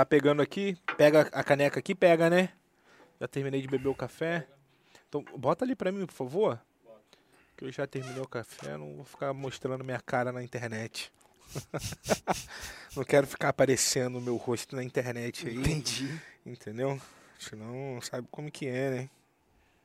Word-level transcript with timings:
Tá 0.00 0.06
pegando 0.06 0.40
aqui? 0.40 0.78
Pega 0.96 1.28
a 1.30 1.44
caneca 1.44 1.78
aqui, 1.78 1.94
pega, 1.94 2.30
né? 2.30 2.48
Já 3.20 3.28
terminei 3.28 3.60
de 3.60 3.68
beber 3.68 3.90
o 3.90 3.94
café. 3.94 4.46
Então, 5.06 5.22
bota 5.36 5.62
ali 5.62 5.76
pra 5.76 5.92
mim, 5.92 6.06
por 6.06 6.14
favor. 6.14 6.58
Que 7.54 7.66
eu 7.66 7.70
já 7.70 7.86
terminei 7.86 8.22
o 8.22 8.26
café, 8.26 8.78
não 8.78 8.96
vou 8.96 9.04
ficar 9.04 9.34
mostrando 9.34 9.84
minha 9.84 10.00
cara 10.00 10.32
na 10.32 10.42
internet. 10.42 11.12
não 12.96 13.04
quero 13.04 13.26
ficar 13.26 13.50
aparecendo 13.50 14.16
o 14.16 14.22
meu 14.22 14.38
rosto 14.38 14.74
na 14.74 14.82
internet 14.82 15.46
aí. 15.46 15.56
Entendi. 15.58 16.18
Entendeu? 16.46 16.98
Senão 17.38 18.00
sabe 18.00 18.26
como 18.30 18.50
que 18.50 18.68
é, 18.68 18.90
né? 18.90 19.10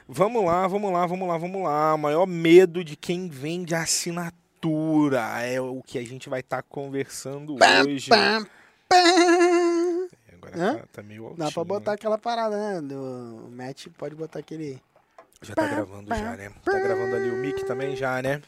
Vamos 0.07 0.45
lá, 0.45 0.65
vamos 0.65 0.93
lá, 0.93 1.05
vamos 1.05 1.27
lá, 1.27 1.37
vamos 1.37 1.61
lá. 1.61 1.93
O 1.93 1.97
maior 1.97 2.25
medo 2.25 2.85
de 2.85 2.95
quem 2.95 3.27
vende 3.27 3.75
assinatura 3.75 5.41
é 5.41 5.59
o 5.59 5.83
que 5.85 5.97
a 5.97 6.03
gente 6.05 6.29
vai 6.29 6.39
estar 6.39 6.63
conversando 6.63 7.57
hoje. 7.85 8.07
Pam, 8.07 8.47
pam. 8.87 9.44
Agora 10.47 10.57
Hã? 10.71 10.75
tá, 10.79 10.85
tá 10.93 11.03
meio 11.03 11.23
altinho. 11.25 11.45
Dá 11.45 11.51
pra 11.51 11.63
botar 11.63 11.93
aquela 11.93 12.17
parada, 12.17 12.55
né? 12.57 12.81
Do 12.81 12.95
o 13.47 13.51
Matt 13.51 13.87
pode 13.97 14.15
botar 14.15 14.39
aquele. 14.39 14.81
Já 15.41 15.53
tá 15.53 15.67
gravando 15.67 16.07
já, 16.15 16.35
né? 16.35 16.51
Tá 16.63 16.79
gravando 16.79 17.15
ali 17.15 17.29
o 17.29 17.35
mic 17.37 17.63
também 17.65 17.95
já, 17.95 18.21
né? 18.21 18.41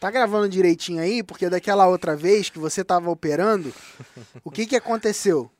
Tá 0.00 0.10
gravando 0.10 0.48
direitinho 0.48 1.02
aí? 1.02 1.22
Porque 1.22 1.48
daquela 1.50 1.86
outra 1.88 2.16
vez 2.16 2.48
que 2.48 2.58
você 2.58 2.84
tava 2.84 3.10
operando, 3.10 3.72
o 4.44 4.50
que 4.50 4.64
que 4.66 4.76
aconteceu? 4.76 5.50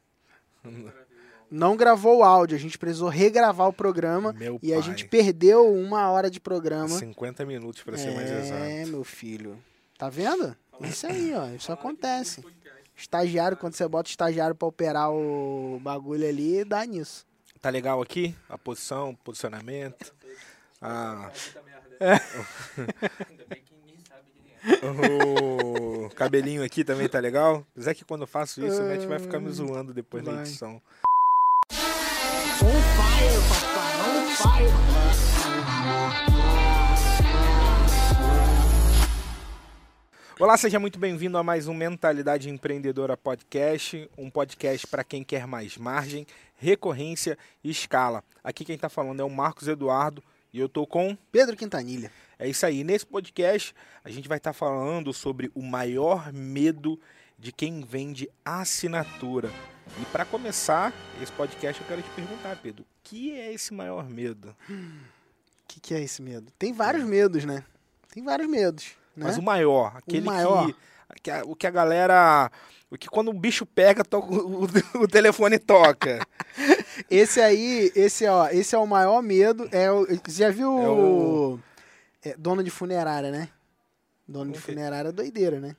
Não 1.51 1.77
gravou 1.77 2.19
o 2.19 2.23
áudio, 2.25 2.57
a 2.57 2.61
gente 2.61 2.79
precisou 2.79 3.09
regravar 3.09 3.69
o 3.69 3.73
programa 3.73 4.33
Meu 4.35 4.59
e 4.63 4.73
a 4.73 4.77
pai. 4.77 4.85
gente 4.85 5.05
perdeu 5.07 5.67
uma 5.75 6.11
hora 6.11 6.31
de 6.31 6.39
programa. 6.39 6.89
50 6.89 7.45
minutos 7.47 7.83
pra 7.83 7.97
ser 7.97 8.15
mais 8.15 8.31
É, 8.31 8.39
exato. 8.83 8.91
meu 8.93 9.03
filho. 9.03 9.59
Tá 9.97 10.09
vendo? 10.11 10.55
Isso 10.83 11.07
aí, 11.07 11.33
ó. 11.35 11.47
Isso 11.49 11.73
acontece. 11.73 12.45
Estagiário, 12.99 13.57
quando 13.57 13.75
você 13.75 13.87
bota 13.87 14.11
estagiário 14.11 14.55
pra 14.57 14.67
operar 14.69 15.11
o 15.13 15.79
bagulho 15.81 16.29
ali, 16.29 16.65
dá 16.65 16.85
nisso. 16.85 17.25
Tá 17.63 17.71
legal 17.71 18.03
aqui? 18.03 18.35
A 18.49 18.59
posição, 18.59 19.15
posicionamento. 19.25 20.13
Ah, 20.83 21.31
Ainda 22.01 23.45
bem 23.49 23.63
que 23.63 23.75
ninguém 23.75 23.99
sabe 24.09 24.23
quem 24.35 24.53
é. 24.63 24.81
o 26.07 26.09
cabelinho 26.11 26.63
aqui 26.65 26.85
também 26.85 27.09
tá 27.09 27.19
legal. 27.21 27.65
Apesar 27.73 27.95
que 27.95 28.05
quando 28.05 28.23
eu 28.23 28.27
faço 28.27 28.65
isso, 28.65 28.83
o 28.83 28.89
Matt 28.89 29.05
vai 29.07 29.19
ficar 29.19 29.39
me 29.41 29.51
zoando 29.51 29.95
depois 29.95 30.25
da 30.25 30.33
Vai. 30.33 30.41
edição. 30.43 30.81
On 32.61 32.81
fire, 32.97 33.39
papai, 33.49 33.95
on 34.11 34.27
fire. 36.27 36.38
Olá, 40.41 40.57
seja 40.57 40.79
muito 40.79 41.01
bem-vindo 41.01 41.37
a 41.37 41.43
mais 41.43 41.67
um 41.67 41.75
Mentalidade 41.75 42.49
Empreendedora 42.49 43.17
Podcast, 43.17 44.09
um 44.17 44.31
podcast 44.31 44.87
para 44.87 45.03
quem 45.03 45.25
quer 45.25 45.49
mais 45.49 45.77
margem, 45.77 46.25
recorrência 46.55 47.37
e 47.65 47.71
escala. 47.71 48.23
Aqui 48.45 48.65
quem 48.65 48.77
está 48.77 48.89
falando 48.89 49.19
é 49.19 49.25
o 49.25 49.29
Marcos 49.29 49.67
Eduardo 49.67 50.23
e 50.53 50.61
eu 50.61 50.69
tô 50.69 50.87
com 50.87 51.19
Pedro 51.33 51.57
Quintanilha. 51.57 52.13
É 52.39 52.49
isso 52.49 52.65
aí. 52.65 52.85
Nesse 52.85 53.05
podcast, 53.05 53.75
a 54.05 54.11
gente 54.11 54.29
vai 54.29 54.39
estar 54.39 54.53
falando 54.53 55.13
sobre 55.13 55.51
o 55.57 55.61
maior 55.61 56.33
medo 56.33 57.01
de 57.37 57.51
quem 57.51 57.81
vende 57.81 58.31
assinatura. 58.45 59.51
E 60.01 60.05
para 60.13 60.25
começar 60.25 60.93
esse 61.21 61.33
podcast, 61.33 61.83
eu 61.83 61.89
quero 61.89 62.01
te 62.01 62.11
perguntar, 62.11 62.57
Pedro, 62.63 62.85
o 62.85 62.87
que 63.03 63.33
é 63.33 63.53
esse 63.53 63.75
maior 63.75 64.09
medo? 64.09 64.55
O 64.71 65.67
que, 65.67 65.81
que 65.81 65.95
é 65.95 66.01
esse 66.01 66.23
medo? 66.23 66.53
Tem 66.57 66.73
vários 66.73 67.03
medos, 67.03 67.45
né? 67.45 67.65
Tem 68.15 68.23
vários 68.23 68.49
medos. 68.49 68.97
Né? 69.19 69.25
Mas 69.27 69.37
o 69.39 69.43
maior, 69.43 69.97
aquele 69.97 70.27
maior. 70.27 70.67
Que, 70.67 71.21
que 71.23 71.31
a- 71.31 71.43
o 71.45 71.57
que 71.57 71.67
a 71.67 71.71
galera, 71.71 72.51
o 72.91 72.97
que 72.97 73.09
quando 73.09 73.29
o 73.29 73.33
bicho 73.33 73.67
pega, 73.67 74.05
toca- 74.05 74.29
o, 74.33 74.65
o 75.03 75.09
telefone 75.09 75.59
toca. 75.59 76.25
Esse 77.11 77.41
aí, 77.41 77.93
esse, 77.95 78.27
ó, 78.27 78.49
esse 78.49 78.75
é 78.75 78.79
o 78.79 78.87
maior 78.87 79.23
medo. 79.23 79.69
É 79.73 79.91
o, 79.91 80.05
você 80.07 80.43
já 80.43 80.51
viu 80.51 80.79
É 80.79 80.89
o- 80.89 81.59
é, 82.25 82.35
dono 82.37 82.63
de 82.63 82.71
funerária, 82.71 83.31
né? 83.31 83.49
Dono 84.27 84.53
de 84.53 84.59
O 84.59 84.61
funerária 84.61 85.09
é 85.09 85.13
doideira, 85.13 85.61
né? 85.61 85.77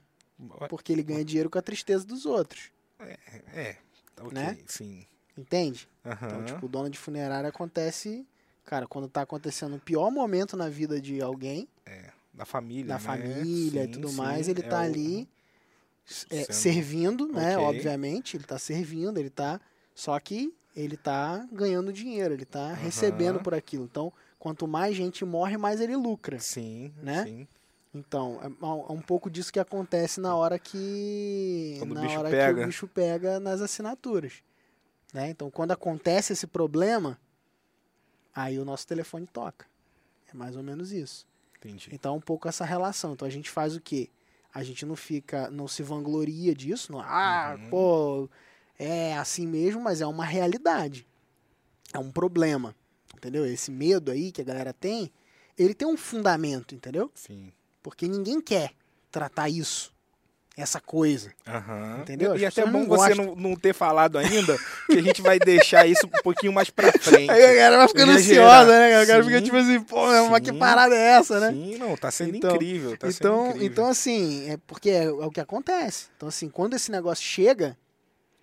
Porque 0.69 0.91
ele 0.93 1.03
ganha 1.03 1.23
dinheiro 1.25 1.49
com 1.49 1.59
a 1.59 1.61
tristeza 1.61 2.05
dos 2.05 2.25
outros. 2.25 2.71
É, 3.53 3.75
tá 4.15 4.23
ok, 4.23 4.31
Né? 4.33 4.57
sim. 4.65 5.05
Entende? 5.37 5.87
Aham. 6.05 6.27
Então, 6.27 6.45
tipo, 6.45 6.65
o 6.65 6.69
dono 6.69 6.89
de 6.89 6.97
funerária 6.97 7.49
acontece, 7.49 8.25
cara, 8.65 8.87
quando 8.87 9.07
tá 9.09 9.21
acontecendo 9.21 9.75
o 9.75 9.79
pior 9.79 10.09
momento 10.09 10.55
na 10.57 10.69
vida 10.69 10.99
de 10.99 11.21
alguém, 11.21 11.67
da 12.39 12.45
família, 12.45 12.85
da 12.85 12.93
né? 12.93 12.99
família 12.99 13.83
e 13.83 13.85
Sim, 13.87 13.91
tudo 13.91 14.09
sim, 14.09 14.15
mais, 14.15 14.47
ele 14.47 14.61
é 14.61 14.63
tá 14.63 14.77
o- 14.77 14.79
ali 14.79 15.27
é, 16.29 16.43
servindo, 16.53 17.27
né? 17.27 17.57
Ok. 17.57 17.65
Obviamente, 17.65 18.37
ele 18.37 18.45
tá 18.45 18.57
servindo, 18.57 19.17
ele 19.17 19.29
tá. 19.29 19.59
Só 19.93 20.17
que 20.19 20.53
ele 20.73 20.95
tá 20.95 21.45
ganhando 21.51 21.91
dinheiro, 21.91 22.33
ele 22.33 22.45
tá 22.45 22.73
recebendo 22.73 23.41
por 23.41 23.53
aquilo. 23.53 23.83
Então, 23.83 24.11
quanto 24.39 24.65
mais 24.67 24.95
gente 24.95 25.25
morre, 25.25 25.57
mais 25.57 25.81
ele 25.81 25.97
lucra. 25.97 26.39
Sim, 26.39 26.93
né? 27.03 27.25
sim. 27.25 27.47
Então, 27.93 28.39
é 28.41 28.65
um- 28.65 28.85
é 28.87 28.91
um 28.93 29.01
pouco 29.01 29.29
disso 29.29 29.51
que 29.51 29.59
acontece 29.59 30.21
na 30.21 30.33
hora 30.33 30.57
que. 30.57 31.75
Quando 31.79 31.91
o 31.91 31.95
na 31.95 32.01
bicho 32.01 32.19
hora 32.19 32.29
pega. 32.29 32.53
que 32.53 32.63
o 32.63 32.65
bicho 32.67 32.87
pega 32.87 33.39
nas 33.39 33.61
assinaturas. 33.61 34.41
Né? 35.13 35.29
Então, 35.29 35.51
quando 35.51 35.71
acontece 35.71 36.31
esse 36.33 36.47
problema, 36.47 37.19
aí 38.33 38.57
o 38.59 38.63
nosso 38.63 38.87
telefone 38.87 39.27
toca. 39.27 39.65
É 40.31 40.37
mais 40.37 40.55
ou 40.55 40.63
menos 40.63 40.91
isso. 40.93 41.27
Entendi. 41.59 41.89
Então, 41.91 42.13
é 42.13 42.17
um 42.17 42.21
pouco 42.21 42.47
essa 42.47 42.63
relação. 42.65 43.13
Então, 43.13 43.27
a 43.27 43.31
gente 43.31 43.49
faz 43.49 43.75
o 43.75 43.81
quê? 43.81 44.09
A 44.53 44.63
gente 44.63 44.85
não 44.85 44.95
fica, 44.95 45.49
não 45.51 45.67
se 45.67 45.83
vangloria 45.83 46.55
disso. 46.55 46.91
Não, 46.91 46.99
ah, 47.01 47.55
Uhum. 47.59 47.69
pô, 47.69 48.29
é 48.77 49.15
assim 49.17 49.45
mesmo, 49.45 49.81
mas 49.81 50.01
é 50.01 50.07
uma 50.07 50.25
realidade. 50.25 51.05
É 51.93 51.99
um 51.99 52.11
problema. 52.11 52.75
Entendeu? 53.15 53.45
Esse 53.45 53.69
medo 53.71 54.11
aí 54.11 54.31
que 54.31 54.41
a 54.41 54.43
galera 54.45 54.71
tem, 54.73 55.11
ele 55.57 55.73
tem 55.73 55.87
um 55.87 55.97
fundamento, 55.97 56.73
entendeu? 56.73 57.11
Sim. 57.13 57.51
Porque 57.83 58.07
ninguém 58.07 58.39
quer 58.39 58.71
tratar 59.11 59.49
isso, 59.49 59.93
essa 60.57 60.79
coisa. 60.81 61.31
Aham. 61.47 61.99
Entendeu? 62.01 62.35
E 62.35 62.45
As 62.45 62.51
até 62.53 62.63
pessoas 62.65 62.85
bom 62.85 62.95
você 62.95 63.15
não, 63.15 63.35
não 63.35 63.55
ter 63.55 63.73
falado 63.73 64.17
ainda, 64.17 64.57
que 64.87 64.97
a 64.97 65.01
gente 65.01 65.21
vai 65.21 65.39
deixar 65.39 65.87
isso 65.87 66.05
um 66.05 66.21
pouquinho 66.21 66.51
mais 66.51 66.69
pra 66.69 66.91
frente. 66.91 67.29
Aí 67.31 67.43
a 67.43 67.47
galera 67.47 67.77
vai 67.77 67.87
ficando 67.87 68.11
ia 68.11 68.17
ansiosa, 68.17 68.65
né? 68.79 68.95
A 68.95 69.05
galera 69.05 69.23
Sim, 69.23 69.29
fica 69.29 69.41
tipo 69.41 69.57
assim, 69.57 69.79
pô, 69.81 70.05
mas 70.29 70.41
que 70.41 70.51
sim, 70.51 70.59
parada 70.59 70.95
é 70.95 71.17
essa, 71.17 71.39
né? 71.39 71.51
Sim, 71.51 71.77
não, 71.77 71.95
tá 71.95 72.11
sendo 72.11 72.35
Então- 72.35 72.55
incrível. 72.55 72.97
Tá 72.97 73.07
então, 73.07 73.37
sendo 73.37 73.47
incrível. 73.51 73.67
então, 73.71 73.87
assim, 73.87 74.49
é 74.49 74.57
porque 74.67 74.89
é, 74.89 75.05
é 75.05 75.09
o 75.11 75.31
que 75.31 75.39
acontece. 75.39 76.07
Então, 76.17 76.27
assim, 76.27 76.49
quando 76.49 76.73
esse 76.75 76.91
negócio 76.91 77.23
chega, 77.23 77.77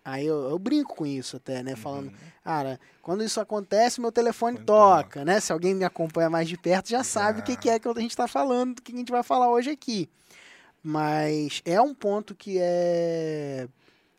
aí 0.03 0.25
eu, 0.27 0.49
eu 0.50 0.59
brinco 0.59 0.95
com 0.97 1.05
isso 1.05 1.37
até, 1.37 1.62
né? 1.62 1.77
Falando, 1.77 2.11
cara, 2.43 2.81
quando 3.03 3.22
isso 3.22 3.41
acontece, 3.41 4.00
meu 4.00 4.11
telefone 4.11 4.56
toca, 4.59 5.22
né? 5.22 5.39
Se 5.39 5.53
alguém 5.53 5.75
me 5.75 5.84
acompanha 5.84 6.31
mais 6.31 6.49
de 6.49 6.56
perto, 6.56 6.89
já 6.89 7.05
sabe 7.05 7.41
o 7.41 7.43
que, 7.43 7.56
que 7.56 7.69
é 7.69 7.78
que 7.78 7.87
a 7.87 8.00
gente 8.00 8.16
tá 8.16 8.27
falando, 8.27 8.77
do 8.77 8.83
que 8.83 8.93
a 8.93 8.97
gente 8.97 9.12
vai 9.12 9.22
falar 9.22 9.50
hoje 9.50 9.69
aqui. 9.69 10.09
Mas 10.88 11.62
é 11.64 11.80
um 11.80 11.92
ponto 11.92 12.32
que 12.32 12.58
é, 12.60 13.66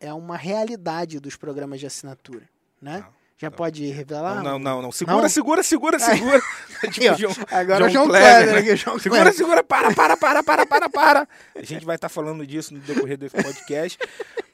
é 0.02 0.14
uma 0.14 0.36
realidade 0.36 1.18
dos 1.18 1.38
programas 1.38 1.80
de 1.80 1.86
assinatura, 1.86 2.44
né? 2.82 3.00
Tá, 3.04 3.10
Já 3.38 3.50
tá. 3.50 3.56
pode 3.56 3.86
revelar? 3.88 4.36
Não, 4.36 4.44
não, 4.44 4.60
não, 4.60 4.82
não. 4.82 4.92
Segura, 4.92 5.22
Não? 5.22 5.30
segura, 5.30 5.64
segura, 5.64 5.98
segura. 5.98 6.42
Aí, 7.00 7.08
ó, 7.10 7.14
João- 7.16 7.34
Agora 7.50 7.90
João 7.90 8.08
Kleber, 8.10 8.54
né? 8.54 8.76
Segura, 8.76 9.00
Kleber. 9.00 9.34
segura, 9.34 9.64
para, 9.64 9.94
para, 9.96 10.18
para, 10.18 10.44
para, 10.44 10.66
para, 10.66 10.90
para. 10.90 11.28
A 11.56 11.62
gente 11.64 11.86
vai 11.86 11.96
estar 11.96 12.10
falando 12.10 12.46
disso 12.46 12.74
no 12.74 12.82
decorrer 12.82 13.18
desse 13.18 13.42
podcast. 13.42 13.98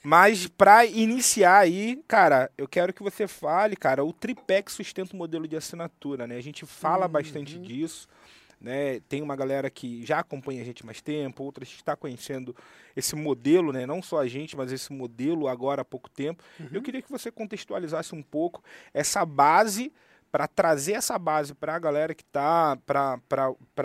Mas 0.03 0.45
para 0.45 0.85
iniciar 0.85 1.57
aí, 1.59 1.99
cara, 2.07 2.51
eu 2.57 2.67
quero 2.67 2.93
que 2.93 3.01
você 3.01 3.25
fale, 3.27 3.75
cara, 3.75 4.03
o 4.05 4.13
tripé 4.13 4.61
que 4.61 4.71
sustenta 4.71 5.15
o 5.15 5.17
modelo 5.17 5.47
de 5.47 5.55
assinatura, 5.55 6.27
né? 6.27 6.35
A 6.37 6.41
gente 6.43 6.63
fala 6.63 7.07
bastante 7.07 7.55
Uhum. 7.55 7.63
disso, 7.63 8.07
né? 8.63 9.01
Tem 9.01 9.21
uma 9.21 9.35
galera 9.35 9.69
que 9.69 10.03
já 10.05 10.19
acompanha 10.19 10.61
a 10.61 10.65
gente 10.65 10.81
há 10.81 10.85
mais 10.85 11.01
tempo, 11.01 11.43
outras 11.43 11.67
que 11.67 11.75
está 11.75 11.95
conhecendo 11.95 12.55
esse 12.95 13.15
modelo, 13.15 13.73
né? 13.73 13.85
Não 13.85 14.01
só 14.01 14.19
a 14.21 14.27
gente, 14.27 14.55
mas 14.55 14.71
esse 14.71 14.91
modelo 14.93 15.47
agora 15.47 15.81
há 15.81 15.85
pouco 15.85 16.09
tempo. 16.09 16.41
Eu 16.71 16.77
Uhum. 16.77 16.81
queria 16.81 17.01
que 17.01 17.11
você 17.11 17.29
contextualizasse 17.29 18.15
um 18.15 18.23
pouco 18.23 18.63
essa 18.93 19.25
base 19.25 19.91
para 20.33 20.47
trazer 20.47 20.93
essa 20.93 21.15
base 21.19 21.53
para 21.53 21.75
a 21.75 21.79
galera 21.79 22.15
que 22.15 22.23
está, 22.23 22.75
para 22.87 23.19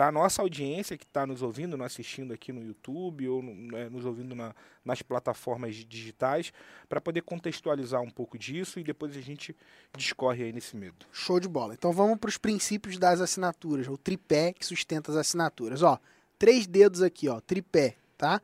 a 0.07 0.11
nossa 0.11 0.41
audiência 0.41 0.97
que 0.97 1.03
está 1.03 1.27
nos 1.27 1.43
ouvindo, 1.43 1.77
nos 1.77 1.85
assistindo 1.85 2.33
aqui 2.33 2.51
no 2.51 2.63
YouTube 2.65 3.29
ou 3.29 3.43
no- 3.43 3.53
né, 3.53 3.87
nos 3.87 4.03
ouvindo 4.03 4.33
na- 4.33 4.55
nas 4.83 4.99
plataformas 5.03 5.75
digitais, 5.75 6.51
para 6.89 6.99
poder 6.99 7.21
contextualizar 7.21 8.01
um 8.01 8.09
pouco 8.09 8.35
disso 8.35 8.79
e 8.79 8.83
depois 8.83 9.15
a 9.15 9.21
gente 9.21 9.55
discorre 9.95 10.45
aí 10.45 10.51
nesse 10.51 10.75
medo. 10.75 11.05
Show 11.11 11.39
de 11.39 11.47
bola. 11.47 11.75
Então 11.75 11.91
vamos 11.91 12.17
para 12.17 12.29
os 12.29 12.37
princípios 12.39 12.97
das 12.97 13.21
assinaturas, 13.21 13.87
o 13.87 13.95
tripé 13.95 14.51
que 14.51 14.65
sustenta 14.65 15.11
as 15.11 15.17
assinaturas. 15.17 15.83
Ó, 15.83 15.99
três 16.39 16.65
dedos 16.65 17.03
aqui, 17.03 17.29
ó, 17.29 17.39
tripé, 17.39 17.95
tá? 18.17 18.41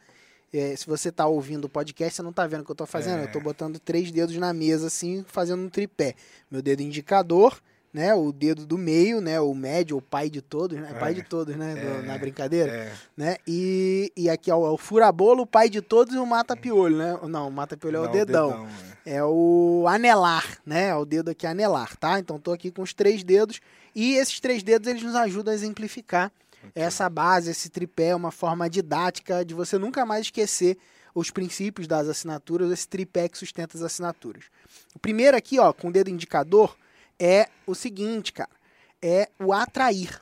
É, 0.53 0.75
se 0.75 0.85
você 0.85 1.11
tá 1.11 1.25
ouvindo 1.25 1.65
o 1.65 1.69
podcast, 1.69 2.17
você 2.17 2.21
não 2.21 2.31
tá 2.31 2.45
vendo 2.45 2.61
o 2.61 2.65
que 2.65 2.71
eu 2.71 2.75
tô 2.75 2.85
fazendo. 2.85 3.21
É. 3.21 3.23
Eu 3.23 3.31
tô 3.31 3.39
botando 3.39 3.79
três 3.79 4.11
dedos 4.11 4.37
na 4.37 4.53
mesa, 4.53 4.85
assim, 4.85 5.25
fazendo 5.27 5.63
um 5.63 5.69
tripé. 5.69 6.13
Meu 6.51 6.61
dedo 6.61 6.81
indicador, 6.83 7.59
né? 7.95 8.13
O 8.13 8.33
dedo 8.33 8.65
do 8.65 8.77
meio, 8.77 9.21
né? 9.21 9.39
O 9.39 9.53
médio, 9.56 9.95
o 9.95 10.01
pai 10.01 10.30
de 10.30 10.42
todos, 10.42 10.77
né? 10.77 10.94
Pai 11.00 11.12
É, 11.12 11.13
de 11.15 11.24
todos, 11.24 11.56
né? 11.56 11.74
do- 11.75 11.80
é, 11.80 12.01
na 12.01 12.18
brincadeira, 12.18 12.69
É. 12.69 12.92
né? 13.15 13.38
E, 13.47 14.12
e 14.18 14.30
aqui 14.30 14.51
ó, 14.51 14.68
é 14.68 14.69
o 14.69 14.77
furabolo, 14.77 15.44
o 15.44 15.47
pai 15.47 15.69
de 15.69 15.81
todos 15.81 16.13
e 16.13 16.18
o 16.18 16.25
mata-piolho, 16.25 16.97
né? 16.97 17.18
Não, 17.24 17.47
o 17.47 17.51
mata-piolho 17.51 17.95
é 17.95 18.00
o 18.01 18.03
Não, 18.03 18.12
dedão. 18.12 18.68
é. 19.06 19.15
É 19.18 19.24
o 19.24 19.86
anelar, 19.88 20.59
né? 20.65 20.89
É 20.89 20.95
o 20.95 21.06
dedo 21.06 21.30
aqui 21.31 21.47
anelar, 21.47 21.95
tá? 21.95 22.19
Então 22.19 22.38
tô 22.38 22.51
aqui 22.51 22.69
com 22.69 22.81
os 22.81 22.94
três 22.94 23.24
dedos 23.24 23.62
e 23.95 24.15
esses 24.15 24.41
três 24.41 24.62
dedos 24.62 24.89
eles 24.89 25.01
nos 25.03 25.15
ajudam 25.15 25.53
a 25.53 25.56
exemplificar 25.56 26.31
essa 26.74 27.07
base, 27.09 27.51
esse 27.51 27.69
tripé, 27.69 28.07
é 28.07 28.15
uma 28.15 28.31
forma 28.31 28.69
didática 28.69 29.45
de 29.45 29.53
você 29.53 29.77
nunca 29.77 30.06
mais 30.06 30.25
esquecer 30.25 30.77
os 31.13 31.31
princípios 31.31 31.88
das 31.88 32.09
assinaturas, 32.09 32.69
esse 32.71 32.88
tripé 32.89 33.30
que 33.30 33.38
sustenta 33.38 33.77
as 33.77 33.83
assinaturas. 33.83 34.44
O 34.94 35.00
primeiro 35.00 35.38
aqui, 35.38 35.59
ó, 35.59 35.71
com 35.71 35.88
o 35.88 35.91
dedo 35.94 36.09
indicador, 36.09 36.75
é 37.19 37.47
o 37.65 37.73
seguinte, 37.75 38.31
cara, 38.33 38.50
é 39.01 39.29
o 39.39 39.53
atrair. 39.53 40.21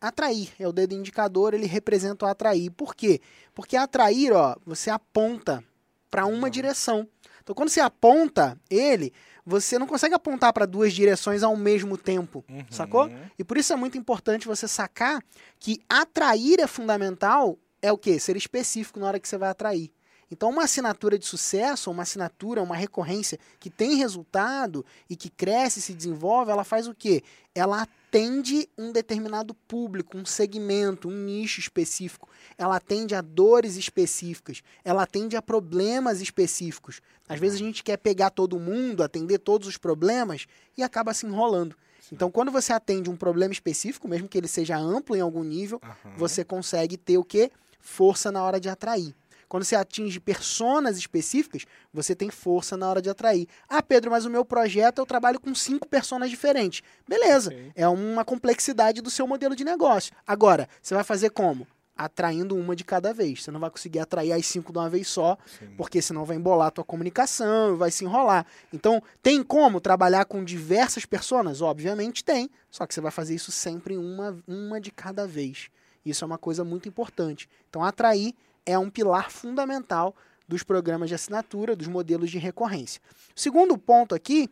Atrair 0.00 0.50
é 0.58 0.68
o 0.68 0.72
dedo 0.72 0.94
indicador, 0.94 1.54
ele 1.54 1.66
representa 1.66 2.26
o 2.26 2.28
atrair. 2.28 2.70
Por 2.70 2.94
quê? 2.94 3.20
Porque 3.54 3.76
atrair, 3.76 4.32
ó, 4.32 4.54
você 4.66 4.90
aponta 4.90 5.64
para 6.10 6.26
uma 6.26 6.50
direção. 6.50 7.08
Então, 7.42 7.54
quando 7.54 7.68
você 7.70 7.80
aponta 7.80 8.58
ele, 8.70 9.12
você 9.46 9.78
não 9.78 9.86
consegue 9.86 10.14
apontar 10.14 10.52
para 10.52 10.66
duas 10.66 10.92
direções 10.92 11.42
ao 11.42 11.56
mesmo 11.56 11.96
tempo, 11.98 12.44
Uhum. 12.48 12.64
sacou? 12.70 13.10
E 13.38 13.44
por 13.44 13.56
isso 13.56 13.72
é 13.72 13.76
muito 13.76 13.96
importante 13.98 14.46
você 14.46 14.66
sacar 14.68 15.22
que 15.58 15.82
atrair 15.88 16.60
é 16.60 16.66
fundamental, 16.66 17.58
é 17.82 17.92
o 17.92 17.98
quê? 17.98 18.18
Ser 18.18 18.36
específico 18.36 18.98
na 18.98 19.06
hora 19.06 19.20
que 19.20 19.28
você 19.28 19.36
vai 19.36 19.50
atrair. 19.50 19.90
Então, 20.30 20.50
uma 20.50 20.64
assinatura 20.64 21.18
de 21.18 21.26
sucesso, 21.26 21.90
uma 21.90 22.02
assinatura, 22.02 22.62
uma 22.62 22.76
recorrência 22.76 23.38
que 23.58 23.70
tem 23.70 23.96
resultado 23.96 24.84
e 25.08 25.16
que 25.16 25.30
cresce 25.30 25.78
e 25.78 25.82
se 25.82 25.94
desenvolve, 25.94 26.50
ela 26.50 26.64
faz 26.64 26.86
o 26.86 26.94
quê? 26.94 27.22
Ela 27.54 27.82
atende 27.82 28.68
um 28.76 28.92
determinado 28.92 29.54
público, 29.54 30.16
um 30.16 30.24
segmento, 30.24 31.08
um 31.08 31.24
nicho 31.24 31.60
específico. 31.60 32.28
Ela 32.56 32.76
atende 32.76 33.14
a 33.14 33.20
dores 33.20 33.76
específicas. 33.76 34.62
Ela 34.84 35.02
atende 35.02 35.36
a 35.36 35.42
problemas 35.42 36.20
específicos. 36.20 37.00
Às 37.28 37.40
vezes 37.40 37.60
a 37.60 37.64
gente 37.64 37.82
quer 37.82 37.96
pegar 37.96 38.30
todo 38.30 38.58
mundo, 38.58 39.02
atender 39.02 39.38
todos 39.38 39.66
os 39.66 39.76
problemas 39.76 40.46
e 40.76 40.82
acaba 40.82 41.14
se 41.14 41.26
enrolando. 41.26 41.76
Então, 42.12 42.30
quando 42.30 42.52
você 42.52 42.72
atende 42.72 43.08
um 43.08 43.16
problema 43.16 43.52
específico, 43.52 44.06
mesmo 44.06 44.28
que 44.28 44.36
ele 44.36 44.48
seja 44.48 44.76
amplo 44.76 45.16
em 45.16 45.20
algum 45.20 45.42
nível, 45.42 45.80
Aham. 45.82 46.16
você 46.16 46.44
consegue 46.44 46.96
ter 46.96 47.18
o 47.18 47.24
quê? 47.24 47.50
Força 47.80 48.30
na 48.30 48.42
hora 48.42 48.60
de 48.60 48.68
atrair. 48.68 49.14
Quando 49.54 49.62
você 49.62 49.76
atinge 49.76 50.18
personas 50.18 50.98
específicas, 50.98 51.64
você 51.92 52.12
tem 52.12 52.28
força 52.28 52.76
na 52.76 52.90
hora 52.90 53.00
de 53.00 53.08
atrair. 53.08 53.46
Ah, 53.68 53.80
Pedro, 53.80 54.10
mas 54.10 54.24
o 54.24 54.28
meu 54.28 54.44
projeto 54.44 54.98
eu 54.98 55.06
trabalho 55.06 55.38
com 55.38 55.54
cinco 55.54 55.86
personas 55.86 56.28
diferentes. 56.28 56.82
Beleza, 57.06 57.50
Ok. 57.50 57.70
é 57.76 57.86
uma 57.86 58.24
complexidade 58.24 59.00
do 59.00 59.08
seu 59.10 59.28
modelo 59.28 59.54
de 59.54 59.62
negócio. 59.62 60.12
Agora, 60.26 60.68
você 60.82 60.92
vai 60.92 61.04
fazer 61.04 61.30
como? 61.30 61.68
Atraindo 61.96 62.56
uma 62.56 62.74
de 62.74 62.82
cada 62.82 63.14
vez. 63.14 63.44
Você 63.44 63.52
não 63.52 63.60
vai 63.60 63.70
conseguir 63.70 64.00
atrair 64.00 64.32
as 64.32 64.44
cinco 64.44 64.72
de 64.72 64.78
uma 64.80 64.90
vez 64.90 65.06
só, 65.06 65.38
Sim. 65.46 65.72
porque 65.76 66.02
senão 66.02 66.24
vai 66.24 66.36
embolar 66.36 66.66
a 66.66 66.70
tua 66.72 66.82
comunicação, 66.82 67.76
vai 67.76 67.92
se 67.92 68.04
enrolar. 68.04 68.44
Então, 68.72 69.00
tem 69.22 69.40
como 69.40 69.80
trabalhar 69.80 70.24
com 70.24 70.42
diversas 70.42 71.06
personas? 71.06 71.62
Obviamente 71.62 72.24
tem, 72.24 72.50
só 72.72 72.88
que 72.88 72.92
você 72.92 73.00
vai 73.00 73.12
fazer 73.12 73.36
isso 73.36 73.52
sempre 73.52 73.96
uma, 73.96 74.36
uma 74.48 74.80
de 74.80 74.90
cada 74.90 75.28
vez. 75.28 75.68
Isso 76.04 76.24
é 76.24 76.26
uma 76.26 76.38
coisa 76.38 76.64
muito 76.64 76.88
importante. 76.88 77.48
Então, 77.70 77.84
atrair 77.84 78.34
é 78.66 78.78
um 78.78 78.88
pilar 78.90 79.30
fundamental 79.30 80.14
dos 80.46 80.62
programas 80.62 81.08
de 81.08 81.14
assinatura, 81.14 81.74
dos 81.74 81.86
modelos 81.88 82.30
de 82.30 82.38
recorrência. 82.38 83.00
O 83.34 83.40
segundo 83.40 83.76
ponto 83.78 84.14
aqui 84.14 84.48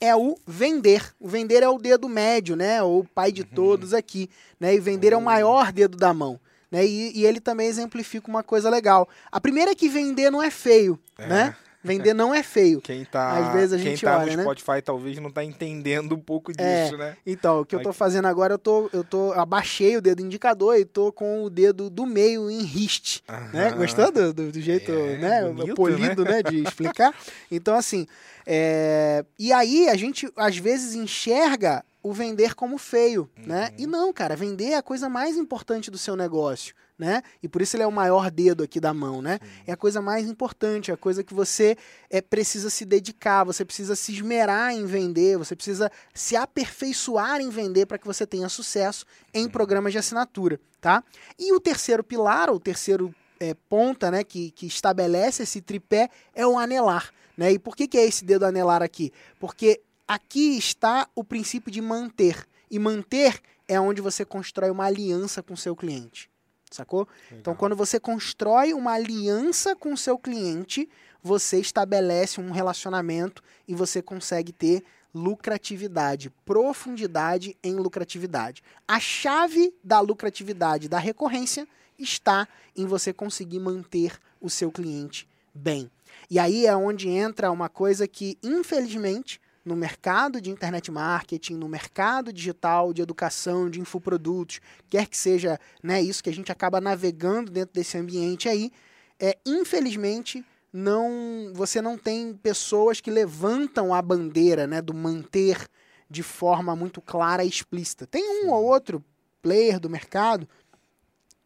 é 0.00 0.14
o 0.16 0.36
vender. 0.46 1.14
O 1.18 1.28
vender 1.28 1.62
é 1.62 1.68
o 1.68 1.78
dedo 1.78 2.08
médio, 2.08 2.56
né? 2.56 2.82
Ou 2.82 3.00
o 3.00 3.04
pai 3.08 3.30
de 3.32 3.44
todos 3.44 3.92
aqui, 3.94 4.28
né? 4.58 4.74
E 4.74 4.80
vender 4.80 5.12
é 5.12 5.16
o 5.16 5.22
maior 5.22 5.72
dedo 5.72 5.96
da 5.96 6.12
mão. 6.12 6.40
Né? 6.70 6.86
E, 6.86 7.18
e 7.18 7.26
ele 7.26 7.40
também 7.40 7.66
exemplifica 7.66 8.28
uma 8.28 8.42
coisa 8.42 8.70
legal. 8.70 9.08
A 9.30 9.40
primeira 9.40 9.72
é 9.72 9.74
que 9.74 9.88
vender 9.88 10.30
não 10.30 10.42
é 10.42 10.50
feio, 10.50 10.98
É. 11.18 11.26
né? 11.26 11.56
Vender 11.82 12.12
não 12.14 12.34
é 12.34 12.42
feio. 12.42 12.80
Quem 12.80 13.04
tá, 13.04 13.38
Às 13.38 13.52
vezes 13.54 13.72
a 13.72 13.76
quem 13.76 13.86
gente 13.86 14.04
tá 14.04 14.18
olha, 14.18 14.30
no 14.32 14.36
né? 14.36 14.42
Spotify 14.42 14.82
talvez 14.84 15.18
não 15.18 15.30
tá 15.30 15.42
entendendo 15.42 16.14
um 16.14 16.20
pouco 16.20 16.52
É. 16.56 16.84
disso, 16.84 16.96
né? 16.98 17.16
Então, 17.26 17.60
o 17.60 17.64
que 17.64 17.74
eu 17.74 17.82
tô 17.82 17.92
fazendo 17.92 18.26
agora, 18.26 18.54
eu 18.54 18.58
tô, 18.58 18.90
eu 18.92 19.02
tô 19.02 19.32
abaixei 19.32 19.96
o 19.96 20.00
dedo 20.02 20.20
indicador 20.20 20.76
e 20.76 20.84
tô 20.84 21.10
com 21.12 21.42
o 21.42 21.48
dedo 21.50 21.88
do 21.88 22.04
meio 22.04 22.50
em 22.50 22.62
riste, 22.62 23.22
né? 23.52 23.68
Aham. 23.68 23.76
Gostou 23.78 24.12
do, 24.12 24.32
do- 24.34 24.52
do 24.52 24.60
jeito, 24.60 24.90
É, 24.92 25.16
né? 25.16 25.42
bonito, 25.48 25.74
polido, 25.74 26.24
né? 26.24 26.42
De 26.42 26.60
explicar. 26.62 27.14
Então, 27.50 27.74
assim, 27.74 28.06
é, 28.46 29.24
e 29.38 29.52
aí 29.52 29.88
a 29.88 29.96
gente 29.96 30.30
às 30.36 30.56
vezes 30.58 30.94
enxerga 30.94 31.84
o 32.02 32.12
vender 32.12 32.54
como 32.54 32.78
feio, 32.78 33.28
né? 33.36 33.70
E 33.78 33.86
não, 33.86 34.12
cara, 34.12 34.34
vender 34.34 34.70
é 34.70 34.76
a 34.76 34.82
coisa 34.82 35.08
mais 35.08 35.36
importante 35.36 35.90
do 35.90 35.98
seu 35.98 36.16
negócio, 36.16 36.74
né? 37.00 37.22
E 37.42 37.48
por 37.48 37.62
isso 37.62 37.74
ele 37.76 37.82
é 37.82 37.86
o 37.86 37.90
maior 37.90 38.30
dedo 38.30 38.62
aqui 38.62 38.78
da 38.78 38.92
mão, 38.92 39.22
né? 39.22 39.40
É 39.66 39.72
a 39.72 39.76
coisa 39.76 40.02
mais 40.02 40.28
importante, 40.28 40.90
é 40.90 40.94
a 40.94 40.98
coisa 40.98 41.24
que 41.24 41.32
você 41.32 41.74
é, 42.10 42.20
precisa 42.20 42.68
se 42.68 42.84
dedicar, 42.84 43.42
você 43.42 43.64
precisa 43.64 43.96
se 43.96 44.12
esmerar 44.12 44.74
em 44.74 44.84
vender, 44.84 45.38
você 45.38 45.56
precisa 45.56 45.90
se 46.12 46.36
aperfeiçoar 46.36 47.40
em 47.40 47.48
vender 47.48 47.86
para 47.86 47.96
que 47.96 48.06
você 48.06 48.26
tenha 48.26 48.50
sucesso 48.50 49.06
em 49.32 49.48
programas 49.48 49.92
de 49.92 49.98
assinatura, 49.98 50.60
tá? 50.78 51.02
E 51.38 51.54
o 51.54 51.58
terceiro 51.58 52.04
pilar, 52.04 52.50
o 52.50 52.60
terceiro 52.60 53.14
é, 53.40 53.54
ponta, 53.54 54.10
né, 54.10 54.22
que, 54.22 54.50
que 54.50 54.66
estabelece 54.66 55.44
esse 55.44 55.62
tripé 55.62 56.10
é 56.34 56.46
o 56.46 56.58
anelar, 56.58 57.10
né? 57.34 57.50
E 57.50 57.58
por 57.58 57.74
que, 57.74 57.88
que 57.88 57.96
é 57.96 58.04
esse 58.04 58.26
dedo 58.26 58.44
anelar 58.44 58.82
aqui? 58.82 59.10
Porque 59.38 59.80
aqui 60.06 60.58
está 60.58 61.08
o 61.14 61.24
princípio 61.24 61.72
de 61.72 61.80
manter. 61.80 62.46
E 62.70 62.78
manter 62.78 63.40
é 63.66 63.80
onde 63.80 64.02
você 64.02 64.22
constrói 64.22 64.70
uma 64.70 64.84
aliança 64.84 65.42
com 65.42 65.54
o 65.54 65.56
seu 65.56 65.74
cliente. 65.74 66.30
Sacou? 66.70 67.08
Então, 67.32 67.54
quando 67.54 67.74
você 67.74 67.98
constrói 67.98 68.72
uma 68.72 68.92
aliança 68.92 69.74
com 69.74 69.92
o 69.92 69.96
seu 69.96 70.16
cliente, 70.16 70.88
você 71.22 71.58
estabelece 71.58 72.40
um 72.40 72.50
relacionamento 72.50 73.42
e 73.66 73.74
você 73.74 74.00
consegue 74.00 74.52
ter 74.52 74.84
lucratividade, 75.12 76.30
profundidade 76.44 77.56
em 77.62 77.74
lucratividade. 77.74 78.62
A 78.86 79.00
chave 79.00 79.74
da 79.82 79.98
lucratividade 80.00 80.88
da 80.88 80.98
recorrência 80.98 81.66
está 81.98 82.46
em 82.76 82.86
você 82.86 83.12
conseguir 83.12 83.58
manter 83.58 84.18
o 84.40 84.48
seu 84.48 84.70
cliente 84.70 85.28
bem. 85.52 85.90
E 86.30 86.38
aí 86.38 86.66
é 86.66 86.76
onde 86.76 87.08
entra 87.08 87.50
uma 87.50 87.68
coisa 87.68 88.06
que, 88.06 88.38
infelizmente, 88.42 89.40
no 89.64 89.76
mercado 89.76 90.40
de 90.40 90.50
internet 90.50 90.90
marketing, 90.90 91.54
no 91.54 91.68
mercado 91.68 92.32
digital, 92.32 92.92
de 92.92 93.02
educação, 93.02 93.68
de 93.68 93.80
infoprodutos, 93.80 94.60
quer 94.88 95.06
que 95.06 95.16
seja 95.16 95.58
né, 95.82 96.00
isso 96.00 96.22
que 96.22 96.30
a 96.30 96.34
gente 96.34 96.50
acaba 96.50 96.80
navegando 96.80 97.50
dentro 97.50 97.74
desse 97.74 97.98
ambiente 97.98 98.48
aí, 98.48 98.72
é, 99.18 99.36
infelizmente 99.44 100.44
não 100.72 101.52
você 101.52 101.82
não 101.82 101.98
tem 101.98 102.32
pessoas 102.32 103.00
que 103.00 103.10
levantam 103.10 103.92
a 103.92 104.00
bandeira 104.00 104.66
né, 104.66 104.80
do 104.80 104.94
manter 104.94 105.68
de 106.08 106.22
forma 106.22 106.74
muito 106.74 107.00
clara 107.00 107.44
e 107.44 107.48
explícita. 107.48 108.06
Tem 108.06 108.22
um 108.22 108.42
Sim. 108.42 108.48
ou 108.48 108.64
outro 108.64 109.04
player 109.42 109.78
do 109.78 109.90
mercado 109.90 110.48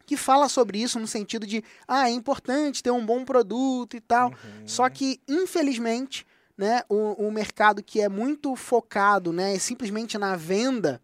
que 0.07 0.17
fala 0.17 0.49
sobre 0.49 0.81
isso 0.81 0.99
no 0.99 1.07
sentido 1.07 1.47
de 1.47 1.63
ah, 1.89 2.09
é 2.09 2.13
importante 2.13 2.83
ter 2.83 2.91
um 2.91 3.05
bom 3.05 3.25
produto 3.25 3.97
e 3.97 4.01
tal. 4.01 4.29
Uhum. 4.29 4.67
Só 4.67 4.89
que, 4.89 5.21
infelizmente, 5.27 6.27
né, 6.57 6.83
o, 6.89 7.27
o 7.27 7.33
mercado 7.33 7.83
que 7.83 8.01
é 8.01 8.09
muito 8.09 8.55
focado 8.55 9.33
né, 9.33 9.59
simplesmente 9.59 10.17
na 10.17 10.37
venda 10.37 11.01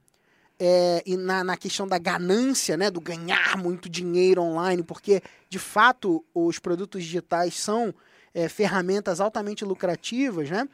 é, 0.58 1.02
e 1.06 1.16
na, 1.16 1.42
na 1.42 1.56
questão 1.56 1.88
da 1.88 1.98
ganância, 1.98 2.76
né, 2.76 2.90
do 2.90 3.00
ganhar 3.00 3.56
muito 3.56 3.88
dinheiro 3.88 4.42
online, 4.42 4.82
porque, 4.82 5.22
de 5.48 5.58
fato, 5.58 6.24
os 6.34 6.58
produtos 6.58 7.02
digitais 7.02 7.58
são 7.58 7.94
é, 8.34 8.48
ferramentas 8.48 9.20
altamente 9.20 9.64
lucrativas, 9.64 10.50
né, 10.50 10.68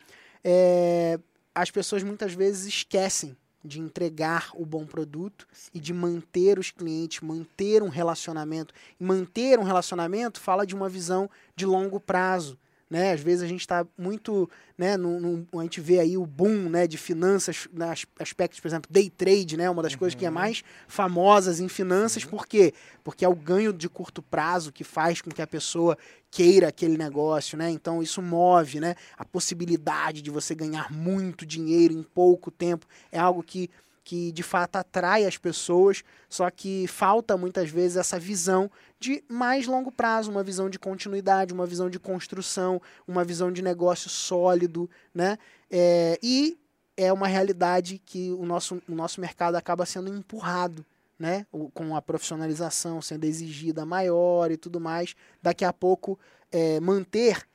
é, 0.45 1.18
as 1.54 1.71
pessoas 1.71 2.02
muitas 2.02 2.35
vezes 2.35 2.66
esquecem 2.66 3.37
de 3.64 3.80
entregar 3.80 4.50
o 4.54 4.64
bom 4.64 4.87
produto 4.87 5.47
e 5.75 5.80
de 5.80 5.92
manter 5.92 6.59
os 6.59 6.71
clientes, 6.71 7.21
manter 7.21 7.83
um 7.83 7.88
relacionamento. 7.88 8.73
E 9.00 9.04
manter 9.04 9.59
um 9.59 9.64
relacionamento 9.64 10.40
fala 10.40 10.64
de 10.64 10.75
uma 10.75 10.88
visão 10.88 11.28
de 11.56 11.66
longo 11.66 11.99
prazo. 11.99 12.56
Né? 12.88 13.12
Às 13.12 13.21
vezes 13.21 13.43
a 13.43 13.49
gente 13.49 13.62
está 13.62 13.85
muito, 13.99 14.49
né, 14.78 14.95
a 14.95 15.62
gente 15.62 15.81
vê 15.81 15.99
aí 15.99 16.16
o 16.16 16.25
boom, 16.25 16.69
né, 16.69 16.87
de 16.87 16.97
finanças, 16.97 17.66
nas 17.73 18.07
aspectos, 18.21 18.61
por 18.61 18.69
exemplo, 18.69 18.88
day 18.93 19.11
trade, 19.11 19.57
né, 19.57 19.69
uma 19.69 19.83
das 19.83 19.97
coisas 19.97 20.14
que 20.14 20.25
é 20.25 20.31
mais 20.31 20.62
famosas 20.87 21.59
em 21.59 21.69
finanças, 21.69 22.25
por 22.25 22.47
quê? 22.47 22.73
Porque 23.02 23.25
é 23.25 23.28
o 23.28 23.35
ganho 23.35 23.73
de 23.73 23.88
curto 23.88 24.23
prazo 24.23 24.71
que 24.71 24.85
faz 24.85 25.21
com 25.21 25.31
que 25.31 25.43
a 25.43 25.47
pessoa 25.49 25.99
queira 26.31 26.69
aquele 26.69 26.97
negócio, 26.97 27.57
né? 27.57 27.71
Então 27.71 28.02
isso 28.02 28.21
move, 28.21 28.78
né? 28.78 28.95
A 29.16 29.25
possibilidade 29.25 30.21
de 30.21 30.31
você 30.31 30.55
ganhar 30.55 30.93
muito 30.93 31.47
dinheiro 31.47 31.95
em 31.95 32.02
pouco 32.02 32.50
tempo 32.50 32.87
é 33.11 33.19
algo 33.19 33.43
que 33.43 33.71
que 34.07 34.31
de 34.31 34.45
fato 34.45 34.76
atrai 34.76 35.26
as 35.26 35.37
pessoas, 35.37 36.05
só 36.28 36.49
que 36.49 36.87
falta 36.87 37.37
muitas 37.37 37.71
vezes 37.71 37.97
essa 37.97 38.21
visão 38.21 38.71
de 38.99 39.23
mais 39.29 39.67
longo 39.67 39.93
prazo, 39.93 40.31
uma 40.31 40.43
visão 40.43 40.71
de 40.71 40.79
continuidade, 40.79 41.53
uma 41.53 41.67
visão 41.67 41.91
de 41.91 41.99
construção, 41.99 42.81
uma 43.07 43.25
visão 43.25 43.53
de 43.53 43.62
negócio 43.62 44.09
sólido, 44.09 44.88
né? 45.15 45.38
É, 45.71 46.19
e 46.23 46.57
é 46.97 47.12
uma 47.12 47.26
realidade 47.29 48.00
que 48.05 48.31
o 48.33 48.47
nosso, 48.47 48.81
o 48.88 48.95
nosso 48.95 49.21
mercado 49.21 49.55
acaba 49.57 49.85
sendo 49.85 50.09
empurrado, 50.09 50.85
né? 51.19 51.47
O- 51.53 51.69
com 51.71 51.95
a 51.95 52.00
profissionalização 52.00 53.03
sendo 53.03 53.25
exigida 53.25 53.85
maior 53.85 54.50
e 54.50 54.57
tudo 54.57 54.81
mais. 54.81 55.15
Daqui 55.43 55.65
a 55.65 55.73
pouco, 55.73 56.19
é, 56.50 56.81
manter, 56.81 57.47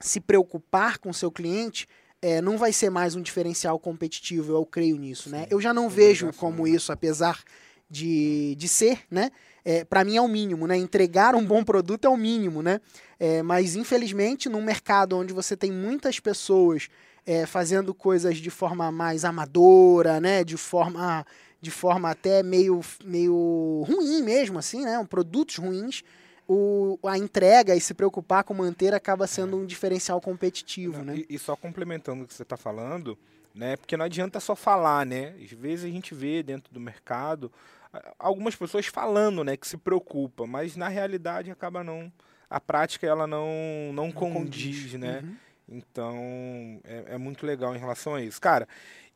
se 0.00 0.20
preocupar 0.20 0.98
com 0.98 1.10
o 1.10 1.14
seu 1.14 1.30
cliente, 1.30 1.88
é, 2.20 2.40
não 2.40 2.58
vai 2.58 2.72
ser 2.72 2.90
mais 2.90 3.14
um 3.14 3.22
diferencial 3.22 3.78
competitivo, 3.78 4.52
eu 4.52 4.66
creio 4.66 4.96
nisso, 4.96 5.30
né? 5.30 5.46
Eu 5.50 5.60
já 5.60 5.72
não 5.72 5.88
vejo 5.88 6.32
como 6.34 6.64
né? 6.64 6.70
isso, 6.70 6.90
apesar 6.92 7.42
de, 7.88 8.54
de 8.56 8.68
ser, 8.68 9.00
né? 9.10 9.30
É, 9.70 9.84
para 9.84 10.02
mim 10.02 10.16
é 10.16 10.20
o 10.22 10.26
mínimo, 10.26 10.66
né? 10.66 10.78
Entregar 10.78 11.34
um 11.34 11.44
bom 11.44 11.62
produto 11.62 12.06
é 12.06 12.08
o 12.08 12.16
mínimo, 12.16 12.62
né? 12.62 12.80
É, 13.20 13.42
mas 13.42 13.76
infelizmente, 13.76 14.48
num 14.48 14.62
mercado 14.62 15.14
onde 15.14 15.30
você 15.30 15.54
tem 15.54 15.70
muitas 15.70 16.18
pessoas 16.18 16.88
é, 17.26 17.44
fazendo 17.44 17.92
coisas 17.92 18.38
de 18.38 18.48
forma 18.48 18.90
mais 18.90 19.26
amadora, 19.26 20.22
né? 20.22 20.42
De 20.42 20.56
forma, 20.56 21.22
de 21.60 21.70
forma 21.70 22.10
até 22.10 22.42
meio, 22.42 22.80
meio 23.04 23.84
ruim 23.86 24.22
mesmo, 24.22 24.58
assim, 24.58 24.86
né? 24.86 25.06
Produtos 25.06 25.56
ruins. 25.56 26.02
O, 26.48 26.98
a 27.04 27.18
entrega 27.18 27.76
e 27.76 27.80
se 27.82 27.92
preocupar 27.92 28.44
com 28.44 28.54
manter 28.54 28.94
acaba 28.94 29.26
sendo 29.26 29.58
um 29.58 29.66
diferencial 29.66 30.18
competitivo, 30.18 30.96
Não, 30.96 31.04
né? 31.04 31.16
e, 31.28 31.34
e 31.34 31.38
só 31.38 31.54
complementando 31.54 32.24
o 32.24 32.26
que 32.26 32.32
você 32.32 32.42
está 32.42 32.56
falando, 32.56 33.18
né? 33.58 33.76
Porque 33.76 33.96
não 33.96 34.04
adianta 34.04 34.38
só 34.38 34.54
falar, 34.54 35.04
né? 35.04 35.34
Às 35.42 35.50
vezes 35.50 35.84
a 35.84 35.88
gente 35.88 36.14
vê 36.14 36.42
dentro 36.42 36.72
do 36.72 36.78
mercado 36.78 37.50
a- 37.92 38.12
algumas 38.18 38.54
pessoas 38.54 38.86
falando, 38.86 39.42
né? 39.42 39.56
Que 39.56 39.66
se 39.66 39.76
preocupa, 39.76 40.46
mas 40.46 40.76
na 40.76 40.88
realidade 40.88 41.50
acaba 41.50 41.82
não. 41.82 42.10
A 42.48 42.60
prática 42.60 43.06
ela 43.06 43.26
não, 43.26 43.90
não, 43.92 44.12
condiz, 44.12 44.94
né? 44.94 45.20
Uhum. 45.22 45.36
Então 45.70 46.80
é, 46.84 47.14
é 47.14 47.18
muito 47.18 47.44
legal 47.44 47.74
em 47.74 47.78
relação 47.78 48.14
a 48.14 48.22
isso. 48.22 48.40
Cara, 48.40 48.66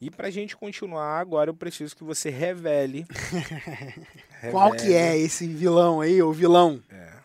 e 0.00 0.10
pra 0.10 0.28
gente 0.28 0.56
continuar, 0.56 1.18
agora 1.20 1.48
eu 1.48 1.54
preciso 1.54 1.96
que 1.96 2.02
você 2.04 2.28
revele. 2.28 3.06
Qual 4.50 4.72
que 4.72 4.78
revele- 4.88 4.94
é 4.94 5.16
esse 5.18 5.46
vilão 5.46 6.00
aí, 6.00 6.20
o 6.22 6.32
vilão? 6.32 6.82
É. 6.90 7.21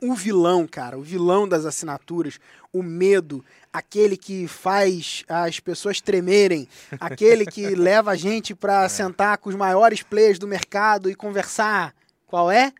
O 0.00 0.14
vilão, 0.14 0.66
cara, 0.66 0.98
o 0.98 1.02
vilão 1.02 1.48
das 1.48 1.64
assinaturas, 1.64 2.38
o 2.72 2.82
medo, 2.82 3.44
aquele 3.72 4.16
que 4.16 4.46
faz 4.46 5.24
as 5.28 5.58
pessoas 5.60 6.00
tremerem, 6.00 6.68
aquele 7.00 7.46
que 7.46 7.66
leva 7.74 8.10
a 8.12 8.16
gente 8.16 8.54
pra 8.54 8.88
sentar 8.88 9.38
com 9.38 9.48
os 9.48 9.54
maiores 9.56 10.02
players 10.02 10.38
do 10.38 10.46
mercado 10.46 11.08
e 11.10 11.14
conversar. 11.14 11.94
Qual 12.26 12.50
é? 12.50 12.72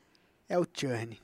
É 0.49 0.59
o 0.59 0.67
churn. 0.73 1.19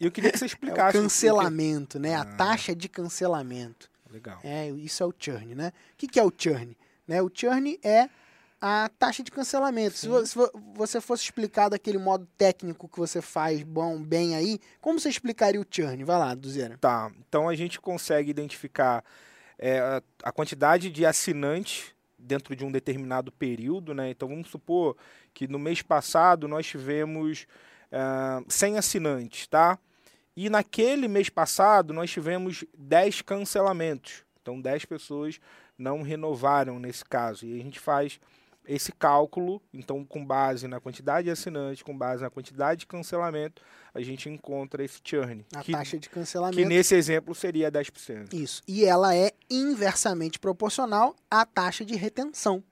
E 0.00 0.04
eu 0.04 0.10
queria 0.12 0.30
que 0.30 0.38
você 0.38 0.44
É 0.46 0.46
o 0.46 0.48
explicasse. 0.48 0.96
o 0.96 1.00
que- 1.00 1.02
cancelamento, 1.02 1.98
né? 1.98 2.14
A 2.14 2.20
Ah. 2.22 2.24
taxa 2.24 2.74
de 2.74 2.88
cancelamento. 2.88 3.90
Legal. 4.10 4.38
É, 4.44 4.70
isso 4.70 5.02
é 5.02 5.06
o 5.06 5.14
churn, 5.18 5.54
né? 5.54 5.72
O 5.94 5.96
que, 5.98 6.06
que 6.08 6.18
é 6.20 6.24
o 6.24 6.32
churn? 6.36 6.76
Né? 7.06 7.20
O 7.20 7.30
churn 7.32 7.78
é 7.82 8.08
a 8.60 8.90
taxa 8.98 9.22
de 9.22 9.30
cancelamento. 9.30 9.96
Se, 9.96 10.26
se 10.26 10.34
vo- 10.34 10.50
você 10.74 11.00
fosse 11.00 11.24
explicar 11.24 11.68
daquele 11.68 11.98
modo 11.98 12.26
técnico 12.36 12.88
que 12.88 12.98
você 12.98 13.22
faz 13.22 13.62
bom, 13.62 14.02
bem 14.02 14.34
aí, 14.34 14.58
como 14.80 14.98
você 14.98 15.08
explicaria 15.08 15.60
o 15.60 15.66
churn? 15.70 16.02
Vai 16.04 16.18
lá, 16.18 16.34
Duzeira. 16.34 16.76
Tá, 16.78 17.10
então 17.28 17.48
a 17.48 17.54
gente 17.54 17.80
consegue 17.80 18.30
identificar 18.30 19.04
é, 19.58 20.02
a- 20.22 20.32
quantidade 20.32 20.90
de 20.90 21.04
assinantes 21.06 21.94
dentro 22.18 22.54
de 22.56 22.64
um 22.64 22.70
determinado 22.72 23.30
período, 23.30 23.94
né? 23.94 24.10
Então 24.10 24.28
vamos 24.28 24.48
supor 24.50 24.96
que 25.32 25.46
no 25.46 25.58
mês 25.58 25.82
passado 25.82 26.48
nós 26.48 26.66
tivemos 26.66 27.46
ah, 27.92 28.42
100 28.48 28.78
assinantes, 28.78 29.46
tá? 29.46 29.78
E 30.36 30.48
naquele 30.50 31.08
mês 31.08 31.28
passado 31.28 31.92
nós 31.94 32.10
tivemos 32.10 32.64
10 32.76 33.22
cancelamentos. 33.22 34.24
Então 34.42 34.60
10 34.60 34.84
pessoas 34.84 35.40
não 35.76 36.02
renovaram 36.02 36.78
nesse 36.78 37.04
caso. 37.04 37.46
E 37.46 37.58
a 37.58 37.62
gente 37.62 37.78
faz 37.78 38.20
esse 38.68 38.92
cálculo, 38.92 39.62
então 39.72 40.04
com 40.04 40.24
base 40.24 40.68
na 40.68 40.78
quantidade 40.78 41.24
de 41.24 41.30
assinantes, 41.30 41.82
com 41.82 41.96
base 41.96 42.22
na 42.22 42.28
quantidade 42.28 42.80
de 42.80 42.86
cancelamento, 42.86 43.62
a 43.94 44.00
gente 44.02 44.28
encontra 44.28 44.84
esse 44.84 45.00
churn. 45.02 45.44
A 45.54 45.62
que, 45.62 45.72
taxa 45.72 45.98
de 45.98 46.08
que 46.08 46.14
cancelamento. 46.14 46.68
nesse 46.68 46.94
exemplo 46.94 47.34
seria 47.34 47.72
10%. 47.72 48.34
Isso. 48.34 48.62
E 48.68 48.84
ela 48.84 49.16
é 49.16 49.32
inversamente 49.48 50.38
proporcional 50.38 51.16
à 51.30 51.46
taxa 51.46 51.82
de 51.84 51.96
retenção, 51.96 52.62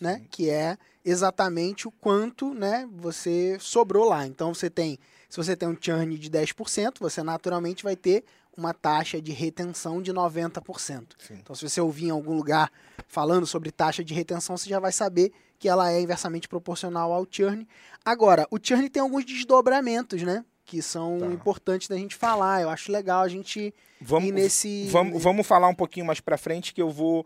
né? 0.00 0.16
Sim. 0.16 0.26
Que 0.30 0.50
é 0.50 0.78
exatamente 1.04 1.86
o 1.86 1.90
quanto, 1.90 2.54
né, 2.54 2.88
você 2.90 3.58
sobrou 3.60 4.08
lá. 4.08 4.26
Então 4.26 4.54
você 4.54 4.70
tem, 4.70 4.98
se 5.28 5.36
você 5.36 5.54
tem 5.54 5.68
um 5.68 5.76
churn 5.78 6.16
de 6.16 6.30
10%, 6.30 6.94
você 6.98 7.22
naturalmente 7.22 7.84
vai 7.84 7.96
ter 7.96 8.24
uma 8.56 8.74
taxa 8.74 9.20
de 9.20 9.32
retenção 9.32 10.02
de 10.02 10.12
90%. 10.12 11.06
Sim. 11.18 11.34
Então 11.40 11.54
se 11.54 11.68
você 11.68 11.80
ouvir 11.80 12.06
em 12.06 12.10
algum 12.10 12.34
lugar 12.34 12.70
falando 13.06 13.46
sobre 13.46 13.70
taxa 13.70 14.04
de 14.04 14.12
retenção, 14.14 14.56
você 14.56 14.68
já 14.68 14.78
vai 14.80 14.92
saber 14.92 15.32
que 15.58 15.68
ela 15.68 15.90
é 15.92 16.00
inversamente 16.00 16.48
proporcional 16.48 17.12
ao 17.12 17.26
churn. 17.30 17.66
Agora, 18.04 18.46
o 18.50 18.58
churn 18.60 18.88
tem 18.90 19.00
alguns 19.02 19.24
desdobramentos, 19.24 20.22
né? 20.22 20.44
Que 20.64 20.82
são 20.82 21.18
Tá. 21.20 21.26
importantes 21.26 21.88
da 21.88 21.96
gente 21.96 22.14
falar. 22.14 22.62
Eu 22.62 22.68
acho 22.70 22.90
legal 22.90 23.22
a 23.22 23.28
gente 23.28 23.72
Vamos, 24.00 24.28
ir 24.28 24.32
nesse. 24.32 24.88
vamos, 24.90 25.22
vamos 25.22 25.46
falar 25.46 25.68
um 25.68 25.74
pouquinho 25.74 26.06
mais 26.06 26.20
pra 26.20 26.36
frente 26.36 26.72
que 26.74 26.82
eu 26.82 26.90
vou 26.90 27.24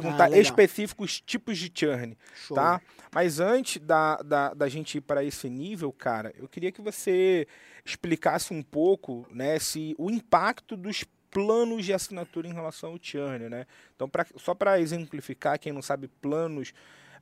perguntar 0.00 0.32
Ah, 0.32 0.38
específicos 0.38 1.20
tipos 1.20 1.58
de 1.58 1.70
churn, 1.74 2.16
Show. 2.34 2.54
tá? 2.54 2.80
Mas 3.14 3.40
antes 3.40 3.80
da, 3.82 4.16
da, 4.16 4.54
da 4.54 4.68
gente 4.68 4.96
ir 4.96 5.00
para 5.02 5.22
esse 5.22 5.50
nível, 5.50 5.92
cara, 5.92 6.32
eu 6.38 6.48
queria 6.48 6.72
que 6.72 6.80
você 6.80 7.46
explicasse 7.84 8.54
um 8.54 8.62
pouco, 8.62 9.26
né, 9.30 9.58
se 9.58 9.94
o 9.98 10.10
impacto 10.10 10.76
dos 10.76 11.04
planos 11.30 11.84
de 11.84 11.92
assinatura 11.92 12.48
em 12.48 12.52
relação 12.54 12.92
ao 12.92 12.98
churn, 13.00 13.48
né? 13.48 13.66
Então, 13.94 14.08
pra, 14.08 14.26
só 14.36 14.54
para 14.54 14.80
exemplificar, 14.80 15.58
quem 15.58 15.72
não 15.72 15.82
sabe, 15.82 16.08
planos 16.08 16.72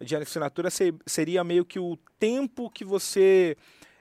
de 0.00 0.14
assinatura 0.16 0.70
se- 0.70 0.94
seria 1.06 1.42
meio 1.44 1.64
que 1.64 1.78
o 1.78 1.96
tempo 2.18 2.70
que 2.70 2.84
você 2.84 3.56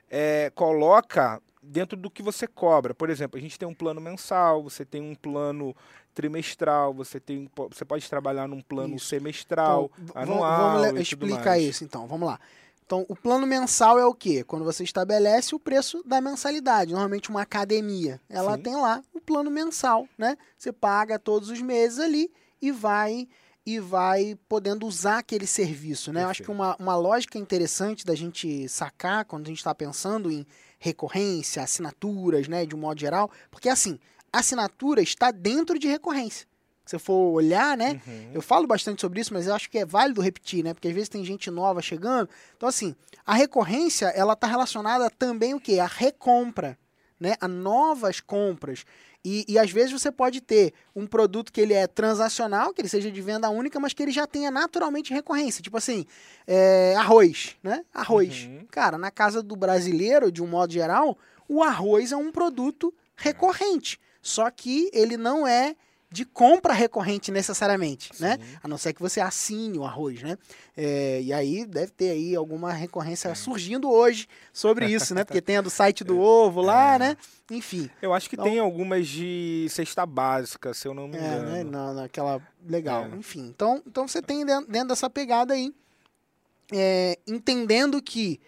é, 0.08 0.50
coloca 0.54 1.40
dentro 1.62 1.96
do 1.96 2.10
que 2.10 2.22
você 2.22 2.46
cobra. 2.46 2.94
Por 2.94 3.10
exemplo, 3.10 3.38
a 3.38 3.40
gente 3.40 3.58
tem 3.58 3.68
um 3.68 3.74
plano 3.74 4.00
mensal, 4.00 4.62
você 4.62 4.84
tem 4.84 5.00
um 5.02 5.14
plano 5.14 5.76
trimestral, 6.14 6.92
você 6.92 7.18
tem 7.20 7.48
você 7.70 7.84
pode 7.84 8.08
trabalhar 8.08 8.48
num 8.48 8.60
plano 8.60 8.96
Isso. 8.96 9.06
semestral, 9.06 9.90
Então, 9.98 10.22
anual, 10.22 10.82
vamos 10.82 11.00
explicar 11.00 11.44
mais. 11.50 11.64
isso 11.64 11.84
então, 11.84 12.06
vamos 12.06 12.28
lá. 12.28 12.38
Então, 12.84 13.06
o 13.08 13.14
plano 13.14 13.46
mensal 13.46 14.00
é 14.00 14.04
o 14.04 14.12
quê? 14.12 14.42
Quando 14.42 14.64
você 14.64 14.82
estabelece 14.82 15.54
o 15.54 15.60
preço 15.60 16.02
da 16.04 16.20
mensalidade. 16.20 16.90
Normalmente 16.90 17.30
uma 17.30 17.42
academia, 17.42 18.20
ela 18.28 18.56
Sim. 18.56 18.62
tem 18.62 18.74
lá 18.74 19.00
o 19.14 19.20
plano 19.20 19.48
mensal, 19.48 20.08
né? 20.18 20.36
Você 20.58 20.72
paga 20.72 21.16
todos 21.16 21.50
os 21.50 21.62
meses 21.62 22.00
ali 22.00 22.30
e 22.60 22.72
vai 22.72 23.28
e 23.64 23.78
vai 23.78 24.36
podendo 24.48 24.86
usar 24.86 25.18
aquele 25.18 25.46
serviço, 25.46 26.12
né? 26.12 26.24
Eu 26.24 26.28
acho 26.30 26.42
que 26.42 26.50
uma, 26.50 26.74
uma 26.80 26.96
lógica 26.96 27.38
interessante 27.38 28.04
da 28.04 28.14
gente 28.16 28.68
sacar 28.68 29.24
quando 29.24 29.46
a 29.46 29.50
gente 29.50 29.58
está 29.58 29.72
pensando 29.72 30.28
em 30.28 30.44
recorrência, 30.78 31.62
assinaturas, 31.62 32.48
né, 32.48 32.66
de 32.66 32.74
um 32.74 32.78
modo 32.78 32.98
geral, 32.98 33.30
porque 33.50 33.68
assim, 33.68 34.00
assinatura 34.32 35.00
está 35.02 35.30
dentro 35.30 35.78
de 35.78 35.88
recorrência. 35.88 36.46
Se 36.84 36.96
você 36.96 36.98
for 36.98 37.32
olhar, 37.32 37.76
né, 37.76 38.00
Uhum. 38.06 38.30
eu 38.34 38.42
falo 38.42 38.66
bastante 38.66 39.00
sobre 39.00 39.20
isso, 39.20 39.32
mas 39.32 39.46
eu 39.46 39.54
acho 39.54 39.70
que 39.70 39.78
é 39.78 39.84
válido 39.86 40.20
repetir, 40.20 40.64
né? 40.64 40.74
Porque 40.74 40.88
às 40.88 40.94
vezes 40.94 41.08
tem 41.08 41.24
gente 41.24 41.48
nova 41.50 41.80
chegando. 41.80 42.28
Então, 42.56 42.68
assim, 42.68 42.96
a 43.24 43.32
recorrência, 43.34 44.06
ela 44.06 44.32
está 44.32 44.46
relacionada 44.48 45.08
também 45.10 45.54
o 45.54 45.60
quê? 45.60 45.78
A 45.78 45.86
recompra, 45.86 46.76
né? 47.18 47.34
A 47.40 47.46
novas 47.46 48.20
compras. 48.20 48.84
E, 49.24 49.44
e 49.46 49.58
às 49.58 49.70
vezes 49.70 49.92
você 49.92 50.10
pode 50.10 50.40
ter 50.40 50.72
um 50.96 51.06
produto 51.06 51.52
que 51.52 51.60
ele 51.60 51.74
é 51.74 51.86
transacional, 51.86 52.72
que 52.72 52.80
ele 52.80 52.88
seja 52.88 53.10
de 53.10 53.20
venda 53.20 53.50
única, 53.50 53.78
mas 53.78 53.92
que 53.92 54.02
ele 54.02 54.10
já 54.10 54.26
tenha 54.26 54.50
naturalmente 54.50 55.12
recorrência. 55.12 55.62
Tipo 55.62 55.76
assim, 55.76 56.06
é, 56.46 56.96
arroz, 56.96 57.54
né? 57.62 57.84
Arroz. 57.94 58.46
Uhum. 58.50 58.66
Cara, 58.70 58.96
na 58.98 59.10
casa 59.10 59.42
do 59.42 59.54
brasileiro, 59.54 60.32
de 60.32 60.42
um 60.42 60.46
modo 60.46 60.72
geral, 60.72 61.16
o 61.46 61.62
arroz 61.62 62.10
é 62.10 62.16
um 62.16 62.32
produto 62.32 62.92
recorrente. 63.14 64.00
Só 64.22 64.50
que 64.50 64.90
ele 64.92 65.16
não 65.16 65.46
é 65.46 65.74
de 66.12 66.24
compra 66.24 66.72
recorrente 66.72 67.30
necessariamente, 67.30 68.10
né? 68.20 68.36
Sim. 68.36 68.58
A 68.64 68.66
não 68.66 68.76
ser 68.76 68.92
que 68.92 69.00
você 69.00 69.20
assine 69.20 69.78
o 69.78 69.84
arroz, 69.84 70.20
né? 70.22 70.36
É, 70.76 71.20
e 71.22 71.32
aí 71.32 71.64
deve 71.64 71.92
ter 71.92 72.10
aí 72.10 72.34
alguma 72.34 72.72
recorrência 72.72 73.32
surgindo 73.36 73.88
hoje 73.88 74.26
sobre 74.52 74.86
isso, 74.88 75.14
né? 75.14 75.22
Porque 75.22 75.40
tem 75.40 75.58
a 75.58 75.60
do 75.60 75.70
site 75.70 76.02
do 76.02 76.18
ovo 76.18 76.62
lá, 76.62 76.96
É. 76.96 76.98
né? 76.98 77.16
Enfim, 77.48 77.88
Eu 78.02 78.12
acho 78.12 78.28
que 78.28 78.34
Então- 78.34 78.44
tem 78.44 78.58
algumas 78.58 79.06
de 79.06 79.68
cesta 79.70 80.04
básica, 80.04 80.74
se 80.74 80.88
eu 80.88 80.94
não 80.94 81.06
me 81.06 81.16
é, 81.16 81.20
engano. 81.20 81.50
né? 81.52 81.62
Na, 81.62 81.92
naquela 81.92 82.42
legal. 82.66 83.04
É. 83.04 83.14
Enfim, 83.16 83.46
então, 83.46 83.80
então 83.86 84.08
você 84.08 84.20
tem 84.20 84.44
dentro, 84.44 84.68
dentro 84.68 84.88
dessa 84.88 85.08
pegada 85.08 85.54
aí, 85.54 85.72
é, 86.72 87.18
entendendo 87.26 88.02
que 88.02 88.40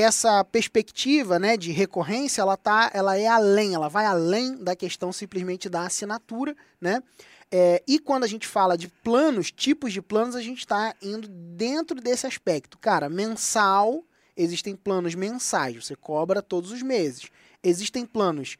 essa 0.00 0.42
perspectiva, 0.44 1.38
né, 1.38 1.56
de 1.56 1.70
recorrência, 1.70 2.42
ela 2.42 2.56
tá, 2.56 2.90
ela 2.92 3.16
é 3.16 3.26
além, 3.26 3.74
ela 3.74 3.88
vai 3.88 4.04
além 4.04 4.56
da 4.56 4.74
questão 4.74 5.12
simplesmente 5.12 5.68
da 5.68 5.86
assinatura, 5.86 6.56
né? 6.80 7.02
É, 7.50 7.80
e 7.86 8.00
quando 8.00 8.24
a 8.24 8.26
gente 8.26 8.48
fala 8.48 8.76
de 8.76 8.88
planos, 8.88 9.52
tipos 9.52 9.92
de 9.92 10.02
planos, 10.02 10.34
a 10.34 10.42
gente 10.42 10.58
está 10.58 10.94
indo 11.00 11.28
dentro 11.28 12.00
desse 12.00 12.26
aspecto. 12.26 12.76
Cara, 12.78 13.08
mensal, 13.08 14.02
existem 14.36 14.74
planos 14.74 15.14
mensais, 15.14 15.76
você 15.84 15.94
cobra 15.94 16.42
todos 16.42 16.72
os 16.72 16.82
meses. 16.82 17.28
Existem 17.62 18.04
planos 18.04 18.56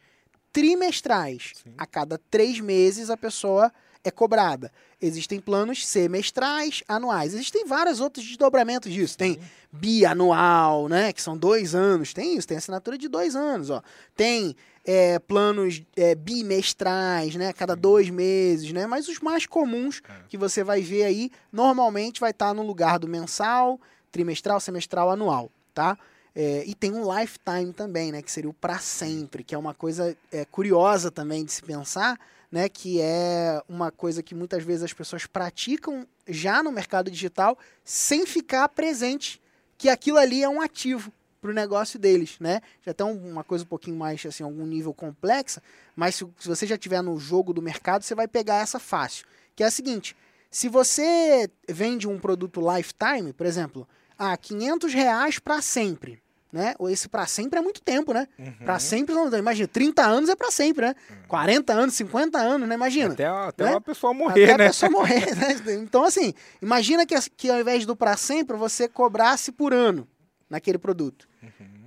trimestrais. 0.52 1.52
Sim. 1.64 1.74
A 1.76 1.86
cada 1.86 2.16
três 2.30 2.60
meses 2.60 3.10
a 3.10 3.16
pessoa 3.16 3.72
é 4.04 4.10
cobrada. 4.10 4.70
Existem 5.00 5.40
planos 5.40 5.86
semestrais, 5.86 6.82
anuais. 6.86 7.34
Existem 7.34 7.64
vários 7.64 8.00
outros 8.00 8.24
desdobramentos 8.24 8.92
disso. 8.92 9.16
Tem 9.16 9.38
bianual, 9.72 10.88
né? 10.88 11.12
Que 11.12 11.22
são 11.22 11.36
dois 11.36 11.74
anos. 11.74 12.12
Tem 12.12 12.36
isso, 12.36 12.46
tem 12.46 12.58
assinatura 12.58 12.98
de 12.98 13.08
dois 13.08 13.34
anos, 13.34 13.70
ó. 13.70 13.82
Tem 14.14 14.54
é, 14.84 15.18
planos 15.18 15.82
é, 15.96 16.14
bimestrais, 16.14 17.34
né? 17.34 17.52
Cada 17.52 17.74
dois 17.74 18.10
meses, 18.10 18.70
né? 18.72 18.86
Mas 18.86 19.08
os 19.08 19.18
mais 19.20 19.46
comuns 19.46 20.02
que 20.28 20.36
você 20.36 20.62
vai 20.62 20.82
ver 20.82 21.04
aí, 21.04 21.30
normalmente 21.50 22.20
vai 22.20 22.30
estar 22.30 22.52
no 22.54 22.62
lugar 22.62 22.98
do 22.98 23.08
mensal, 23.08 23.80
trimestral, 24.12 24.60
semestral, 24.60 25.10
anual, 25.10 25.50
tá? 25.72 25.98
É, 26.36 26.64
e 26.66 26.74
tem 26.74 26.92
um 26.92 27.04
lifetime 27.18 27.72
também, 27.72 28.12
né? 28.12 28.20
Que 28.20 28.30
seria 28.30 28.50
o 28.50 28.54
para 28.54 28.78
sempre, 28.78 29.42
que 29.42 29.54
é 29.54 29.58
uma 29.58 29.72
coisa 29.72 30.16
é, 30.30 30.44
curiosa 30.44 31.10
também 31.10 31.44
de 31.44 31.52
se 31.52 31.62
pensar, 31.62 32.18
né? 32.54 32.68
Que 32.68 33.00
é 33.00 33.60
uma 33.68 33.90
coisa 33.90 34.22
que 34.22 34.32
muitas 34.32 34.62
vezes 34.62 34.84
as 34.84 34.92
pessoas 34.92 35.26
praticam 35.26 36.06
já 36.28 36.62
no 36.62 36.70
mercado 36.70 37.10
digital 37.10 37.58
sem 37.82 38.24
ficar 38.24 38.68
presente 38.68 39.42
que 39.76 39.88
aquilo 39.88 40.18
ali 40.18 40.40
é 40.40 40.48
um 40.48 40.60
ativo 40.60 41.12
para 41.40 41.50
o 41.50 41.52
negócio 41.52 41.98
deles, 41.98 42.36
né? 42.38 42.60
Já 42.86 42.94
tem 42.94 43.04
uma 43.04 43.42
coisa 43.42 43.64
um 43.64 43.66
pouquinho 43.66 43.96
mais, 43.96 44.24
assim, 44.24 44.44
algum 44.44 44.64
nível 44.64 44.94
complexa, 44.94 45.60
mas 45.96 46.14
se, 46.14 46.24
se 46.38 46.46
você 46.46 46.64
já 46.64 46.78
tiver 46.78 47.02
no 47.02 47.18
jogo 47.18 47.52
do 47.52 47.60
mercado, 47.60 48.04
você 48.04 48.14
vai 48.14 48.28
pegar 48.28 48.62
essa 48.62 48.78
fácil, 48.78 49.26
que 49.56 49.64
é 49.64 49.66
a 49.66 49.70
seguinte, 49.70 50.16
se 50.48 50.68
você 50.68 51.50
vende 51.68 52.06
um 52.06 52.20
produto 52.20 52.60
lifetime, 52.60 53.32
por 53.32 53.46
exemplo, 53.46 53.86
ah, 54.16 54.36
500 54.36 54.94
reais 54.94 55.40
para 55.40 55.60
sempre, 55.60 56.22
né? 56.54 56.72
Esse 56.88 57.08
para 57.08 57.26
sempre 57.26 57.58
é 57.58 57.62
muito 57.62 57.82
tempo, 57.82 58.14
né? 58.14 58.28
Uhum. 58.38 58.52
Para 58.64 58.78
sempre, 58.78 59.12
imagina, 59.36 59.66
30 59.66 60.06
anos 60.06 60.30
é 60.30 60.36
para 60.36 60.52
sempre, 60.52 60.86
né? 60.86 60.94
40 61.26 61.72
anos, 61.72 61.94
50 61.96 62.38
anos, 62.38 62.68
né? 62.68 62.76
Imagina. 62.76 63.12
Até, 63.12 63.26
até 63.26 63.64
né? 63.64 63.70
uma 63.72 63.80
pessoa 63.80 64.14
morrer, 64.14 64.44
Até 64.44 64.56
né? 64.58 64.64
a 64.64 64.68
pessoa 64.68 64.88
morrer, 64.92 65.34
né? 65.34 65.56
Então, 65.82 66.04
assim, 66.04 66.32
imagina 66.62 67.04
que, 67.04 67.16
que 67.36 67.50
ao 67.50 67.58
invés 67.58 67.84
do 67.84 67.96
para 67.96 68.16
sempre, 68.16 68.56
você 68.56 68.86
cobrasse 68.86 69.50
por 69.50 69.74
ano 69.74 70.06
naquele 70.48 70.78
produto. 70.78 71.28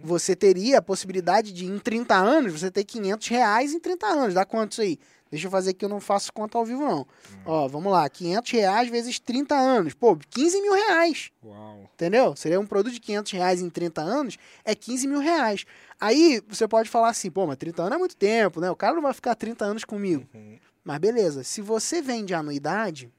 Você 0.04 0.36
teria 0.36 0.80
a 0.80 0.82
possibilidade 0.82 1.54
de, 1.54 1.66
em 1.66 1.80
30 1.80 2.16
anos, 2.16 2.52
você 2.52 2.70
ter 2.70 2.84
500 2.84 3.28
reais 3.30 3.74
em 3.74 3.80
30 3.80 4.06
anos. 4.06 4.34
Dá 4.34 4.46
quanto 4.46 4.74
isso 4.74 4.82
aí? 4.82 5.00
Deixa 5.30 5.48
eu 5.48 5.52
fazer 5.52 5.72
aqui, 5.72 5.84
eu 5.84 5.90
não 5.90 6.00
faço 6.00 6.32
conta 6.32 6.58
ao 6.58 6.66
vivo, 6.66 6.82
não. 6.82 7.06
Ó, 7.46 7.68
vamos 7.68 7.92
lá, 7.92 8.10
500 8.10 8.52
reais 8.52 8.90
vezes 8.90 9.20
30 9.20 9.56
anos. 9.56 9.94
Pô, 9.94 10.18
15 10.30 10.62
mil 10.62 10.74
reais. 10.74 11.32
Uau. 11.44 11.90
Entendeu? 11.94 12.36
Seria 12.36 12.60
um 12.60 12.66
produto 12.66 12.94
de 12.94 13.00
500 13.00 13.32
reais 13.34 13.62
em 13.62 13.70
30 13.70 14.02
anos, 14.02 14.38
é 14.64 14.74
15 14.74 15.08
mil 15.08 15.20
reais. 15.20 15.66
Aí 16.00 16.42
você 16.48 16.68
pode 16.68 16.90
falar 16.90 17.10
assim, 17.10 17.30
pô, 17.30 17.46
mas 17.46 17.58
30 17.58 17.84
anos 17.84 17.96
é 17.96 18.00
muito 18.00 18.16
tempo, 18.16 18.62
né? 18.62 18.72
O 18.72 18.76
cara 18.76 18.96
não 18.96 19.02
vai 19.02 19.14
ficar 19.14 19.36
30 19.36 19.66
anos 19.66 19.84
comigo. 19.84 20.28
Uhum. 20.34 20.58
Mas 20.84 21.00
beleza, 21.00 21.44
se 21.44 21.62
você 21.62 22.02
vende 22.02 22.34
anuidade, 22.34 23.12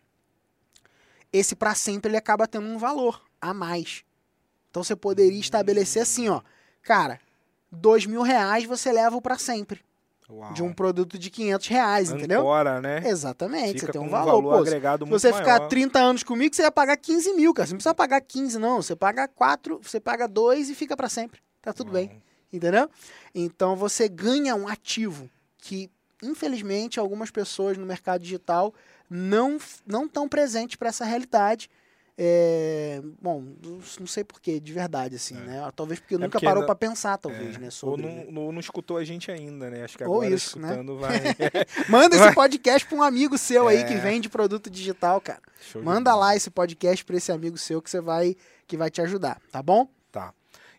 esse 1.30 1.54
para 1.54 1.74
sempre 1.74 2.10
ele 2.10 2.16
acaba 2.16 2.46
tendo 2.46 2.66
um 2.66 2.78
valor 2.78 3.22
a 3.40 3.52
mais. 3.52 4.02
Então 4.70 4.82
você 4.82 4.96
poderia 4.96 5.38
estabelecer 5.38 6.02
assim, 6.02 6.28
ó, 6.28 6.40
cara, 6.82 7.20
dois 7.70 8.06
mil 8.06 8.22
reais 8.22 8.64
você 8.64 8.90
leva 8.90 9.16
o 9.16 9.20
para 9.20 9.36
sempre 9.36 9.82
Uau. 10.30 10.52
de 10.52 10.62
um 10.62 10.72
produto 10.72 11.18
de 11.18 11.30
500 11.30 11.66
reais, 11.68 12.10
entendeu? 12.10 12.40
Ancora, 12.40 12.80
né? 12.80 13.02
Exatamente, 13.06 13.80
Fica 13.80 13.86
você 13.86 13.92
tem 13.92 14.00
com 14.00 14.06
um 14.06 14.10
valor. 14.10 14.42
Pô, 14.42 14.54
se 14.56 14.68
agregado 14.68 15.06
muito 15.06 15.18
você 15.18 15.32
ficar 15.32 15.58
maior. 15.58 15.68
30 15.68 15.98
anos 15.98 16.22
comigo, 16.22 16.54
você 16.54 16.62
ia 16.62 16.70
pagar 16.70 16.96
15 16.98 17.32
mil, 17.32 17.54
cara. 17.54 17.66
Você 17.66 17.72
não 17.72 17.78
precisa 17.78 17.94
pagar 17.94 18.20
15, 18.20 18.58
não. 18.58 18.82
Você 18.82 18.94
paga 18.94 19.26
4, 19.26 19.80
você 19.82 19.98
paga 19.98 20.28
2 20.28 20.68
e 20.68 20.74
fica 20.74 20.94
para 20.96 21.08
sempre. 21.08 21.40
Tá 21.62 21.72
tudo 21.72 21.90
bem. 21.90 22.08
Uau. 22.08 22.22
Entendeu? 22.52 22.90
Então 23.34 23.74
você 23.74 24.08
ganha 24.08 24.54
um 24.54 24.68
ativo 24.68 25.30
que, 25.58 25.90
infelizmente, 26.22 27.00
algumas 27.00 27.30
pessoas 27.30 27.76
no 27.78 27.86
mercado 27.86 28.22
digital 28.22 28.74
não 29.08 29.58
não 29.86 30.04
estão 30.04 30.28
presentes 30.28 30.76
para 30.76 30.88
essa 30.88 31.04
realidade. 31.04 31.70
É, 32.20 33.00
bom, 33.22 33.44
não 33.64 33.78
não 34.00 34.06
sei 34.08 34.24
porquê, 34.24 34.58
de 34.58 34.72
verdade, 34.72 35.14
assim, 35.14 35.34
né? 35.34 35.62
Talvez 35.76 36.00
porque 36.00 36.16
É 36.16 36.18
nunca 36.18 36.30
porque 36.32 36.44
parou 36.44 36.62
não- 36.62 36.66
para 36.66 36.74
pensar, 36.74 37.16
talvez, 37.16 37.54
É, 37.54 37.58
né? 37.60 37.66
Ou 37.66 37.70
Sobre, 37.70 38.02
não, 38.06 38.12
né? 38.12 38.26
não, 38.28 38.50
não 38.52 38.58
escutou 38.58 38.96
a 38.96 39.04
gente 39.04 39.30
ainda, 39.30 39.70
né? 39.70 39.84
Acho 39.84 39.96
que 39.96 40.02
Ou 40.04 40.16
agora 40.16 40.34
isso, 40.34 40.58
né? 40.58 40.68
escutando 40.70 40.98
vai. 40.98 41.20
Manda 41.88 42.16
esse 42.16 42.34
podcast 42.34 42.88
para 42.88 42.98
um 42.98 43.02
amigo 43.04 43.38
seu 43.38 43.68
aí 43.68 43.84
que 43.84 43.94
É. 43.94 43.98
vende 43.98 44.28
produto 44.28 44.68
digital, 44.68 45.20
cara. 45.20 45.40
Show 45.60 45.80
Manda 45.82 46.12
lá 46.16 46.34
esse 46.34 46.50
podcast 46.50 47.04
para 47.04 47.16
esse 47.16 47.30
amigo 47.30 47.56
seu 47.56 47.80
que 47.80 47.88
você 47.88 48.00
vai 48.00 48.36
que 48.66 48.76
vai 48.76 48.90
te 48.90 49.00
ajudar, 49.00 49.40
tá 49.52 49.62
bom? 49.62 49.88
Tá. 50.10 50.34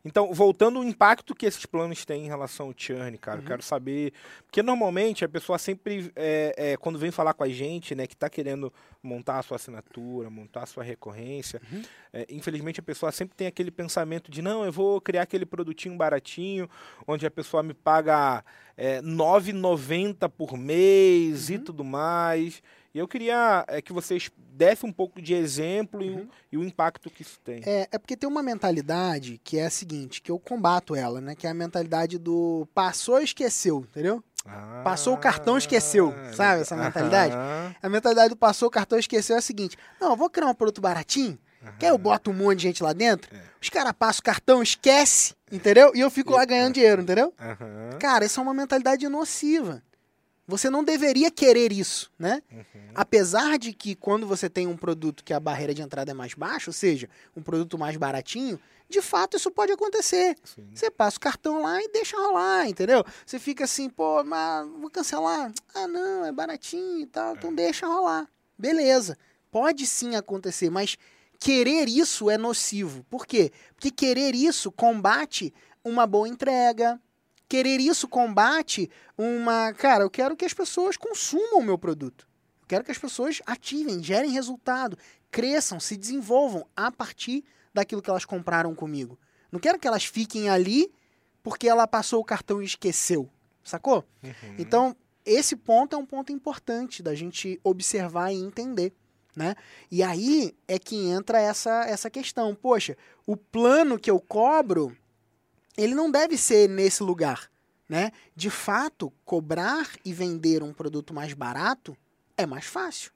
Então, 0.06 0.34
voltando 0.34 0.80
ao 0.80 0.84
impacto 0.86 1.36
que 1.36 1.46
esses 1.46 1.66
planos 1.66 2.06
têm 2.06 2.24
em 2.26 2.28
relação 2.28 2.68
ao 2.68 2.74
churn, 2.76 3.12
Uhum. 3.12 3.18
cara, 3.18 3.40
eu 3.40 3.46
quero 3.46 3.62
saber. 3.62 4.14
Porque 4.46 4.64
normalmente 4.64 5.26
a 5.26 5.30
pessoa 5.30 5.58
sempre, 5.58 6.12
é, 6.16 6.54
é, 6.58 6.78
quando 6.78 6.98
vem 6.98 7.12
falar 7.12 7.34
com 7.34 7.44
a 7.44 7.50
gente, 7.50 7.94
né, 7.94 8.08
que 8.08 8.16
tá 8.16 8.30
querendo 8.30 8.72
montar 9.04 9.40
a 9.40 9.42
sua 9.44 9.56
assinatura, 9.58 10.30
montar 10.30 10.64
a 10.64 10.66
sua 10.66 10.84
recorrência, 10.84 11.62
Uhum. 11.72 11.82
é, 12.14 12.26
infelizmente 12.30 12.80
a 12.80 12.84
pessoa 12.84 13.12
sempre 13.12 13.36
tem 13.36 13.48
aquele 13.48 13.72
pensamento 13.72 14.32
de: 14.32 14.42
não, 14.42 14.64
eu 14.64 14.72
vou 14.72 15.02
criar 15.02 15.24
aquele 15.24 15.46
produtinho 15.46 15.96
baratinho, 15.98 16.70
onde 17.06 17.26
a 17.26 17.32
pessoa 17.32 17.62
me 17.62 17.74
paga 17.74 18.44
é, 18.78 18.98
R$ 18.98 19.02
9,90 19.02 20.30
por 20.30 20.58
mês 20.58 21.50
e 21.50 21.56
Uhum. 21.56 21.64
tudo 21.64 21.84
mais. 21.84 22.64
E 22.93 22.97
eu 22.97 23.08
queria 23.08 23.63
é, 23.67 23.82
que 23.82 23.93
vocês 23.93 24.32
dessem 24.38 24.89
um 24.89 24.93
pouco 24.93 25.21
de 25.21 25.34
exemplo 25.34 26.02
e, 26.02 26.10
o, 26.10 26.30
e 26.52 26.58
o 26.58 26.63
impacto 26.63 27.10
que 27.10 27.21
isso 27.21 27.39
tem. 27.43 27.58
Uhum. 27.58 27.63
É, 27.65 27.88
é 27.91 27.97
porque 27.97 28.17
tem 28.17 28.28
uma 28.28 28.41
mentalidade 28.41 29.39
que 29.43 29.58
é 29.60 29.65
a 29.65 29.69
seguinte, 29.69 30.21
que 30.21 30.32
eu 30.32 30.39
combato 30.39 30.95
ela, 30.95 31.21
né? 31.21 31.36
Que 31.36 31.45
é 31.47 31.49
a 31.49 31.54
mentalidade 31.54 32.17
do 32.17 32.67
passou 32.73 33.21
e 33.21 33.23
esqueceu, 33.23 33.86
entendeu? 33.89 34.23
Passou 34.84 35.13
o 35.13 35.17
cartão, 35.17 35.58
esqueceu, 35.58 36.13
Ah, 36.17 36.34
sabe 36.34 36.62
essa 36.62 36.75
mentalidade? 36.75 37.36
A 37.82 37.89
mentalidade 37.89 38.30
do 38.30 38.38
passou 38.38 38.67
o 38.69 38.71
cartão 38.71 38.97
e 38.97 39.02
esqueceu 39.02 39.36
é 39.36 39.39
a 39.39 39.41
seguinte: 39.41 39.78
não, 39.99 40.12
eu 40.12 40.15
vou 40.15 40.30
criar 40.30 40.47
um 40.47 40.56
produto 40.56 40.82
baratinho, 40.82 41.38
que 41.78 41.86
aí 41.86 41.91
eu 41.91 41.97
boto 41.97 42.32
um 42.32 42.34
monte 42.34 42.58
de 42.58 42.63
gente 42.63 42.82
lá 42.82 42.93
dentro, 42.93 43.30
É. 43.36 43.39
os 43.62 43.69
caras 43.69 43.91
passam 43.91 44.21
o 44.21 44.23
cartão, 44.23 44.63
esquece, 44.63 45.36
entendeu? 45.52 45.91
E 45.93 45.99
eu 45.99 46.10
fico 46.10 46.34
lá 46.34 46.45
ganhando 46.45 46.73
dinheiro, 46.75 47.02
entendeu? 47.02 47.34
Cara, 47.99 48.25
essa 48.25 48.39
é 48.39 48.43
uma 48.43 48.54
mentalidade 48.54 49.08
nociva. 49.10 49.84
Você 50.50 50.68
não 50.68 50.84
deveria 50.84 51.30
querer 51.30 51.72
isso, 51.72 52.12
né? 52.18 52.42
Uhum. 52.52 52.64
Apesar 52.96 53.60
de 53.60 53.72
que 53.72 53.94
quando 53.94 54.26
você 54.26 54.50
tem 54.50 54.66
um 54.66 54.76
produto 54.76 55.24
que 55.24 55.32
a 55.32 55.40
barreira 55.40 55.76
de 55.76 55.84
entrada 55.84 56.10
é 56.10 56.14
mais 56.14 56.34
baixa, 56.34 56.72
ou 56.72 56.74
seja, 56.74 57.08
um 57.38 57.42
produto 57.44 57.78
mais 57.78 57.96
baratinho, 57.96 58.60
de 58.90 59.00
fato 59.00 59.38
isso 59.38 59.52
pode 59.52 59.72
acontecer. 59.72 60.36
Sim. 60.44 60.68
Você 60.74 60.90
passa 60.90 61.18
o 61.18 61.20
cartão 61.20 61.62
lá 61.62 61.80
e 61.80 61.88
deixa 61.90 62.18
rolar, 62.18 62.68
entendeu? 62.68 63.06
Você 63.24 63.38
fica 63.38 63.66
assim, 63.66 63.88
pô, 63.88 64.24
mas 64.24 64.68
vou 64.80 64.90
cancelar. 64.90 65.54
Ah, 65.76 65.88
não, 65.88 66.26
é 66.26 66.32
baratinho 66.32 67.02
e 67.02 67.06
tal, 67.06 67.36
então 67.36 67.54
deixa 67.54 67.86
rolar. 67.86 68.28
Beleza. 68.58 69.16
Pode 69.52 69.86
sim 69.86 70.16
acontecer, 70.16 70.72
mas 70.72 70.98
querer 71.40 71.88
isso 71.88 72.28
é 72.28 72.40
nocivo. 72.40 73.06
Por 73.08 73.28
quê? 73.28 73.52
Porque 73.76 73.92
querer 73.92 74.34
isso 74.34 74.72
combate 74.72 75.54
uma 75.84 76.08
boa 76.08 76.28
entrega. 76.28 77.00
Querer 77.50 77.82
isso 77.82 78.08
combate 78.08 78.90
uma. 79.18 79.74
Cara, 79.74 80.04
eu 80.04 80.10
quero 80.10 80.38
que 80.38 80.46
as 80.46 80.54
pessoas 80.54 80.96
consumam 80.96 81.60
o 81.60 81.64
meu 81.64 81.78
produto. 81.78 82.28
Eu 82.62 82.68
quero 82.68 82.84
que 82.84 82.92
as 82.92 82.98
pessoas 82.98 83.42
ativem, 83.46 84.04
gerem 84.04 84.30
resultado, 84.30 84.98
cresçam, 85.32 85.80
se 85.80 85.98
desenvolvam 85.98 86.68
a 86.76 86.92
partir 86.92 87.44
daquilo 87.74 88.02
que 88.04 88.10
elas 88.10 88.24
compraram 88.24 88.76
comigo. 88.76 89.20
Não 89.52 89.60
quero 89.60 89.80
que 89.80 89.88
elas 89.88 90.06
fiquem 90.06 90.48
ali 90.48 90.94
porque 91.42 91.68
ela 91.68 91.88
passou 91.88 92.22
o 92.22 92.26
cartão 92.26 92.62
e 92.62 92.66
esqueceu. 92.66 93.28
Sacou? 93.64 94.06
Uhum. 94.24 94.56
Então, 94.58 94.96
esse 95.26 95.56
ponto 95.56 95.96
é 95.96 96.00
um 96.00 96.06
ponto 96.06 96.32
importante 96.32 97.02
da 97.02 97.16
gente 97.16 97.60
observar 97.64 98.32
e 98.32 98.38
entender. 98.38 98.94
Né? 99.36 99.56
E 99.90 100.04
aí 100.04 100.56
é 100.68 100.78
que 100.78 100.96
entra 101.08 101.40
essa, 101.40 101.86
essa 101.86 102.10
questão. 102.10 102.54
Poxa, 102.56 102.98
o 103.26 103.38
plano 103.38 103.98
que 103.98 104.10
eu 104.10 104.20
cobro, 104.20 104.96
ele 105.84 105.96
não 105.96 106.12
deve 106.12 106.38
ser 106.38 106.68
nesse 106.68 107.02
lugar. 107.04 107.50
Né? 107.88 108.12
De 108.36 108.50
fato, 108.50 109.12
cobrar 109.26 109.89
e 110.06 110.13
vender 110.13 110.62
um 110.62 110.72
produto 110.72 111.13
mais 111.13 111.34
barato 111.34 111.98
é 112.38 112.46
mais 112.46 112.65
fácil. 112.65 113.12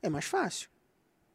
É 0.00 0.08
mais 0.08 0.24
fácil. 0.24 0.68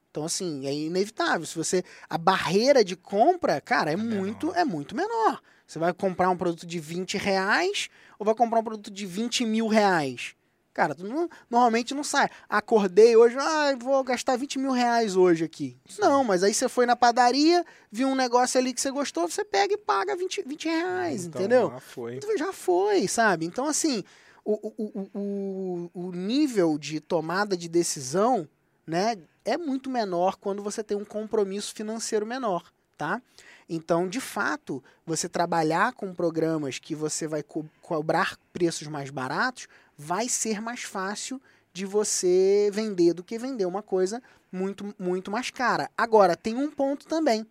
Então, 0.10 0.24
assim, 0.24 0.66
é 0.66 0.74
inevitável. 0.74 1.46
Se 1.46 1.56
você. 1.56 1.84
A 2.10 2.18
barreira 2.18 2.84
de 2.84 2.96
compra, 2.96 3.60
cara, 3.60 3.92
é, 3.92 3.96
muito, 3.96 4.48
menor. 4.48 4.60
é 4.60 4.64
muito 4.64 4.96
menor. 4.96 5.42
Você 5.68 5.78
vai 5.78 5.94
comprar 5.94 6.30
um 6.30 6.38
produto 6.38 6.66
de 6.66 6.80
20 6.80 7.18
reais 7.18 7.90
ou 8.18 8.26
vai 8.26 8.34
comprar 8.34 8.60
um 8.60 8.64
produto 8.64 8.90
de 8.90 9.06
20 9.06 9.46
mil 9.46 9.68
reais? 9.68 10.36
Cara, 10.80 10.96
tu 10.96 11.06
não- 11.06 11.28
normalmente 11.50 11.94
não 11.94 12.06
sai. 12.06 12.30
Acordei 12.48 13.14
hoje, 13.18 13.36
ah, 13.38 13.76
vou 13.78 14.02
gastar 14.02 14.38
20 14.38 14.58
mil 14.58 14.72
reais 14.72 15.18
hoje 15.18 15.44
aqui. 15.44 15.78
Não, 16.00 16.24
mas 16.24 16.42
aí 16.42 16.54
você 16.54 16.70
foi 16.70 16.86
na 16.86 16.96
padaria, 16.96 17.66
viu 17.92 18.08
um 18.08 18.16
negócio 18.16 18.58
ali 18.58 18.74
que 18.74 18.80
você 18.80 18.90
gostou, 18.90 19.28
você 19.28 19.44
pega 19.44 19.74
e 19.74 19.78
paga 19.78 20.16
20, 20.16 20.42
20 20.42 20.70
reais, 20.70 21.26
Então, 21.26 21.42
entendeu? 21.42 21.68
lá 21.68 21.82
foi. 21.82 22.16
Então, 22.16 22.38
Já 22.38 22.54
foi, 22.54 23.10
sabe? 23.10 23.46
Então, 23.46 23.66
assim, 23.66 24.06
o, 24.46 24.54
o, 24.54 25.10
o, 25.14 25.90
o, 25.94 26.08
o 26.08 26.12
nível 26.14 26.78
de 26.78 27.02
tomada 27.02 27.58
de 27.58 27.68
decisão, 27.68 28.48
né, 28.88 29.18
é 29.44 29.58
muito 29.58 29.90
menor 29.90 30.38
quando 30.38 30.64
você 30.64 30.82
tem 30.82 30.96
um 30.96 31.04
compromisso 31.04 31.74
financeiro 31.76 32.26
menor, 32.26 32.72
tá? 32.98 33.22
Então, 33.68 34.08
de 34.08 34.22
fato, 34.22 34.82
você 35.06 35.28
trabalhar 35.28 35.92
com 35.92 36.14
programas 36.14 36.80
que 36.80 36.96
você 36.96 37.28
vai 37.28 37.44
co- 37.44 37.66
cobrar 37.82 38.38
preços 38.54 38.88
mais 38.88 39.10
baratos 39.10 39.68
vai 40.02 40.30
ser 40.30 40.62
mais 40.62 40.84
fácil 40.84 41.42
de 41.74 41.86
você 41.86 42.70
vender 42.72 43.14
do 43.14 43.22
que 43.22 43.38
vender 43.38 43.66
uma 43.66 43.84
coisa 43.84 44.24
muito, 44.50 44.96
muito 44.98 45.30
mais 45.30 45.52
cara. 45.52 45.92
Agora, 45.98 46.38
tem 46.38 46.56
um 46.56 46.72
ponto 46.72 47.06
também, 47.06 47.46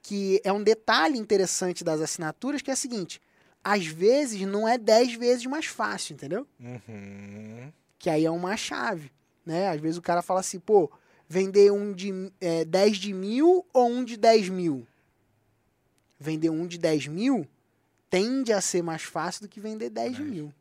que 0.00 0.40
é 0.42 0.50
um 0.50 0.62
detalhe 0.62 1.18
interessante 1.18 1.84
das 1.84 2.00
assinaturas, 2.00 2.62
que 2.62 2.70
é 2.70 2.74
o 2.74 2.76
seguinte: 2.76 3.20
às 3.62 3.86
vezes 3.86 4.40
não 4.46 4.66
é 4.66 4.78
10 4.78 5.14
vezes 5.16 5.44
mais 5.44 5.66
fácil, 5.66 6.14
entendeu? 6.14 6.48
Uhum. 6.58 7.70
Que 7.98 8.08
aí 8.08 8.24
é 8.24 8.30
uma 8.30 8.56
chave, 8.56 9.12
né? 9.44 9.68
Às 9.68 9.80
vezes 9.82 9.98
o 9.98 10.02
cara 10.02 10.22
fala 10.22 10.40
assim, 10.40 10.58
pô, 10.58 10.90
vender 11.28 11.70
um 11.70 11.92
de 11.92 12.32
é, 12.40 12.64
10 12.64 12.96
de 12.96 13.12
mil 13.12 13.66
ou 13.74 13.90
um 13.90 14.02
de 14.02 14.16
10 14.16 14.48
mil? 14.48 14.86
Vender 16.18 16.48
um 16.48 16.66
de 16.66 16.78
10 16.78 17.08
mil 17.08 17.46
tende 18.08 18.54
a 18.54 18.60
ser 18.62 18.82
mais 18.82 19.02
fácil 19.02 19.42
do 19.42 19.48
que 19.48 19.60
vender 19.60 19.90
10 19.90 20.16
de 20.16 20.22
mil. 20.22 20.54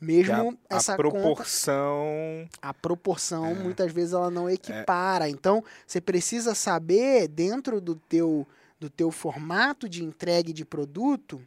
Mesmo 0.00 0.56
a, 0.70 0.76
essa 0.76 0.94
a 0.94 0.96
conta 0.96 1.10
proporção. 1.10 2.48
a 2.62 2.72
proporção 2.74 3.46
É. 3.46 3.54
muitas 3.54 3.92
vezes 3.92 4.12
ela 4.12 4.30
não 4.30 4.48
equipara. 4.48 5.28
Então, 5.28 5.64
você 5.86 6.00
precisa 6.00 6.54
saber 6.54 7.28
dentro 7.28 7.80
do 7.80 7.94
teu 7.94 8.46
do 8.80 8.88
teu 8.88 9.10
formato 9.10 9.88
de 9.88 10.04
entrega 10.04 10.52
de 10.52 10.64
produto 10.64 11.42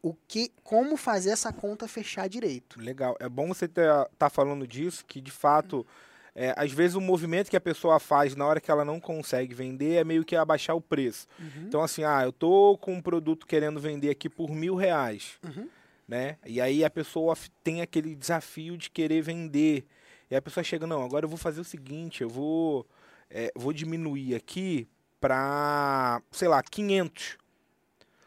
o 0.00 0.14
que 0.28 0.52
como 0.62 0.96
fazer 0.96 1.30
essa 1.30 1.52
conta 1.52 1.86
fechar 1.88 2.28
direito. 2.28 2.80
Legal. 2.80 3.16
É 3.20 3.28
bom 3.28 3.48
você 3.48 3.66
estar 3.66 4.06
tá 4.18 4.30
falando 4.30 4.66
disso, 4.66 5.04
que 5.06 5.20
de 5.20 5.30
fato, 5.30 5.86
é, 6.34 6.54
às 6.56 6.72
vezes 6.72 6.96
o 6.96 7.00
movimento 7.00 7.50
que 7.50 7.56
a 7.56 7.60
pessoa 7.60 7.98
faz 8.00 8.34
na 8.36 8.46
hora 8.46 8.60
que 8.60 8.70
ela 8.70 8.84
não 8.84 8.98
consegue 9.00 9.54
vender 9.54 9.94
é 9.94 10.04
meio 10.04 10.24
que 10.24 10.34
abaixar 10.36 10.74
o 10.76 10.80
preço. 10.80 11.26
Uhum. 11.38 11.64
Então, 11.66 11.82
assim, 11.82 12.04
ah, 12.04 12.22
eu 12.24 12.32
tô 12.32 12.76
com 12.80 12.94
um 12.94 13.02
produto 13.02 13.46
querendo 13.46 13.80
vender 13.80 14.10
aqui 14.10 14.28
por 14.28 14.50
mil 14.50 14.74
reais, 14.76 15.38
Uhum. 15.44 15.68
Né? 16.12 16.36
E 16.44 16.60
aí 16.60 16.84
a 16.84 16.90
pessoa 16.90 17.34
tem 17.64 17.80
aquele 17.80 18.14
desafio 18.14 18.76
de 18.76 18.90
querer 18.90 19.22
vender. 19.22 19.86
E 20.30 20.36
a 20.36 20.42
pessoa 20.42 20.62
chega, 20.62 20.86
não, 20.86 21.02
agora 21.02 21.24
eu 21.24 21.28
vou 21.28 21.38
fazer 21.38 21.58
o 21.62 21.64
seguinte, 21.64 22.20
eu 22.20 22.28
vou, 22.28 22.86
é, 23.30 23.50
vou 23.56 23.72
diminuir 23.72 24.34
aqui 24.34 24.86
para, 25.18 26.20
sei 26.30 26.48
lá, 26.48 26.62
500. 26.62 27.38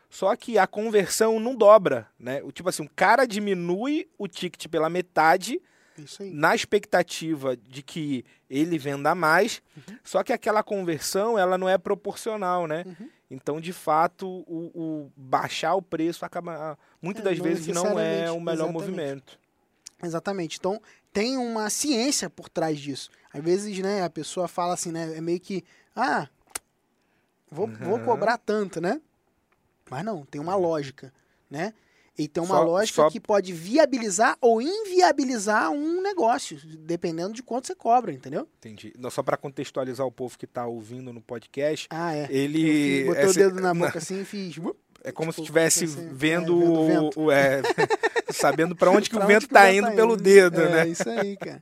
Só 0.10 0.36
que 0.36 0.58
a 0.58 0.66
conversão 0.66 1.40
não 1.40 1.56
dobra, 1.56 2.08
né? 2.20 2.42
O 2.44 2.52
tipo 2.52 2.70
assim, 2.70 2.84
o 2.84 2.90
cara 2.96 3.28
diminui 3.28 4.10
o 4.18 4.28
ticket 4.28 4.68
pela 4.68 4.90
metade 4.90 5.62
na 6.34 6.56
expectativa 6.56 7.56
de 7.56 7.84
que 7.84 8.26
ele 8.50 8.80
venda 8.80 9.14
mais, 9.14 9.62
Uhum. 9.78 9.98
só 10.04 10.24
que 10.24 10.34
aquela 10.34 10.64
conversão 10.64 11.38
ela 11.38 11.56
não 11.58 11.70
é 11.70 11.78
proporcional, 11.78 12.66
né? 12.66 12.84
Uhum. 12.86 13.10
Então, 13.30 13.60
de 13.60 13.74
fato, 13.74 14.28
o, 14.48 14.72
o 14.74 15.12
baixar 15.16 15.74
o 15.76 15.82
preço 15.82 16.24
acaba 16.26 16.78
muitas 17.02 17.24
É, 17.26 17.30
das 17.30 17.38
não 17.38 17.44
vezes 17.44 17.68
não 17.68 18.00
é 18.00 18.32
o 18.32 18.40
melhor 18.40 18.54
exatamente. 18.70 18.74
movimento. 18.74 19.40
Exatamente. 20.04 20.58
Então, 20.60 20.82
tem 21.12 21.38
uma 21.38 21.70
ciência 21.70 22.30
por 22.30 22.50
trás 22.50 22.80
disso. 22.80 23.10
Às 23.34 23.44
vezes, 23.44 23.80
né, 23.80 24.04
a 24.04 24.10
pessoa 24.10 24.48
fala 24.48 24.74
assim, 24.74 24.92
né, 24.92 25.18
é 25.18 25.22
meio 25.22 25.40
que, 25.40 25.64
ah, 25.96 26.28
vou, 27.50 27.68
vou 27.68 27.98
Uhum. 27.98 28.06
cobrar 28.06 28.38
tanto, 28.38 28.80
né? 28.80 29.02
Mas 29.90 30.04
não, 30.04 30.24
tem 30.26 30.40
uma 30.42 30.56
lógica, 30.56 31.14
né? 31.50 31.74
E 32.18 32.28
tem 32.30 32.42
uma 32.42 32.56
Só- 32.56 32.64
lógica 32.64 32.96
só- 33.04 33.10
que 33.10 33.20
pode 33.20 33.52
viabilizar 33.52 34.38
ou 34.40 34.62
inviabilizar 34.62 35.70
um 35.72 36.02
negócio, 36.02 36.58
dependendo 36.80 37.34
de 37.34 37.44
quanto 37.44 37.68
você 37.68 37.76
cobra, 37.76 38.14
entendeu? 38.14 38.48
Entendi. 38.60 38.94
Não, 38.98 39.10
só 39.10 39.22
para 39.22 39.36
contextualizar 39.36 40.08
o 40.08 40.12
povo 40.12 40.38
que 40.38 40.46
está 40.46 40.66
ouvindo 40.66 41.12
no 41.12 41.22
podcast, 41.22 41.88
Ah, 41.90 42.16
é. 42.16 42.28
ele 42.30 42.62
fiz- 42.64 43.06
botei 43.08 43.24
esse- 43.26 43.32
o 43.32 43.34
dedo 43.50 43.62
na 43.62 43.74
boca 43.98 43.98
assim 43.98 44.22
e 44.22 44.26
fiz. 44.26 44.56
É 45.04 45.12
como 45.12 45.32
se 45.32 45.36
tipo, 45.36 45.44
estivesse 45.44 45.84
assim, 45.86 46.10
vendo, 46.14 46.62
é, 46.64 46.88
vendo 46.88 47.10
o 47.18 47.32
é, 47.32 47.62
sabendo 48.32 48.76
para 48.76 48.90
onde 48.92 49.10
que 49.10 49.18
o 49.18 49.26
vento 49.28 49.46
está 49.46 49.72
indo 49.72 49.88
tá 49.88 49.94
pelo 49.94 50.14
indo. 50.14 50.24
dedo, 50.24 50.62
é, 50.62 50.70
né? 50.70 50.88
isso 50.88 51.08
aí, 51.10 51.36
cara. 51.38 51.62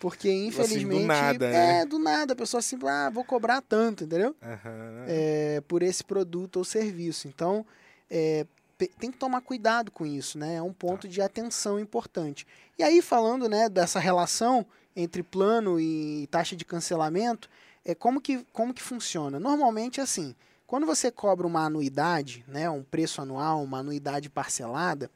Porque, 0.00 0.28
infelizmente. 0.30 1.04
nada, 1.06 1.48
né? 1.48 1.82
É, 1.82 1.86
do 1.86 1.96
nada. 1.96 2.32
A 2.32 2.36
pessoa 2.36 2.58
assim, 2.58 2.76
ah, 2.84 3.08
vou 3.08 3.22
cobrar 3.24 3.62
tanto, 3.62 4.02
entendeu? 4.02 4.34
Aham. 4.42 5.04
É, 5.06 5.62
por 5.68 5.80
esse 5.80 6.02
produto 6.02 6.56
ou 6.56 6.64
serviço. 6.64 7.28
Então, 7.28 7.64
é, 8.10 8.44
tem 8.78 9.10
que 9.10 9.18
tomar 9.18 9.40
cuidado 9.40 9.90
com 9.90 10.04
isso, 10.04 10.38
né? 10.38 10.56
É 10.56 10.62
um 10.62 10.72
ponto 10.72 11.06
de 11.06 11.20
atenção 11.20 11.78
importante. 11.78 12.46
E 12.78 12.82
aí, 12.82 13.00
falando 13.00 13.48
né, 13.48 13.68
dessa 13.68 13.98
relação 13.98 14.66
entre 14.94 15.22
plano 15.22 15.78
e 15.80 16.26
taxa 16.30 16.56
de 16.56 16.64
cancelamento, 16.64 17.48
é 17.84 17.94
como 17.94 18.20
que, 18.20 18.44
como 18.52 18.74
que 18.74 18.82
funciona? 18.82 19.38
Normalmente, 19.38 20.00
é 20.00 20.02
assim, 20.02 20.34
quando 20.66 20.86
você 20.86 21.10
cobra 21.10 21.46
uma 21.46 21.64
anuidade, 21.64 22.44
né, 22.48 22.68
um 22.70 22.82
preço 22.82 23.20
anual, 23.20 23.62
uma 23.62 23.78
anuidade 23.78 24.30
parcelada, 24.30 25.10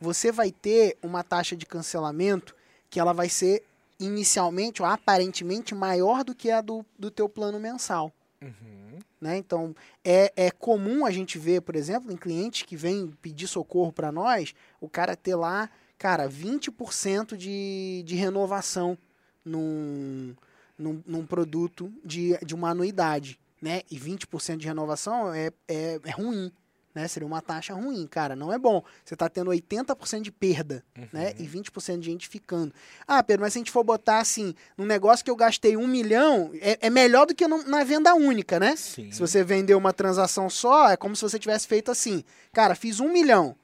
você 0.00 0.30
vai 0.30 0.50
ter 0.50 0.96
uma 1.02 1.24
taxa 1.24 1.56
de 1.56 1.66
cancelamento 1.66 2.54
que 2.90 3.00
ela 3.00 3.12
vai 3.12 3.28
ser 3.28 3.64
inicialmente 3.98 4.80
ou 4.80 4.88
aparentemente 4.88 5.74
maior 5.74 6.22
do 6.22 6.34
que 6.34 6.50
a 6.50 6.60
do, 6.60 6.84
do 6.98 7.10
teu 7.10 7.28
plano 7.28 7.58
mensal. 7.58 8.12
Uhum. 8.40 8.87
Né? 9.20 9.36
Então, 9.36 9.74
é, 10.04 10.32
é 10.36 10.50
comum 10.50 11.04
a 11.04 11.10
gente 11.10 11.38
ver, 11.38 11.62
por 11.62 11.74
exemplo, 11.74 12.12
em 12.12 12.16
clientes 12.16 12.62
que 12.62 12.76
vêm 12.76 13.12
pedir 13.20 13.48
socorro 13.48 13.92
para 13.92 14.12
nós, 14.12 14.54
o 14.80 14.88
cara 14.88 15.16
ter 15.16 15.34
lá, 15.34 15.68
cara, 15.98 16.28
20% 16.28 17.36
de, 17.36 18.02
de 18.06 18.14
renovação 18.14 18.96
num, 19.44 20.34
num, 20.78 21.02
num 21.04 21.26
produto 21.26 21.92
de, 22.04 22.38
de 22.44 22.54
uma 22.54 22.70
anuidade. 22.70 23.40
Né? 23.60 23.82
E 23.90 23.98
20% 23.98 24.56
de 24.56 24.66
renovação 24.66 25.34
é, 25.34 25.50
é, 25.66 26.00
é 26.04 26.10
ruim. 26.10 26.52
Né? 26.98 27.06
Seria 27.06 27.26
uma 27.28 27.40
taxa 27.40 27.74
ruim, 27.74 28.08
cara. 28.08 28.34
Não 28.34 28.52
é 28.52 28.58
bom. 28.58 28.82
Você 29.04 29.14
está 29.14 29.28
tendo 29.28 29.50
80% 29.52 30.20
de 30.20 30.32
perda 30.32 30.82
né? 31.12 31.32
E 31.38 31.44
20% 31.46 32.00
de 32.00 32.06
gente 32.06 32.26
ficando. 32.26 32.74
Ah, 33.06 33.22
Pedro, 33.22 33.42
mas 33.42 33.52
se 33.52 33.58
a 33.58 33.60
gente 33.60 33.70
for 33.70 33.84
botar 33.84 34.18
assim, 34.18 34.52
num 34.76 34.84
negócio 34.84 35.24
que 35.24 35.30
eu 35.30 35.36
gastei 35.36 35.76
um 35.76 35.86
milhão, 35.86 36.50
é, 36.60 36.76
é 36.88 36.90
melhor 36.90 37.24
do 37.24 37.36
que 37.36 37.46
no- 37.46 37.62
na 37.68 37.84
venda 37.84 38.12
única, 38.16 38.58
né? 38.58 38.74
Sim. 38.74 39.12
Se 39.12 39.20
você 39.20 39.44
vender 39.44 39.76
uma 39.76 39.92
transação 39.92 40.50
só, 40.50 40.90
é 40.90 40.96
como 40.96 41.14
se 41.14 41.22
você 41.22 41.38
tivesse 41.38 41.68
feito 41.68 41.88
assim. 41.92 42.24
Cara, 42.52 42.74
fiz 42.74 42.98
um 42.98 43.12
milhão. 43.12 43.54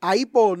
Aí, 0.00 0.24
pô, 0.24 0.56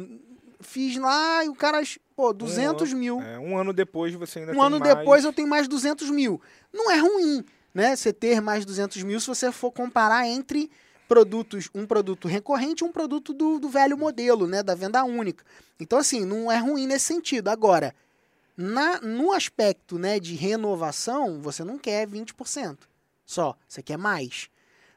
fiz 0.60 0.96
lá 0.96 1.44
e 1.44 1.48
o 1.48 1.54
cara, 1.54 1.80
pô, 2.16 2.32
200 2.32 2.92
mil. 2.92 3.20
É, 3.22 3.38
um 3.38 3.56
ano 3.56 3.72
depois 3.72 4.12
você 4.14 4.40
ainda 4.40 4.50
Um 4.50 4.54
tem 4.56 4.64
ano 4.64 4.78
mais... 4.80 4.94
depois 4.96 5.24
eu 5.24 5.32
tenho 5.32 5.46
mais 5.48 5.68
200 5.68 6.10
mil. 6.10 6.40
Não 6.72 6.90
é 6.90 6.98
ruim, 6.98 7.44
né? 7.72 7.94
Você 7.94 8.12
ter 8.12 8.40
mais 8.40 8.64
200 8.64 9.02
mil 9.04 9.20
se 9.20 9.26
você 9.28 9.52
for 9.52 9.70
comparar 9.70 10.26
entre 10.26 10.68
produtos, 11.14 11.70
um 11.72 11.86
produto 11.86 12.26
recorrente 12.26 12.82
e 12.82 12.86
um 12.86 12.90
produto 12.90 13.32
do, 13.32 13.60
do 13.60 13.68
velho 13.68 13.96
modelo, 13.96 14.48
né? 14.48 14.64
Da 14.64 14.74
venda 14.74 15.04
única. 15.04 15.44
Então, 15.78 15.96
assim, 15.96 16.24
não 16.24 16.50
é 16.50 16.58
ruim 16.58 16.88
nesse 16.88 17.04
sentido. 17.04 17.50
Agora, 17.50 17.94
na, 18.56 19.00
no 19.00 19.32
aspecto 19.32 19.96
né, 19.96 20.18
de 20.18 20.34
renovação, 20.34 21.40
você 21.40 21.62
não 21.62 21.78
quer 21.78 22.08
20% 22.08 22.78
só. 23.24 23.56
Você 23.68 23.80
quer 23.80 23.96
mais. 23.96 24.50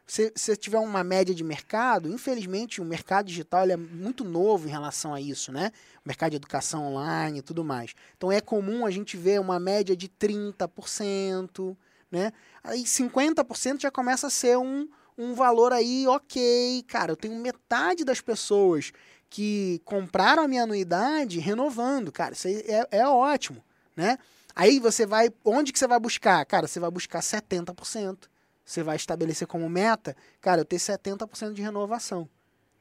Se 0.07 0.31
você 0.35 0.55
tiver 0.55 0.79
uma 0.79 1.03
média 1.03 1.35
de 1.35 1.43
mercado, 1.43 2.09
infelizmente 2.09 2.81
o 2.81 2.85
mercado 2.85 3.27
digital 3.27 3.69
é 3.69 3.77
muito 3.77 4.23
novo 4.23 4.67
em 4.67 4.71
relação 4.71 5.13
a 5.13 5.21
isso, 5.21 5.51
né? 5.51 5.71
O 6.03 6.07
mercado 6.07 6.31
de 6.31 6.37
educação 6.37 6.83
online 6.93 7.39
e 7.39 7.41
tudo 7.43 7.63
mais. 7.63 7.93
Então 8.17 8.31
é 8.31 8.41
comum 8.41 8.87
a 8.87 8.89
gente 8.89 9.15
ver 9.15 9.39
uma 9.39 9.59
média 9.59 9.95
de 9.95 10.09
30%, 10.09 11.77
né? 12.09 12.31
Aí 12.63 12.85
50% 12.85 13.81
já 13.81 13.91
começa 13.91 14.27
a 14.27 14.31
ser 14.31 14.57
um, 14.57 14.87
um 15.17 15.33
valor 15.33 15.73
aí 15.73 16.05
ok. 16.07 16.83
Cara, 16.87 17.11
eu 17.11 17.15
tenho 17.15 17.35
metade 17.35 18.05
das 18.05 18.21
pessoas 18.21 18.91
que 19.29 19.81
compraram 19.83 20.43
a 20.43 20.47
minha 20.47 20.63
anuidade 20.63 21.39
renovando. 21.39 22.11
Cara, 22.11 22.33
isso 22.33 22.47
é, 22.47 22.87
é 22.91 23.07
ótimo, 23.07 23.63
né? 23.95 24.17
Aí 24.55 24.79
você 24.79 25.05
vai, 25.05 25.29
onde 25.45 25.71
que 25.71 25.79
você 25.79 25.87
vai 25.87 25.99
buscar? 25.99 26.43
Cara, 26.45 26.67
você 26.67 26.79
vai 26.79 26.89
buscar 26.89 27.19
70%. 27.19 28.27
Você 28.65 28.83
vai 28.83 28.95
estabelecer 28.97 29.47
como 29.47 29.69
meta, 29.69 30.13
cara, 30.41 30.59
eu 30.59 30.65
ter 30.65 30.75
70% 30.75 31.53
de 31.53 31.61
renovação, 31.61 32.27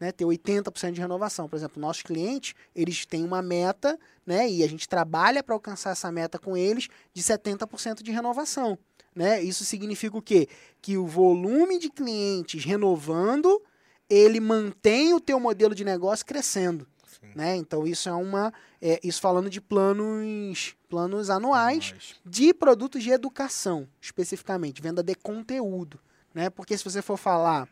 né? 0.01 0.11
Ter 0.11 0.25
80% 0.25 0.90
de 0.90 1.01
renovação. 1.01 1.49
Por 1.49 1.55
exemplo, 1.55 1.81
nossos 1.81 2.03
clientes, 2.03 2.55
eles 2.75 3.07
têm 3.07 3.25
uma 3.25 3.40
meta, 3.40 3.96
né? 4.27 4.51
E 4.51 4.64
a 4.64 4.68
gente 4.68 4.88
trabalha 4.88 5.44
para 5.44 5.55
alcançar 5.55 5.90
essa 5.90 6.11
meta 6.11 6.40
com 6.40 6.57
eles 6.57 6.88
de 7.14 7.22
70% 7.22 8.03
de 8.03 8.11
renovação, 8.11 8.77
né? 9.16 9.42
Isso 9.42 9.64
significa 9.64 10.18
o 10.18 10.22
quê? 10.22 10.46
Que 10.83 10.98
o 10.98 11.07
volume 11.07 11.79
de 11.79 11.88
clientes 11.88 12.62
renovando, 12.62 13.62
ele 14.11 14.38
mantém 14.38 15.14
o 15.14 15.20
teu 15.20 15.40
modelo 15.40 15.74
de 15.74 15.83
negócio 15.83 16.26
crescendo, 16.26 16.87
né? 17.35 17.57
Então 17.57 17.87
isso 17.87 18.11
é 18.11 18.12
uma, 18.12 18.52
é, 18.81 19.00
isso 19.02 19.22
falando 19.22 19.48
de 19.48 19.59
planos, 19.59 20.76
planos 20.87 21.31
anuais 21.31 21.94
de 22.26 22.52
produtos 22.52 23.02
de 23.02 23.11
educação, 23.11 23.88
especificamente, 24.02 24.83
venda 24.83 25.02
de 25.02 25.14
conteúdo, 25.14 25.98
né? 26.35 26.50
Porque 26.50 26.76
se 26.76 26.85
você 26.85 27.00
for 27.00 27.16
falar 27.16 27.66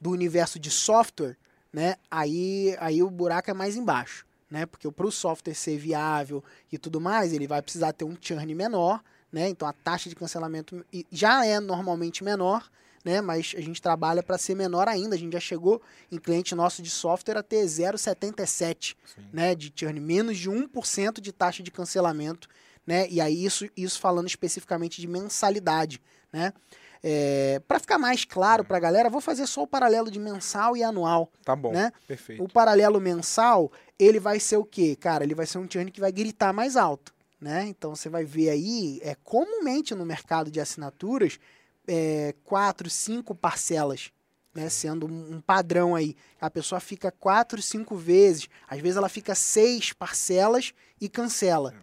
do 0.00 0.10
universo 0.10 0.60
de 0.60 0.70
software, 0.70 1.36
né, 1.72 1.96
aí, 2.08 2.76
aí 2.78 3.02
o 3.02 3.10
buraco 3.10 3.50
é 3.50 3.54
mais 3.54 3.76
embaixo, 3.76 4.24
né? 4.48 4.66
Porque 4.66 4.88
para 4.88 5.06
o 5.06 5.10
software 5.10 5.54
ser 5.54 5.76
viável 5.76 6.44
e 6.70 6.78
tudo 6.78 7.00
mais, 7.00 7.32
ele 7.32 7.48
vai 7.48 7.60
precisar 7.60 7.92
ter 7.92 8.04
um 8.04 8.16
churn 8.18 8.54
menor, 8.54 9.02
né? 9.32 9.48
Então 9.48 9.66
a 9.68 9.72
taxa 9.72 10.08
de 10.08 10.14
cancelamento 10.16 10.84
já 11.10 11.44
é 11.44 11.60
normalmente 11.60 12.22
menor, 12.24 12.68
né? 13.04 13.20
Mas 13.20 13.54
a 13.56 13.60
gente 13.60 13.80
trabalha 13.80 14.22
para 14.22 14.36
ser 14.38 14.54
menor 14.54 14.88
ainda. 14.88 15.14
A 15.14 15.18
gente 15.18 15.32
já 15.32 15.40
chegou 15.40 15.80
em 16.10 16.18
cliente 16.18 16.54
nosso 16.54 16.82
de 16.82 16.90
software 16.90 17.38
a 17.38 17.42
ter 17.42 17.64
0,77, 17.64 18.96
Sim. 19.06 19.22
né? 19.32 19.54
De 19.54 19.72
churn, 19.74 20.00
menos 20.00 20.38
de 20.38 20.50
1% 20.50 21.20
de 21.20 21.32
taxa 21.32 21.62
de 21.62 21.70
cancelamento, 21.70 22.48
né? 22.86 23.06
E 23.08 23.20
aí 23.20 23.44
isso, 23.44 23.68
isso 23.76 24.00
falando 24.00 24.26
especificamente 24.26 25.00
de 25.00 25.06
mensalidade, 25.06 26.00
né? 26.32 26.52
É, 27.00 27.60
para 27.68 27.78
ficar 27.78 27.96
mais 27.96 28.24
claro 28.24 28.64
para 28.64 28.76
a 28.76 28.80
galera, 28.80 29.08
vou 29.08 29.20
fazer 29.20 29.46
só 29.46 29.62
o 29.62 29.66
paralelo 29.68 30.10
de 30.10 30.18
mensal 30.18 30.76
e 30.76 30.82
anual, 30.82 31.30
Tá 31.44 31.54
bom. 31.54 31.70
né? 31.72 31.92
Perfeito. 32.08 32.42
O 32.42 32.48
paralelo 32.48 33.00
mensal, 33.00 33.70
ele 33.96 34.18
vai 34.18 34.40
ser 34.40 34.56
o 34.56 34.64
quê? 34.64 34.96
Cara, 34.98 35.22
ele 35.22 35.32
vai 35.34 35.46
ser 35.46 35.58
um 35.58 35.68
churn 35.70 35.92
que 35.92 36.00
vai 36.00 36.10
gritar 36.10 36.52
mais 36.52 36.76
alto, 36.76 37.14
né? 37.40 37.66
Então 37.66 37.94
você 37.94 38.08
vai 38.08 38.24
ver 38.24 38.50
aí, 38.50 39.00
é 39.02 39.14
comumente 39.14 39.94
no 39.94 40.04
mercado 40.04 40.50
de 40.50 40.60
assinaturas, 40.60 41.38
é, 41.86 42.34
quatro, 42.44 42.90
cinco 42.90 43.34
parcelas, 43.34 44.10
né? 44.54 44.68
Sendo 44.68 45.06
um, 45.06 45.40
padrão 45.40 45.94
aí. 45.94 46.16
A 46.40 46.50
pessoa 46.50 46.80
fica 46.80 47.10
quatro, 47.10 47.62
cinco 47.62 47.96
vezes, 47.96 48.48
às 48.68 48.80
vezes 48.80 48.96
ela 48.96 49.08
fica 49.08 49.34
seis 49.34 49.92
parcelas 49.92 50.74
e 51.00 51.08
cancela. 51.08 51.74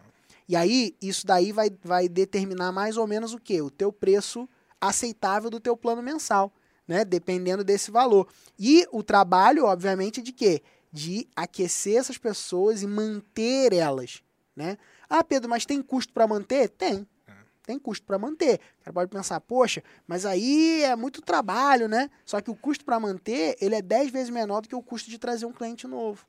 E 0.48 0.54
aí, 0.54 0.94
isso 1.02 1.26
daí 1.26 1.50
vai, 1.50 1.70
vai 1.82 2.08
determinar 2.08 2.70
mais 2.70 2.96
ou 2.96 3.06
menos 3.06 3.34
o 3.34 3.40
quê? 3.40 3.60
O 3.60 3.70
teu 3.70 3.92
preço 3.92 4.48
aceitável 4.80 5.50
do 5.50 5.58
teu 5.58 5.76
plano 5.76 6.02
mensal, 6.02 6.52
né? 6.86 7.04
Dependendo 7.04 7.64
desse 7.64 7.90
valor. 7.90 8.28
E 8.58 8.86
o 8.92 9.02
trabalho, 9.02 9.64
obviamente, 9.64 10.22
de 10.22 10.32
quê? 10.32 10.62
De 10.92 11.26
aquecer 11.34 11.96
essas 11.96 12.16
pessoas 12.16 12.82
e 12.82 12.86
manter 12.86 13.72
elas, 13.72 14.22
né? 14.54 14.78
Ah, 15.08 15.24
Pedro, 15.24 15.48
mas 15.48 15.64
tem 15.64 15.82
custo 15.82 16.12
para 16.12 16.26
manter? 16.26 16.68
Tem. 16.68 17.06
Tem 17.66 17.78
custo 17.80 18.06
para 18.06 18.16
manter. 18.16 18.60
O 18.80 18.84
cara 18.84 18.92
pode 18.94 19.10
pensar, 19.10 19.40
poxa, 19.40 19.82
mas 20.06 20.24
aí 20.24 20.84
é 20.84 20.94
muito 20.94 21.20
trabalho, 21.20 21.88
né? 21.88 22.08
Só 22.24 22.40
que 22.40 22.48
o 22.48 22.54
custo 22.54 22.84
para 22.84 23.00
manter, 23.00 23.56
ele 23.60 23.74
é 23.74 23.82
10 23.82 24.12
vezes 24.12 24.30
menor 24.30 24.60
do 24.60 24.68
que 24.68 24.76
o 24.76 24.82
custo 24.82 25.10
de 25.10 25.18
trazer 25.18 25.46
um 25.46 25.52
cliente 25.52 25.86
novo. 25.86 26.24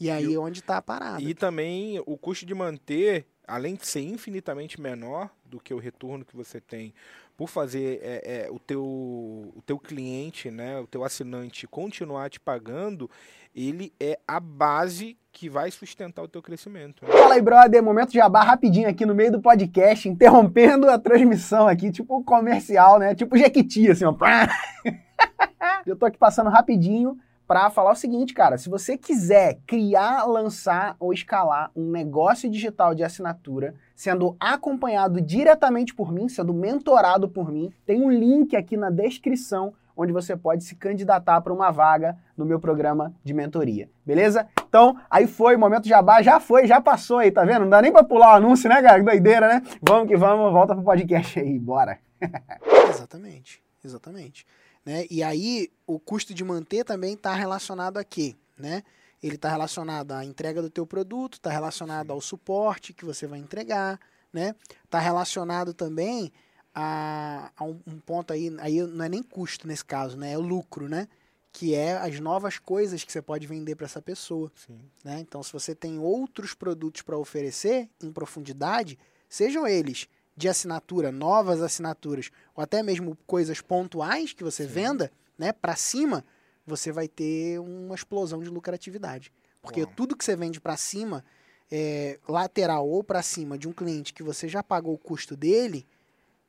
E 0.00 0.10
aí 0.10 0.32
é 0.32 0.38
onde 0.38 0.60
está 0.60 0.78
a 0.78 0.82
parada. 0.82 1.22
E 1.22 1.34
também 1.34 2.02
o 2.06 2.16
custo 2.16 2.46
de 2.46 2.54
manter, 2.54 3.26
além 3.46 3.74
de 3.74 3.86
ser 3.86 4.00
infinitamente 4.00 4.80
menor 4.80 5.28
do 5.44 5.60
que 5.60 5.74
o 5.74 5.78
retorno 5.78 6.24
que 6.24 6.34
você 6.34 6.58
tem 6.58 6.94
por 7.36 7.48
fazer 7.48 8.00
é, 8.02 8.46
é, 8.46 8.50
o, 8.50 8.58
teu, 8.58 8.82
o 8.82 9.62
teu 9.66 9.78
cliente, 9.78 10.50
né, 10.50 10.78
o 10.78 10.86
teu 10.86 11.04
assinante 11.04 11.66
continuar 11.66 12.30
te 12.30 12.40
pagando, 12.40 13.10
ele 13.54 13.92
é 13.98 14.18
a 14.26 14.38
base 14.38 15.16
que 15.32 15.48
vai 15.48 15.70
sustentar 15.70 16.22
o 16.22 16.28
teu 16.28 16.42
crescimento. 16.42 17.04
né? 17.04 17.12
Fala 17.12 17.34
aí, 17.34 17.42
brother. 17.42 17.82
Momento 17.82 18.12
jabá 18.12 18.42
rapidinho 18.42 18.88
aqui 18.88 19.06
no 19.06 19.14
meio 19.14 19.32
do 19.32 19.40
podcast, 19.40 20.08
interrompendo 20.08 20.88
a 20.88 20.98
transmissão 20.98 21.66
aqui, 21.68 21.90
tipo 21.90 22.22
comercial, 22.24 22.98
né? 22.98 23.14
Tipo 23.14 23.36
Jequiti, 23.36 23.90
assim, 23.90 24.04
ó. 24.04 24.14
Eu 25.86 25.96
tô 25.96 26.06
aqui 26.06 26.18
passando 26.18 26.50
rapidinho 26.50 27.16
para 27.46 27.68
falar 27.68 27.92
o 27.92 27.96
seguinte, 27.96 28.32
cara. 28.32 28.56
Se 28.58 28.68
você 28.68 28.96
quiser 28.96 29.58
criar, 29.66 30.24
lançar 30.24 30.94
ou 31.00 31.12
escalar 31.12 31.70
um 31.74 31.90
negócio 31.90 32.48
digital 32.48 32.94
de 32.94 33.02
assinatura, 33.02 33.74
sendo 33.96 34.36
acompanhado 34.38 35.20
diretamente 35.20 35.94
por 35.94 36.12
mim, 36.12 36.28
sendo 36.28 36.54
mentorado 36.54 37.28
por 37.28 37.50
mim, 37.50 37.72
tem 37.84 38.02
um 38.02 38.10
link 38.10 38.54
aqui 38.54 38.76
na 38.76 38.88
descrição 38.88 39.72
onde 40.00 40.12
você 40.12 40.34
pode 40.34 40.64
se 40.64 40.74
candidatar 40.74 41.42
para 41.42 41.52
uma 41.52 41.70
vaga 41.70 42.16
no 42.34 42.46
meu 42.46 42.58
programa 42.58 43.14
de 43.22 43.34
mentoria. 43.34 43.90
Beleza? 44.04 44.48
Então, 44.66 44.96
aí 45.10 45.26
foi, 45.26 45.58
momento 45.58 45.86
jabá, 45.86 46.22
já 46.22 46.40
foi, 46.40 46.66
já 46.66 46.80
passou 46.80 47.18
aí, 47.18 47.30
tá 47.30 47.44
vendo? 47.44 47.60
Não 47.60 47.68
dá 47.68 47.82
nem 47.82 47.92
pra 47.92 48.02
pular 48.02 48.32
o 48.32 48.36
anúncio, 48.36 48.66
né, 48.66 48.80
cara? 48.80 48.98
Que 48.98 49.04
doideira, 49.04 49.46
né? 49.46 49.62
Vamos 49.82 50.08
que 50.08 50.16
vamos, 50.16 50.50
volta 50.52 50.74
pro 50.74 50.82
podcast 50.82 51.38
aí, 51.38 51.58
bora. 51.58 51.98
Exatamente, 52.88 53.62
exatamente. 53.84 54.46
Né? 54.84 55.04
E 55.10 55.22
aí, 55.22 55.68
o 55.86 55.98
custo 55.98 56.32
de 56.32 56.42
manter 56.42 56.84
também 56.84 57.12
está 57.12 57.34
relacionado 57.34 57.98
a 57.98 58.04
quê? 58.04 58.34
Né? 58.58 58.82
Ele 59.22 59.34
está 59.34 59.50
relacionado 59.50 60.12
à 60.12 60.24
entrega 60.24 60.62
do 60.62 60.70
teu 60.70 60.86
produto, 60.86 61.34
está 61.34 61.50
relacionado 61.50 62.10
ao 62.10 62.20
suporte 62.20 62.94
que 62.94 63.04
você 63.04 63.26
vai 63.26 63.38
entregar, 63.38 63.98
né? 64.32 64.54
Está 64.84 64.98
relacionado 64.98 65.74
também 65.74 66.32
a, 66.74 67.50
a 67.56 67.64
um, 67.64 67.80
um 67.86 67.98
ponto 67.98 68.32
aí, 68.32 68.54
aí 68.58 68.80
não 68.82 69.04
é 69.04 69.08
nem 69.08 69.22
custo 69.22 69.66
nesse 69.66 69.84
caso, 69.84 70.16
né? 70.16 70.32
É 70.32 70.38
o 70.38 70.40
lucro, 70.40 70.88
né? 70.88 71.08
Que 71.52 71.74
é 71.74 71.96
as 71.96 72.20
novas 72.20 72.58
coisas 72.58 73.02
que 73.02 73.10
você 73.10 73.20
pode 73.20 73.46
vender 73.46 73.74
para 73.74 73.86
essa 73.86 74.00
pessoa. 74.00 74.52
Sim. 74.54 74.78
né? 75.04 75.20
Então, 75.20 75.42
se 75.42 75.52
você 75.52 75.74
tem 75.74 75.98
outros 75.98 76.54
produtos 76.54 77.02
para 77.02 77.18
oferecer 77.18 77.88
em 78.02 78.12
profundidade, 78.12 78.98
sejam 79.28 79.66
eles 79.66 80.08
de 80.36 80.48
assinatura, 80.48 81.12
novas 81.12 81.60
assinaturas, 81.60 82.30
ou 82.54 82.62
até 82.62 82.82
mesmo 82.82 83.16
coisas 83.26 83.60
pontuais 83.60 84.32
que 84.32 84.44
você 84.44 84.64
Sim. 84.66 84.72
venda, 84.72 85.12
né, 85.36 85.52
para 85.52 85.76
cima, 85.76 86.24
você 86.66 86.92
vai 86.92 87.08
ter 87.08 87.58
uma 87.58 87.94
explosão 87.94 88.40
de 88.40 88.48
lucratividade. 88.48 89.32
Porque 89.60 89.82
Uau. 89.82 89.92
tudo 89.94 90.16
que 90.16 90.24
você 90.24 90.36
vende 90.36 90.60
para 90.60 90.76
cima, 90.76 91.24
é, 91.70 92.18
lateral 92.28 92.88
ou 92.88 93.04
para 93.04 93.22
cima 93.22 93.58
de 93.58 93.68
um 93.68 93.72
cliente 93.72 94.14
que 94.14 94.22
você 94.22 94.48
já 94.48 94.62
pagou 94.62 94.94
o 94.94 94.98
custo 94.98 95.36
dele, 95.36 95.86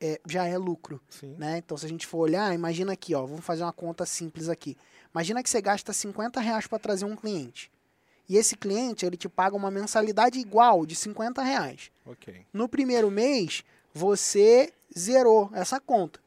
é, 0.02 0.20
já 0.28 0.44
é 0.46 0.58
lucro 0.58 1.00
Sim. 1.08 1.36
né? 1.38 1.58
Então, 1.58 1.76
se 1.78 1.86
a 1.86 1.88
gente 1.88 2.06
for 2.06 2.18
olhar, 2.18 2.52
imagina 2.52 2.92
aqui, 2.92 3.14
ó, 3.14 3.24
vamos 3.24 3.44
fazer 3.44 3.62
uma 3.62 3.72
conta 3.72 4.04
simples 4.04 4.48
aqui. 4.48 4.76
Imagina 5.14 5.42
que 5.42 5.48
você 5.48 5.60
gasta 5.62 5.92
50 5.92 6.40
reais 6.40 6.66
para 6.66 6.78
trazer 6.78 7.04
um 7.04 7.14
cliente. 7.14 7.70
E 8.28 8.36
esse 8.36 8.56
cliente, 8.56 9.04
ele 9.06 9.16
te 9.16 9.28
paga 9.28 9.54
uma 9.56 9.70
mensalidade 9.70 10.38
igual, 10.38 10.84
de 10.86 10.96
50 10.96 11.42
reais. 11.42 11.90
Ok. 12.06 12.44
No 12.52 12.68
primeiro 12.68 13.10
mês, 13.10 13.62
você 13.94 14.72
zerou 14.98 15.50
essa 15.52 15.78
conta. 15.78 16.18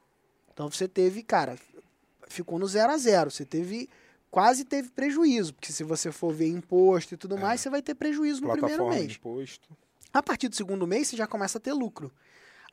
Então, 0.54 0.70
você 0.72 0.88
teve, 0.88 1.22
cara, 1.24 1.58
ficou 2.28 2.58
no 2.60 2.68
zero 2.68 2.92
a 2.94 2.98
zero. 2.98 3.32
Você 3.32 3.44
teve, 3.46 3.90
quase 4.32 4.64
teve 4.64 4.90
prejuízo. 4.90 5.54
Porque 5.54 5.72
se 5.74 5.84
você 5.84 6.12
for 6.12 6.34
ver 6.34 6.48
imposto 6.48 7.14
e 7.14 7.18
tudo 7.18 7.36
É. 7.38 7.40
mais, 7.42 7.60
você 7.62 7.70
vai 7.70 7.82
ter 7.82 7.96
prejuízo 7.96 8.42
no 8.42 8.52
primeiro 8.52 8.78
Plataforma 8.78 8.96
mês. 9.00 9.12
de 9.14 9.18
imposto. 9.18 9.70
A 10.14 10.22
partir 10.24 10.48
do 10.48 10.56
segundo 10.56 10.86
mês, 10.88 11.08
você 11.10 11.18
já 11.18 11.28
começa 11.28 11.58
a 11.58 11.62
ter 11.62 11.74
lucro. 11.74 12.12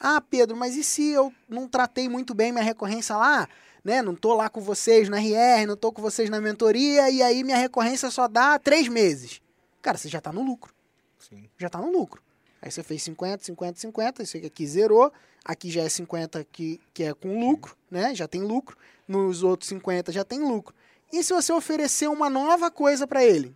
Ah, 0.05 0.21
Pedro, 0.21 0.57
mas 0.57 0.75
e 0.75 0.83
se 0.83 1.11
eu 1.11 1.33
não 1.49 1.69
tratei 1.69 2.09
muito 2.09 2.35
bem 2.35 2.51
minha 2.51 2.65
recorrência 2.65 3.17
lá? 3.17 3.49
Né? 3.85 4.03
Não 4.03 4.17
tô 4.17 4.35
lá 4.35 4.49
com 4.49 4.61
vocês 4.61 5.09
na 5.09 5.19
RR, 5.19 5.65
não 5.65 5.77
tô 5.77 5.93
com 5.93 6.03
vocês 6.03 6.29
na 6.29 6.41
mentoria, 6.41 7.09
e 7.09 7.23
aí 7.23 7.45
minha 7.45 7.57
recorrência 7.57 8.11
só 8.11 8.27
dá 8.27 8.59
três 8.59 8.89
meses. 8.89 9.41
Cara, 9.81 9.97
você 9.97 10.09
já 10.09 10.21
tá 10.21 10.33
no 10.33 10.43
lucro. 10.43 10.75
Sim. 11.21 11.49
Já 11.57 11.69
tá 11.69 11.79
no 11.79 11.93
lucro. 11.93 12.21
Aí 12.61 12.69
você 12.69 12.83
fez 12.83 13.01
50, 13.05 13.45
50, 13.45 13.79
50, 13.79 14.23
isso 14.25 14.37
aqui 14.39 14.67
zerou. 14.67 15.13
Aqui 15.45 15.71
já 15.71 15.83
é 15.83 15.89
50 15.89 16.45
que, 16.51 16.81
que 16.93 17.05
é 17.05 17.15
com 17.15 17.39
lucro, 17.39 17.77
né? 17.89 18.13
Já 18.13 18.27
tem 18.27 18.43
lucro. 18.43 18.77
Nos 19.07 19.45
outros 19.45 19.69
50 19.69 20.11
já 20.11 20.25
tem 20.25 20.41
lucro. 20.41 20.75
E 21.13 21.23
se 21.23 21.33
você 21.33 21.53
oferecer 21.53 22.09
uma 22.09 22.29
nova 22.29 22.73
coisa 22.73 23.07
para 23.07 23.25
ele? 23.25 23.55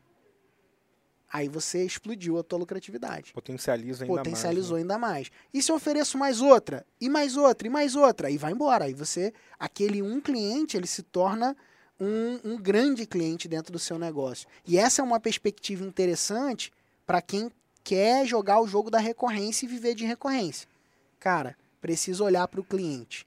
Aí 1.32 1.48
você 1.48 1.84
explodiu 1.84 2.38
a 2.38 2.42
tua 2.44 2.58
lucratividade 2.58 3.32
Potencializa 3.32 4.04
ainda 4.04 4.16
potencializou 4.16 4.76
mais. 4.76 4.86
né? 4.86 4.94
ainda 4.94 4.98
mais. 4.98 5.30
E 5.52 5.60
se 5.60 5.72
eu 5.72 5.76
ofereço 5.76 6.16
mais 6.16 6.40
outra, 6.40 6.86
e 7.00 7.08
mais 7.08 7.36
outra, 7.36 7.66
e 7.66 7.70
mais 7.70 7.96
outra, 7.96 8.28
aí 8.28 8.38
vai 8.38 8.52
embora. 8.52 8.84
Aí 8.84 8.94
você, 8.94 9.34
aquele 9.58 10.02
um 10.02 10.20
cliente, 10.20 10.76
ele 10.76 10.86
se 10.86 11.02
torna 11.02 11.56
um, 12.00 12.52
um 12.52 12.56
grande 12.56 13.06
cliente 13.06 13.48
dentro 13.48 13.72
do 13.72 13.78
seu 13.78 13.98
negócio. 13.98 14.46
E 14.64 14.78
essa 14.78 15.02
é 15.02 15.04
uma 15.04 15.18
perspectiva 15.18 15.84
interessante 15.84 16.72
para 17.06 17.20
quem 17.20 17.50
quer 17.82 18.26
jogar 18.26 18.60
o 18.60 18.66
jogo 18.66 18.90
da 18.90 18.98
recorrência 18.98 19.66
e 19.66 19.68
viver 19.68 19.94
de 19.94 20.04
recorrência. 20.04 20.68
Cara, 21.18 21.56
precisa 21.80 22.22
olhar 22.22 22.46
para 22.48 22.60
o 22.60 22.64
cliente. 22.64 23.26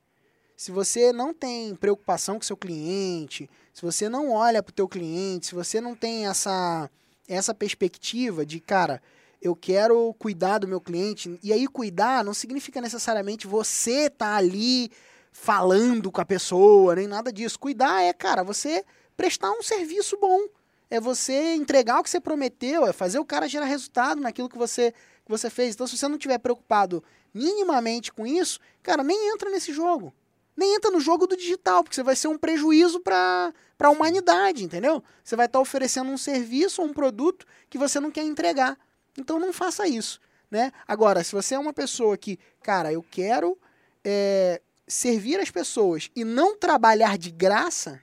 Se 0.56 0.72
você 0.72 1.14
não 1.14 1.34
tem 1.34 1.74
preocupação 1.76 2.36
com 2.36 2.42
seu 2.42 2.58
cliente, 2.58 3.50
se 3.74 3.82
você 3.82 4.10
não 4.10 4.32
olha 4.32 4.62
para 4.62 4.72
o 4.72 4.74
teu 4.74 4.88
cliente, 4.88 5.48
se 5.48 5.56
você 5.56 5.80
não 5.80 5.96
tem 5.96 6.28
essa 6.28 6.90
essa 7.30 7.54
perspectiva 7.54 8.46
de, 8.46 8.60
cara, 8.60 9.02
eu 9.42 9.56
quero 9.56 10.14
cuidar 10.20 10.58
do 10.58 10.68
meu 10.68 10.82
cliente. 10.82 11.40
E 11.42 11.54
aí, 11.54 11.68
cuidar 11.68 12.24
não 12.24 12.34
significa 12.34 12.82
necessariamente 12.82 13.48
você 13.48 14.10
tá 14.10 14.36
ali 14.36 14.92
falando 15.32 16.12
com 16.12 16.20
a 16.20 16.26
pessoa, 16.26 16.96
nem 16.96 17.08
nada 17.08 17.32
disso. 17.32 17.60
Cuidar 17.60 18.02
é, 18.02 18.12
cara, 18.12 18.44
você 18.44 18.84
prestar 19.16 19.52
um 19.52 19.62
serviço 19.62 20.18
bom. 20.20 20.42
É 20.90 21.00
você 21.00 21.54
entregar 21.54 22.00
o 22.00 22.04
que 22.04 22.10
você 22.10 22.20
prometeu, 22.20 22.88
é 22.88 22.92
fazer 22.92 23.20
o 23.20 23.26
cara 23.26 23.48
gerar 23.48 23.66
resultado 23.66 24.20
naquilo 24.20 24.50
que 24.50 24.58
você, 24.58 24.92
que 25.24 25.30
você 25.30 25.48
fez. 25.48 25.76
Então, 25.76 25.86
se 25.86 25.96
você 25.96 26.08
não 26.08 26.16
estiver 26.16 26.40
preocupado 26.40 27.04
minimamente 27.32 28.12
com 28.12 28.26
isso, 28.26 28.60
cara, 28.82 29.04
nem 29.04 29.32
entra 29.32 29.52
nesse 29.52 29.72
jogo. 29.72 30.12
Nem 30.60 30.76
entra 30.76 30.92
no 30.92 31.00
jogo 31.00 31.26
do 31.26 31.38
digital, 31.38 31.82
porque 31.82 31.96
você 31.96 32.04
vai 32.04 32.18
ser 32.18 32.28
um 32.28 32.38
prejuízo 32.38 33.00
para 33.00 33.54
a 33.80 33.90
humanidade, 33.90 34.66
entendeu? 34.66 35.02
Você 35.24 35.34
vai 35.38 35.46
estar 35.46 35.62
oferecendo 35.62 36.12
um 36.12 36.18
serviço 36.18 36.82
ou 36.82 36.90
um 36.90 36.94
produto 36.94 37.46
que 37.70 37.78
você 37.78 37.98
não 37.98 38.12
quer 38.12 38.24
entregar. 38.24 38.78
Então 39.18 39.40
não 39.40 39.54
faça 39.54 39.88
isso, 39.88 40.20
né? 40.52 40.74
Agora, 40.86 41.24
se 41.24 41.32
você 41.32 41.56
é 41.56 41.60
uma 41.60 41.72
pessoa 41.72 42.18
que, 42.18 42.38
cara, 42.62 42.92
eu 42.92 43.02
quero 43.02 43.58
é, 44.04 44.62
servir 44.86 45.40
as 45.40 45.50
pessoas 45.50 46.12
e 46.14 46.26
não 46.26 46.58
trabalhar 46.58 47.18
de 47.18 47.32
graça, 47.32 48.02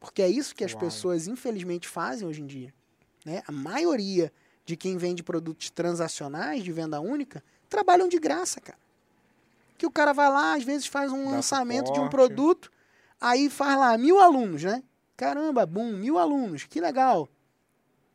porque 0.00 0.22
é 0.22 0.28
isso 0.28 0.56
que 0.56 0.64
as 0.64 0.72
Uau. 0.72 0.80
pessoas 0.80 1.28
infelizmente 1.28 1.86
fazem 1.86 2.26
hoje 2.26 2.42
em 2.42 2.46
dia, 2.46 2.74
né? 3.24 3.44
A 3.46 3.52
maioria 3.52 4.32
de 4.64 4.76
quem 4.76 4.96
vende 4.96 5.22
produtos 5.22 5.70
transacionais 5.70 6.64
de 6.64 6.72
venda 6.72 7.00
única 7.00 7.44
trabalham 7.68 8.08
de 8.08 8.18
graça, 8.18 8.60
cara. 8.60 8.82
Que 9.82 9.86
o 9.86 9.90
cara 9.90 10.12
vai 10.12 10.30
lá, 10.30 10.54
às 10.54 10.62
vezes 10.62 10.86
faz 10.86 11.10
um 11.10 11.24
Dá 11.24 11.30
lançamento 11.32 11.86
de 11.86 11.98
um 11.98 12.04
suporte. 12.04 12.10
produto, 12.12 12.70
Aí 13.20 13.50
faz 13.50 13.76
lá 13.76 13.98
mil 13.98 14.20
alunos, 14.20 14.62
né? 14.62 14.80
Caramba, 15.16 15.66
bum, 15.66 15.96
mil 15.96 16.18
alunos, 16.18 16.66
que 16.66 16.80
legal. 16.80 17.28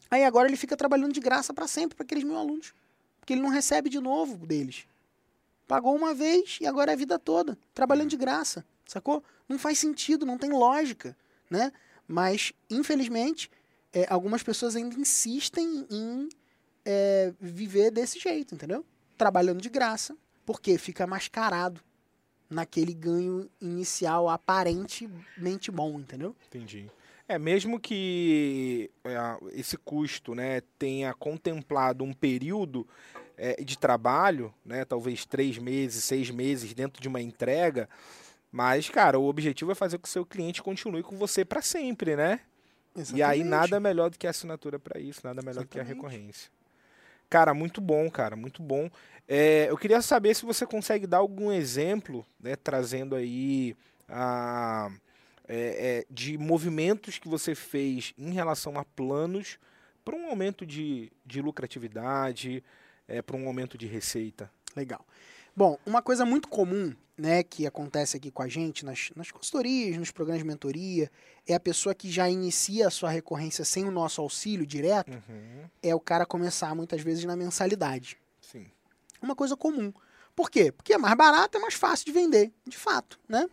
Aí 0.09 0.23
agora 0.23 0.47
ele 0.47 0.55
fica 0.55 0.77
trabalhando 0.77 1.11
de 1.11 1.19
graça 1.19 1.53
para 1.53 1.67
sempre 1.67 1.97
para 1.97 2.05
aqueles 2.05 2.23
mil 2.23 2.37
alunos. 2.37 2.73
Porque 3.19 3.33
ele 3.33 3.41
não 3.41 3.49
recebe 3.49 3.89
de 3.89 3.99
novo 3.99 4.47
deles. 4.47 4.87
Pagou 5.67 5.93
uma 5.93 6.13
vez 6.13 6.57
e 6.61 6.65
agora 6.65 6.91
é 6.91 6.93
a 6.93 6.97
vida 6.97 7.19
toda, 7.19 7.57
trabalhando 7.73 8.11
de 8.11 8.15
graça, 8.15 8.65
sacou? 8.85 9.21
Não 9.49 9.59
faz 9.59 9.77
sentido, 9.77 10.25
não 10.25 10.37
tem 10.37 10.51
lógica, 10.51 11.17
né? 11.49 11.73
Mas, 12.07 12.53
infelizmente, 12.69 13.51
é, 13.91 14.05
algumas 14.09 14.41
pessoas 14.41 14.73
ainda 14.77 14.97
insistem 14.97 15.85
em 15.91 16.29
é, 16.85 17.33
viver 17.41 17.91
desse 17.91 18.19
jeito, 18.19 18.55
entendeu? 18.55 18.85
Trabalhando 19.17 19.61
de 19.61 19.67
graça, 19.67 20.15
porque 20.47 20.77
fica 20.77 21.05
mascarado 21.05 21.81
naquele 22.49 22.93
ganho 22.93 23.49
inicial 23.59 24.29
aparentemente 24.29 25.69
bom, 25.69 25.99
entendeu? 25.99 26.33
Entendi. 26.47 26.89
É, 27.27 27.37
mesmo 27.37 27.77
que 27.77 28.89
é, 29.03 29.17
esse 29.51 29.75
custo 29.75 30.33
né, 30.33 30.61
tenha 30.79 31.13
contemplado 31.13 32.05
um 32.05 32.13
período 32.13 32.87
é, 33.35 33.61
de 33.61 33.77
trabalho, 33.77 34.53
né, 34.63 34.85
talvez 34.85 35.25
três 35.25 35.57
meses, 35.57 36.05
seis 36.05 36.31
meses 36.31 36.73
dentro 36.73 37.01
de 37.01 37.09
uma 37.09 37.19
entrega, 37.19 37.89
mas, 38.49 38.89
cara, 38.89 39.19
o 39.19 39.27
objetivo 39.27 39.73
é 39.73 39.75
fazer 39.75 39.97
com 39.97 40.03
que 40.03 40.09
o 40.09 40.11
seu 40.11 40.25
cliente 40.25 40.63
continue 40.63 41.03
com 41.03 41.17
você 41.17 41.43
para 41.43 41.61
sempre, 41.61 42.15
né? 42.15 42.39
Exatamente. 42.95 43.19
E 43.19 43.21
aí 43.21 43.43
nada 43.43 43.81
melhor 43.81 44.09
do 44.09 44.17
que 44.17 44.25
a 44.25 44.29
assinatura 44.29 44.79
para 44.79 44.97
isso, 44.97 45.19
nada 45.25 45.41
melhor 45.41 45.65
do 45.65 45.67
que 45.67 45.77
a 45.77 45.81
Exatamente. 45.81 46.01
recorrência. 46.01 46.56
Cara, 47.29 47.53
muito 47.53 47.81
bom, 47.81 48.09
cara, 48.09 48.35
muito 48.35 48.61
bom. 48.61 48.89
É, 49.27 49.69
eu 49.69 49.77
queria 49.77 50.01
saber 50.01 50.33
se 50.33 50.45
você 50.45 50.65
consegue 50.65 51.05
dar 51.05 51.17
algum 51.17 51.51
exemplo, 51.51 52.25
né, 52.39 52.55
trazendo 52.55 53.15
aí 53.15 53.75
a, 54.07 54.89
é, 55.47 56.05
é, 56.05 56.05
de 56.09 56.37
movimentos 56.37 57.17
que 57.17 57.27
você 57.27 57.53
fez 57.53 58.13
em 58.17 58.31
relação 58.31 58.79
a 58.79 58.85
planos 58.85 59.59
para 60.05 60.15
um 60.15 60.29
aumento 60.29 60.65
de, 60.65 61.11
de 61.25 61.41
lucratividade, 61.41 62.63
é, 63.07 63.21
para 63.21 63.35
um 63.35 63.45
aumento 63.47 63.77
de 63.77 63.87
receita. 63.87 64.49
Legal. 64.75 65.05
Bom, 65.53 65.77
uma 65.85 66.01
coisa 66.01 66.25
muito 66.25 66.47
comum, 66.47 66.95
né, 67.17 67.41
que 67.43 67.65
acontece 67.65 68.15
aqui 68.17 68.29
com 68.29 68.43
a 68.43 68.47
gente 68.47 68.85
nas, 68.85 69.09
nas 69.15 69.31
consultorias, 69.31 69.97
nos 69.97 70.11
programas 70.11 70.43
de 70.43 70.47
mentoria, 70.47 71.11
é 71.47 71.55
a 71.55 71.59
pessoa 71.59 71.95
que 71.95 72.11
já 72.11 72.29
inicia 72.29 72.87
a 72.87 72.91
sua 72.91 73.09
recorrência 73.09 73.65
sem 73.65 73.85
o 73.85 73.91
nosso 73.91 74.21
auxílio 74.21 74.65
direto, 74.67 75.11
Uhum, 75.11 75.65
é 75.81 75.95
o 75.95 75.99
cara 75.99 76.25
começar 76.25 76.75
muitas 76.75 77.01
vezes 77.01 77.23
na 77.25 77.35
mensalidade. 77.35 78.17
sim. 78.41 78.67
Uma 79.19 79.35
coisa 79.35 79.57
comum. 79.57 79.91
Por 80.35 80.51
quê? 80.51 80.71
Porque 80.71 80.93
é 80.93 80.97
mais 80.99 81.15
barato, 81.17 81.57
é 81.57 81.59
mais 81.59 81.73
fácil 81.73 82.05
de 82.05 82.11
vender, 82.11 82.51
de 82.67 82.77
fato, 82.77 83.19
né? 83.27 83.49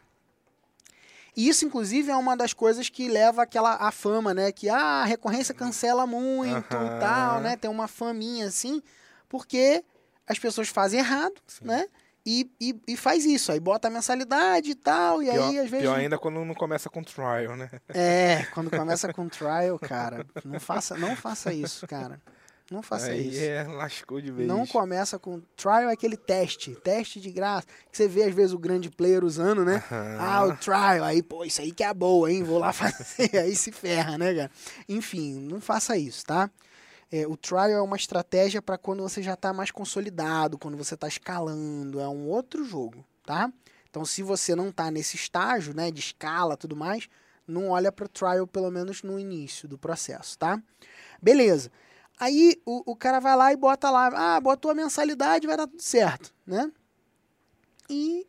E 1.34 1.48
isso, 1.48 1.64
inclusive, 1.64 2.10
é 2.10 2.16
uma 2.16 2.36
das 2.36 2.52
coisas 2.52 2.88
que 2.90 3.08
leva 3.08 3.42
aquela 3.42 3.74
a 3.76 3.90
fama, 3.90 4.34
né? 4.34 4.52
Que 4.52 4.68
ah, 4.68 4.76
a 5.02 5.04
recorrência 5.04 5.54
cancela 5.54 6.06
muito 6.06 6.76
Aham. 6.76 6.96
e 6.96 7.00
tal, 7.00 7.40
né? 7.40 7.56
Tem 7.56 7.70
uma 7.70 7.88
faminha 7.88 8.46
assim, 8.46 8.82
porque 9.28 9.82
as 10.26 10.38
pessoas 10.38 10.68
fazem 10.68 11.00
errado, 11.00 11.40
Sim. 11.46 11.64
né? 11.64 11.86
E, 12.26 12.50
e, 12.58 12.74
e 12.88 12.96
faz 12.96 13.26
isso, 13.26 13.52
aí 13.52 13.60
bota 13.60 13.88
a 13.88 13.90
mensalidade 13.90 14.70
e 14.70 14.74
tal, 14.74 15.22
e 15.22 15.30
Pior, 15.30 15.48
aí 15.50 15.58
às 15.58 15.68
vezes. 15.68 15.86
pior 15.86 15.98
ainda 15.98 16.16
quando 16.18 16.42
não 16.42 16.54
começa 16.54 16.88
com 16.88 17.02
trial, 17.02 17.54
né? 17.56 17.70
É, 17.92 18.46
quando 18.54 18.70
começa 18.70 19.12
com 19.12 19.28
trial, 19.28 19.78
cara, 19.78 20.26
não 20.44 20.58
faça, 20.58 20.96
não 20.96 21.14
faça 21.14 21.52
isso, 21.52 21.86
cara. 21.86 22.20
Não 22.70 22.82
faça 22.82 23.08
aí 23.08 23.28
isso. 23.28 23.42
é, 23.44 23.62
lascou 23.64 24.22
de 24.22 24.32
vez. 24.32 24.48
Não 24.48 24.66
começa 24.66 25.18
com. 25.18 25.38
Trial 25.54 25.90
é 25.90 25.92
aquele 25.92 26.16
teste, 26.16 26.74
teste 26.76 27.20
de 27.20 27.30
graça. 27.30 27.66
Que 27.90 27.96
você 27.96 28.08
vê 28.08 28.22
às 28.22 28.34
vezes 28.34 28.54
o 28.54 28.58
grande 28.58 28.88
player 28.90 29.22
usando, 29.22 29.66
né? 29.66 29.84
Aham. 29.92 30.16
Ah, 30.18 30.44
o 30.46 30.56
trial, 30.56 31.04
aí, 31.04 31.22
pô, 31.22 31.44
isso 31.44 31.60
aí 31.60 31.72
que 31.72 31.84
é 31.84 31.92
boa, 31.92 32.32
hein? 32.32 32.42
Vou 32.42 32.58
lá 32.58 32.72
fazer, 32.72 33.36
aí 33.36 33.54
se 33.54 33.70
ferra, 33.70 34.16
né, 34.16 34.34
cara? 34.34 34.50
Enfim, 34.88 35.40
não 35.40 35.60
faça 35.60 35.94
isso, 35.98 36.24
tá? 36.24 36.50
É, 37.10 37.26
o 37.26 37.36
trial 37.36 37.68
é 37.70 37.80
uma 37.80 37.96
estratégia 37.96 38.60
para 38.60 38.78
quando 38.78 39.02
você 39.02 39.22
já 39.22 39.34
está 39.34 39.52
mais 39.52 39.70
consolidado, 39.70 40.58
quando 40.58 40.76
você 40.76 40.94
está 40.94 41.06
escalando, 41.06 42.00
é 42.00 42.08
um 42.08 42.26
outro 42.28 42.64
jogo, 42.64 43.04
tá? 43.24 43.52
Então, 43.88 44.04
se 44.04 44.22
você 44.22 44.56
não 44.56 44.70
está 44.70 44.90
nesse 44.90 45.16
estágio, 45.16 45.72
né, 45.74 45.90
de 45.90 46.00
escala, 46.00 46.56
tudo 46.56 46.74
mais, 46.74 47.08
não 47.46 47.68
olha 47.68 47.92
para 47.92 48.06
o 48.06 48.08
trial 48.08 48.46
pelo 48.46 48.70
menos 48.70 49.02
no 49.02 49.18
início 49.18 49.68
do 49.68 49.78
processo, 49.78 50.36
tá? 50.38 50.60
Beleza. 51.22 51.70
Aí 52.18 52.60
o, 52.64 52.92
o 52.92 52.96
cara 52.96 53.20
vai 53.20 53.36
lá 53.36 53.52
e 53.52 53.56
bota 53.56 53.90
lá, 53.90 54.36
ah, 54.36 54.40
botou 54.40 54.70
a 54.70 54.74
mensalidade, 54.74 55.46
vai 55.46 55.56
dar 55.56 55.66
tudo 55.66 55.82
certo, 55.82 56.32
né? 56.46 56.70
E 57.88 58.26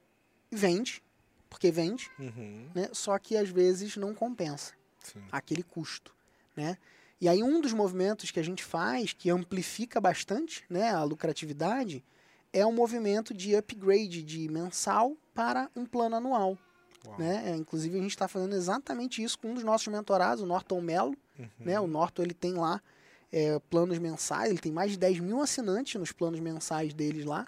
vende, 0.52 1.02
porque 1.50 1.72
vende, 1.72 2.12
Uhum, 2.20 2.70
né? 2.76 2.90
Só 2.92 3.18
que 3.18 3.38
às 3.38 3.50
vezes 3.50 3.96
não 3.96 4.14
compensa 4.14 4.74
sim. 5.04 5.24
aquele 5.32 5.64
custo, 5.64 6.14
né? 6.56 6.78
E 7.20 7.30
aí 7.30 7.42
um 7.42 7.62
dos 7.62 7.74
movimentos 7.74 8.30
que 8.32 8.40
a 8.40 8.44
gente 8.44 8.64
faz, 8.64 9.14
que 9.14 9.30
amplifica 9.30 10.02
bastante, 10.02 10.64
né, 10.70 10.90
a 10.92 11.04
lucratividade, 11.04 12.04
é 12.52 12.66
um 12.66 12.74
movimento 12.74 13.34
de 13.34 13.56
upgrade 13.56 14.22
de 14.24 14.48
mensal 14.50 15.16
para 15.34 15.70
um 15.76 15.86
plano 15.86 16.16
anual, 16.16 16.58
Uau. 17.06 17.20
né? 17.20 17.52
É, 17.52 17.56
inclusive 17.56 17.98
a 17.98 18.02
gente 18.02 18.12
está 18.12 18.28
fazendo 18.28 18.56
exatamente 18.56 19.22
isso 19.24 19.38
com 19.40 19.50
um 19.52 19.54
dos 19.54 19.64
nossos 19.64 19.88
mentorados, 19.88 20.44
o 20.44 20.46
Norton 20.46 20.82
Mello, 20.82 21.16
Uhum. 21.38 21.50
né? 21.60 21.78
O 21.82 21.86
Norton 21.88 22.22
ele 22.22 22.34
tem 22.34 22.54
lá 22.54 22.82
é, 23.30 23.60
planos 23.70 23.98
mensais, 23.98 24.50
ele 24.50 24.60
tem 24.60 24.72
mais 24.72 24.92
de 24.92 24.98
10 24.98 25.20
mil 25.20 25.42
assinantes 25.42 26.00
nos 26.00 26.14
planos 26.14 26.40
mensais 26.40 26.94
deles 26.94 27.26
lá. 27.26 27.46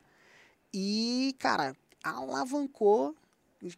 E, 0.74 1.34
cara, 1.40 1.74
alavancou, 2.04 3.16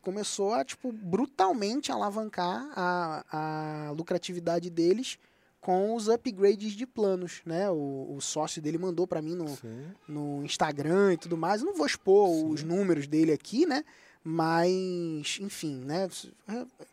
começou 0.02 0.54
a, 0.56 0.66
tipo, 0.66 0.92
brutalmente 0.92 1.92
alavancar 1.92 2.68
a, 2.76 3.88
a 3.88 3.92
lucratividade 3.92 4.70
deles 4.72 5.20
com 5.62 5.94
os 5.94 6.08
upgrades 6.08 6.74
de 6.74 6.86
planos, 6.86 7.42
né? 7.46 7.70
O, 7.70 8.16
o 8.16 8.22
sócio 8.22 8.62
dele 8.62 8.78
mandou 8.78 9.06
para 9.06 9.22
mim 9.22 9.36
no, 9.36 9.50
Sim. 9.50 9.86
no 10.08 10.44
Instagram 10.44 11.14
e 11.14 11.18
tudo 11.18 11.38
mais. 11.38 11.62
Eu 11.62 11.68
não 11.68 11.76
vou 11.76 11.86
expor 11.86 12.30
Sim. 12.30 12.48
os 12.50 12.64
números 12.64 13.08
dele 13.08 13.32
aqui, 13.32 13.66
né? 13.66 13.84
Mas, 14.24 15.38
enfim, 15.42 15.82
né? 15.86 16.10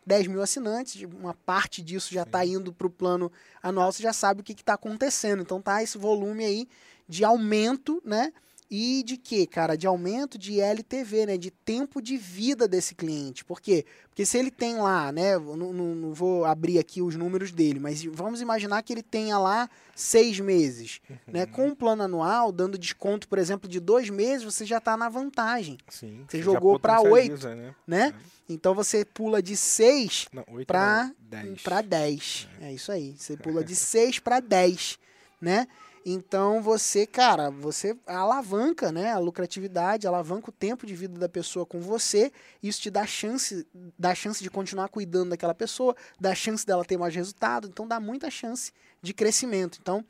10 0.05 0.27
mil 0.27 0.41
assinantes, 0.41 1.01
uma 1.03 1.33
parte 1.33 1.81
disso 1.81 2.13
já 2.13 2.23
está 2.23 2.45
indo 2.45 2.71
para 2.73 2.87
o 2.87 2.89
plano 2.89 3.31
anual, 3.61 3.91
você 3.91 4.01
já 4.01 4.13
sabe 4.13 4.41
o 4.41 4.43
que 4.43 4.53
está 4.53 4.73
acontecendo. 4.73 5.41
Então 5.41 5.61
tá 5.61 5.83
esse 5.83 5.97
volume 5.97 6.45
aí 6.45 6.67
de 7.07 7.23
aumento, 7.23 8.01
né? 8.03 8.33
E 8.69 9.01
de 9.03 9.15
quê, 9.15 9.47
cara? 9.47 9.77
De 9.77 9.87
aumento 9.87 10.37
de 10.37 10.59
LTV, 10.59 11.25
né? 11.25 11.37
De 11.37 11.49
tempo 11.49 12.01
de 12.01 12.17
vida 12.17 12.67
desse 12.67 12.93
cliente. 12.93 13.45
Por 13.45 13.61
quê? 13.61 13.85
Porque 14.09 14.25
se 14.25 14.37
ele 14.37 14.51
tem 14.51 14.75
lá, 14.75 15.09
né? 15.11 15.37
Não, 15.37 15.55
não, 15.71 15.95
não 15.95 16.13
vou 16.13 16.43
abrir 16.43 16.77
aqui 16.77 17.01
os 17.01 17.15
números 17.15 17.51
dele, 17.51 17.79
mas 17.79 18.03
vamos 18.03 18.41
imaginar 18.41 18.83
que 18.83 18.91
ele 18.91 19.01
tenha 19.03 19.37
lá 19.37 19.69
seis 19.95 20.37
meses. 20.41 20.99
Né? 21.25 21.45
Com 21.45 21.69
o 21.69 21.75
plano 21.75 22.03
anual, 22.03 22.51
dando 22.51 22.77
desconto, 22.77 23.27
por 23.29 23.37
exemplo, 23.37 23.69
de 23.69 23.79
dois 23.79 24.09
meses, 24.09 24.43
você 24.43 24.65
já 24.65 24.79
está 24.79 24.97
na 24.97 25.07
vantagem. 25.07 25.77
Sim. 25.87 26.25
Você 26.27 26.41
jogou 26.41 26.77
pra 26.77 26.97
potencializa, 26.97 27.55
Né? 27.55 27.73
Né? 27.87 28.13
Então 28.49 28.73
você 28.75 29.05
pula 29.05 29.41
de 29.41 29.55
seis 29.55 30.27
Não, 30.33 30.43
8 30.49 30.67
Pra- 30.67 31.09
10. 31.19 31.61
para 31.61 31.81
10. 31.81 32.47
É 32.61 32.73
isso 32.73 32.91
aí. 32.91 33.15
Você 33.17 33.37
pula 33.37 33.63
de 33.63 33.75
6 33.75 34.19
para 34.19 34.39
10, 34.41 34.97
né? 35.41 35.67
Então 36.09 36.61
você, 36.61 37.05
cara, 37.05 37.51
você 37.51 37.93
alavanca, 38.07 38.93
né, 38.93 39.11
a 39.11 39.19
lucratividade, 39.19 40.07
alavanca 40.07 40.49
o 40.49 40.53
tempo 40.53 40.85
de 40.85 40.95
vida 40.95 41.19
da 41.19 41.27
pessoa 41.27 41.65
com 41.65 41.81
você. 41.81 42.31
Isso 42.63 42.81
te 42.81 42.89
dá 42.89 43.05
chance, 43.05 43.67
dá 43.99 44.15
chance 44.15 44.41
de 44.41 44.49
continuar 44.49 44.87
cuidando 44.87 45.31
daquela 45.31 45.53
pessoa, 45.53 45.93
dá 46.17 46.33
chance 46.33 46.65
dela 46.65 46.85
ter 46.85 46.97
mais 46.97 47.13
resultado, 47.13 47.67
então 47.67 47.85
dá 47.85 47.99
muita 47.99 48.31
chance 48.31 48.71
de 49.01 49.13
crescimento. 49.13 49.79
Então, 49.81 50.01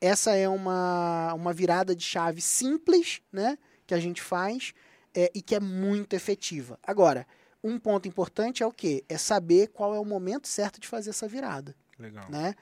essa 0.00 0.34
é 0.34 0.48
uma, 0.48 1.34
uma 1.34 1.52
virada 1.52 1.94
de 1.94 2.02
chave 2.02 2.40
simples, 2.40 3.20
né, 3.30 3.58
que 3.86 3.92
a 3.92 4.00
gente 4.00 4.22
faz 4.22 4.72
é, 5.14 5.30
e 5.34 5.42
que 5.42 5.54
é 5.54 5.60
muito 5.60 6.14
efetiva. 6.14 6.78
Agora, 6.82 7.26
um 7.62 7.78
ponto 7.78 8.08
importante 8.08 8.62
é 8.62 8.66
o 8.66 8.72
quê? 8.72 9.04
É 9.06 9.18
saber 9.18 9.68
qual 9.68 9.94
é 9.94 9.98
o 9.98 10.04
momento 10.06 10.48
certo 10.48 10.80
de 10.80 10.88
fazer 10.88 11.10
essa 11.10 11.28
virada, 11.28 11.76
Legal. 11.98 12.24
né? 12.30 12.54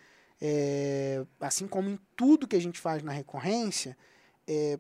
É, 0.42 1.24
assim 1.40 1.66
como 1.68 1.90
em 1.90 1.98
tudo 2.16 2.48
que 2.48 2.56
a 2.56 2.60
gente 2.60 2.78
faz 2.80 3.02
na 3.02 3.12
recorrência, 3.12 3.96
é, 4.46 4.78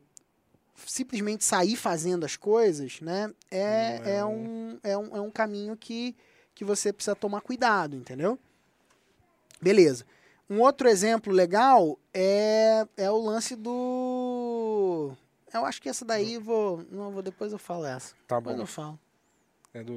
simplesmente 0.86 1.44
sair 1.44 1.76
fazendo 1.76 2.24
as 2.24 2.36
coisas, 2.36 3.00
né? 3.00 3.32
É, 3.50 4.00
é 4.04 4.10
é, 4.16 4.24
um- 4.24 4.78
é, 4.82 4.96
um, 4.96 5.16
é 5.16 5.20
um 5.20 5.30
caminho 5.30 5.76
que, 5.76 6.16
que 6.54 6.64
você 6.64 6.92
precisa 6.92 7.14
tomar 7.14 7.42
cuidado, 7.42 7.94
entendeu? 7.96 8.38
Beleza. 9.60 10.06
Um 10.48 10.60
outro 10.60 10.88
exemplo 10.88 11.32
legal 11.32 11.98
é, 12.12 12.86
é 12.96 13.10
o 13.10 13.18
lance 13.18 13.54
do. 13.54 15.12
Eu 15.52 15.64
acho 15.66 15.80
que 15.82 15.88
essa 15.88 16.04
daí 16.04 16.38
vou. 16.38 16.84
Não, 16.90 17.10
vou 17.10 17.22
depois 17.22 17.52
eu 17.52 17.58
falo 17.58 17.84
essa. 17.84 18.14
Tá 18.26 18.38
Depois 18.38 18.56
bom. 18.56 18.62
eu 18.62 18.66
falo. 18.66 18.98
É 19.74 19.82
do, 19.84 19.92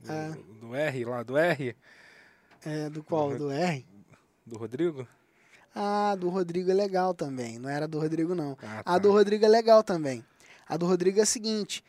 do, 0.00 0.12
É. 0.12 0.30
do 0.60 0.74
R 0.74 1.04
lá, 1.04 1.22
do 1.22 1.36
R, 1.36 1.76
É, 2.64 2.88
do 2.88 3.02
qual? 3.02 3.36
Do 3.36 3.50
R? 3.50 3.84
Do 4.46 4.56
Rodrigo? 4.56 5.06
Ah, 5.74 6.16
do 6.18 6.28
Rodrigo 6.28 6.70
é 6.70 6.74
legal 6.74 7.12
também. 7.12 7.58
Não 7.58 7.68
era 7.68 7.86
do 7.86 7.98
Rodrigo, 7.98 8.34
não. 8.34 8.56
Ah, 8.62 8.94
A 8.94 8.98
do 8.98 9.10
Rodrigo 9.10 9.44
é 9.44 9.48
legal 9.48 9.82
também. 9.82 10.24
A 10.66 10.76
do 10.76 10.86
Rodrigo 10.86 11.18
é 11.18 11.22
a 11.22 11.26
seguinte: 11.26 11.84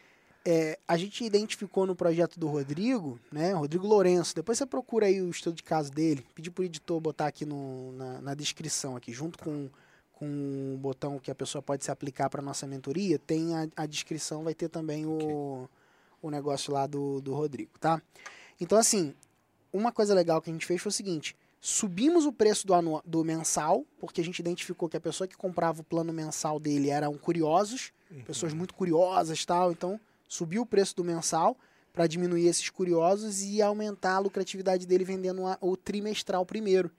é, 0.45 0.78
a 0.88 0.97
gente 0.97 1.24
identificou 1.24 1.86
no 1.86 1.95
projeto 1.95 2.39
do 2.39 2.47
Rodrigo, 2.47 3.20
né? 3.32 3.53
Rodrigo 3.53 3.88
Lourenço. 3.88 4.36
Depois 4.36 4.58
você 4.58 4.66
procura 4.66 5.05
aí 5.05 5.22
o 5.22 5.30
estudo 5.30 5.55
de 5.55 5.64
caso 5.64 5.91
dele. 5.91 6.26
Pedi 6.36 6.51
pro 6.51 6.64
editor 6.64 6.99
botar 6.99 7.28
aqui 7.28 7.45
no, 7.45 7.91
na, 7.93 8.22
na 8.22 8.34
descrição 8.34 8.95
aqui, 8.95 9.14
junto 9.14 9.39
com, 9.39 9.70
com 10.14 10.74
o 10.76 10.78
botão 10.78 11.20
que 11.20 11.32
a 11.32 11.36
pessoa 11.36 11.62
pode 11.62 11.86
se 11.86 11.91
aplicar 11.91 12.30
para 12.30 12.41
nossa 12.41 12.68
mentoria. 12.68 13.18
Tem 13.20 13.55
a, 13.55 13.68
a 13.76 13.86
descrição, 13.86 14.43
vai 14.43 14.53
ter 14.53 14.68
também 14.68 15.05
o, 15.05 15.70
o 16.22 16.30
negócio 16.30 16.74
lá 16.74 16.88
do, 16.88 17.22
do 17.22 17.34
Rodrigo, 17.34 17.72
tá? 17.80 18.01
Então, 18.60 18.78
assim, 18.78 19.14
uma 19.72 19.91
coisa 19.91 20.14
legal 20.14 20.41
que 20.41 20.49
a 20.49 20.53
gente 20.53 20.66
fez 20.66 20.82
foi 20.82 20.89
o 20.89 20.93
seguinte: 20.93 21.36
subimos 21.60 22.26
o 22.26 22.32
preço 22.32 22.66
do, 22.68 22.74
anua- 22.74 23.01
do 23.05 23.24
mensal, 23.24 23.86
porque 23.99 24.22
a 24.22 24.24
gente 24.24 24.39
identificou 24.39 24.88
que 24.88 24.97
a 24.97 25.01
pessoa 25.01 25.28
que 25.28 25.36
comprava 25.36 25.82
o 25.82 25.84
plano 25.84 26.14
mensal 26.14 26.60
dele 26.60 26.89
eram 26.89 27.18
curiosos, 27.18 27.91
pessoas 28.26 28.53
muito 28.53 28.74
curiosas 28.74 29.43
tal. 29.45 29.72
Então, 29.72 29.99
subiu 30.28 30.62
o 30.62 30.66
preço 30.66 30.95
do 30.95 31.03
mensal 31.03 31.58
para 31.91 32.05
diminuir 32.08 32.47
esses 32.47 32.70
curiosos 32.70 33.41
e 33.41 33.62
aumentar 33.62 34.16
a 34.16 34.20
lucratividade 34.20 34.86
dele 34.86 35.03
vendendo 35.03 35.45
a- 35.47 35.58
o 35.60 35.76
trimestral 35.76 36.45
primeiro. 36.45 36.91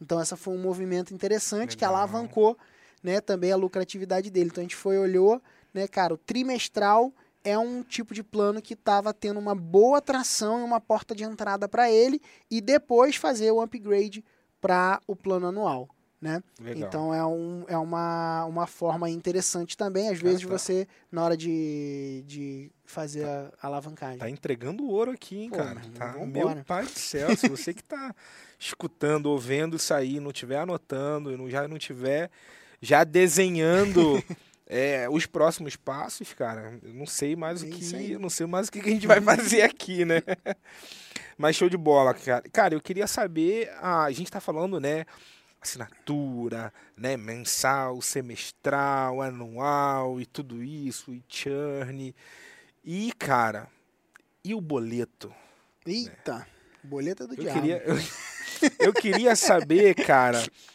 Então, 0.00 0.20
essa 0.20 0.36
foi 0.36 0.52
um 0.54 0.58
movimento 0.60 1.14
interessante 1.14 1.76
que 1.76 1.84
Legal. 1.84 1.96
alavancou 2.00 2.58
né, 3.02 3.20
também 3.20 3.50
a 3.52 3.56
lucratividade 3.56 4.30
dele. 4.30 4.46
Então, 4.50 4.60
a 4.62 4.64
gente 4.64 4.76
foi 4.76 4.96
olhou, 4.98 5.40
né, 5.74 5.86
cara, 5.88 6.14
o 6.14 6.16
trimestral 6.16 7.12
é 7.44 7.58
um 7.58 7.82
tipo 7.82 8.14
de 8.14 8.22
plano 8.22 8.62
que 8.62 8.74
estava 8.74 9.12
tendo 9.12 9.38
uma 9.38 9.54
boa 9.54 9.98
atração 9.98 10.60
e 10.60 10.62
uma 10.62 10.80
porta 10.80 11.14
de 11.14 11.24
entrada 11.24 11.68
para 11.68 11.90
ele 11.90 12.20
e 12.50 12.60
depois 12.60 13.16
fazer 13.16 13.50
o 13.50 13.60
upgrade 13.60 14.24
para 14.60 15.00
o 15.06 15.16
plano 15.16 15.48
anual, 15.48 15.88
né? 16.20 16.42
Legal. 16.60 16.88
Então 16.88 17.14
é, 17.14 17.24
um, 17.26 17.64
é 17.66 17.76
uma, 17.76 18.44
uma 18.44 18.66
forma 18.66 19.10
interessante 19.10 19.76
também, 19.76 20.08
às 20.08 20.20
vezes 20.20 20.42
tá. 20.42 20.48
você, 20.48 20.86
na 21.10 21.24
hora 21.24 21.36
de, 21.36 22.22
de 22.26 22.70
fazer 22.84 23.24
a 23.24 23.50
alavancagem. 23.60 24.18
Tá 24.18 24.30
entregando 24.30 24.86
ouro 24.86 25.10
aqui, 25.10 25.42
hein, 25.42 25.50
Pô, 25.50 25.56
cara? 25.56 25.80
Tá, 25.94 26.12
meu 26.24 26.64
pai 26.64 26.84
do 26.84 26.98
céu, 26.98 27.36
se 27.36 27.48
você 27.48 27.74
que 27.74 27.82
tá 27.82 28.14
escutando, 28.58 29.26
ouvindo 29.26 29.76
isso 29.76 29.92
aí, 29.92 30.20
não 30.20 30.32
tiver 30.32 30.58
anotando, 30.58 31.36
não, 31.36 31.50
já 31.50 31.66
não 31.66 31.78
tiver 31.78 32.30
já 32.80 33.04
desenhando 33.04 34.22
é, 34.74 35.06
os 35.10 35.26
próximos 35.26 35.76
passos, 35.76 36.32
cara, 36.32 36.78
eu 36.82 36.94
não 36.94 37.06
sei 37.06 37.36
mais 37.36 37.62
o 37.62 37.66
É 37.66 37.70
que, 37.70 37.94
aí. 37.96 38.12
eu 38.12 38.18
não 38.18 38.30
sei 38.30 38.46
mais 38.46 38.68
o 38.68 38.72
que 38.72 38.80
a 38.80 38.84
gente 38.84 39.06
vai 39.06 39.20
fazer 39.22 39.62
aqui, 39.62 40.04
né? 40.04 40.22
Mas 41.36 41.56
show 41.56 41.68
de 41.68 41.76
bola, 41.76 42.14
cara. 42.14 42.42
Cara, 42.52 42.74
eu 42.74 42.80
queria 42.80 43.06
saber, 43.06 43.70
a 43.80 44.10
gente 44.10 44.30
tá 44.30 44.40
falando, 44.40 44.78
né, 44.80 45.04
assinatura, 45.60 46.72
né, 46.96 47.16
mensal, 47.16 48.00
semestral, 48.00 49.20
anual 49.22 50.20
e 50.20 50.26
tudo 50.26 50.62
isso, 50.62 51.12
e 51.12 51.22
churn. 51.28 52.14
E, 52.84 53.12
cara, 53.18 53.68
e 54.44 54.54
o 54.54 54.60
boleto? 54.60 55.32
Eita, 55.86 56.46
boleta 56.82 57.26
do 57.26 57.34
Eu 57.34 57.42
diabo. 57.42 57.60
queria, 57.60 57.82
eu, 57.84 57.96
eu 58.78 58.92
queria 58.92 59.34
saber, 59.36 59.94
cara, 59.94 60.42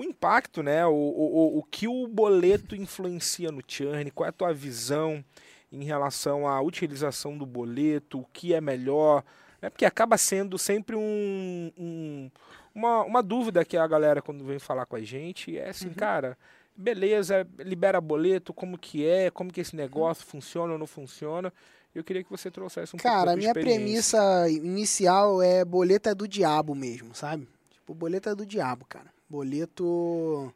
o 0.00 0.04
impacto, 0.04 0.62
né? 0.62 0.86
O, 0.86 0.92
o, 0.92 1.58
o- 1.58 1.62
que 1.64 1.86
o 1.86 2.08
boleto 2.08 2.74
influencia 2.74 3.50
no 3.52 3.62
churn, 3.66 4.10
qual 4.10 4.26
é 4.26 4.30
a 4.30 4.32
tua 4.32 4.52
visão 4.52 5.22
em 5.70 5.84
relação 5.84 6.48
à 6.48 6.60
utilização 6.60 7.36
do 7.36 7.44
boleto, 7.46 8.20
o 8.20 8.26
que 8.32 8.54
é 8.54 8.60
melhor, 8.60 9.22
né? 9.62 9.68
Porque 9.70 9.84
acaba 9.84 10.16
sendo 10.16 10.58
sempre 10.58 10.96
um, 10.96 11.70
um- 11.78 12.30
uma, 12.74 13.02
uma 13.04 13.22
dúvida 13.22 13.64
que 13.64 13.76
a 13.76 13.86
galera 13.86 14.22
quando 14.22 14.44
vem 14.44 14.58
falar 14.58 14.86
com 14.86 14.96
a 14.96 15.02
gente 15.02 15.56
é 15.58 15.64
Uhum. 15.64 15.70
assim, 15.70 15.90
cara, 15.90 16.36
beleza, 16.74 17.46
libera 17.58 18.00
boleto, 18.00 18.54
como 18.54 18.78
que 18.78 19.06
é, 19.06 19.30
como 19.30 19.52
que 19.52 19.60
esse 19.60 19.76
negócio 19.76 20.24
funciona 20.26 20.72
ou 20.72 20.78
não 20.78 20.86
funciona. 20.86 21.52
Eu 21.94 22.02
queria 22.04 22.22
que 22.24 22.30
você 22.30 22.50
trouxesse 22.50 22.94
um 22.94 22.98
pouco 22.98 23.16
Cara, 23.16 23.32
a 23.32 23.36
minha 23.36 23.52
premissa 23.52 24.48
inicial 24.48 25.42
é 25.42 25.64
boleto 25.64 26.08
é 26.08 26.14
do 26.14 26.26
diabo 26.26 26.74
mesmo, 26.74 27.14
sabe? 27.14 27.46
Tipo, 27.70 27.92
boleto 27.94 28.28
é 28.28 28.34
do 28.34 28.46
diabo, 28.46 28.86
cara. 28.88 29.10
Boleto 29.30 30.52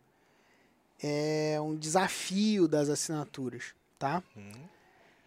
é 1.00 1.58
um 1.60 1.76
desafio 1.76 2.66
das 2.66 2.88
assinaturas, 2.88 3.66
tá? 3.98 4.20
Hum. 4.36 4.50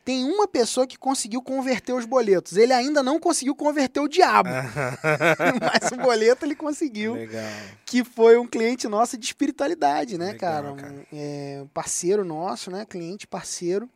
Tem 0.04 0.24
uma 0.24 0.48
pessoa 0.48 0.88
que 0.88 0.98
conseguiu 0.98 1.42
converter 1.42 1.94
os 1.94 2.06
boletos. 2.06 2.56
Ele 2.56 2.72
ainda 2.72 3.04
não 3.04 3.20
conseguiu 3.20 3.54
converter 3.54 4.00
o 4.00 4.08
diabo. 4.08 4.50
mas 5.62 5.92
o 5.92 5.98
boleto 5.98 6.46
ele 6.46 6.56
conseguiu. 6.56 7.14
Legal. 7.14 7.44
Que 7.86 8.04
foi 8.04 8.38
um 8.38 8.48
cliente 8.48 8.88
nosso 8.88 9.18
de 9.18 9.26
espiritualidade, 9.26 10.18
né, 10.18 10.32
Legal, 10.32 10.40
cara? 10.40 10.72
Um, 10.72 10.76
cara. 10.78 11.08
é, 11.12 11.60
um 11.64 11.68
parceiro 11.68 12.24
nosso, 12.24 12.72
né? 12.72 12.86
Cliente 12.86 13.28
parceiro 13.28 13.90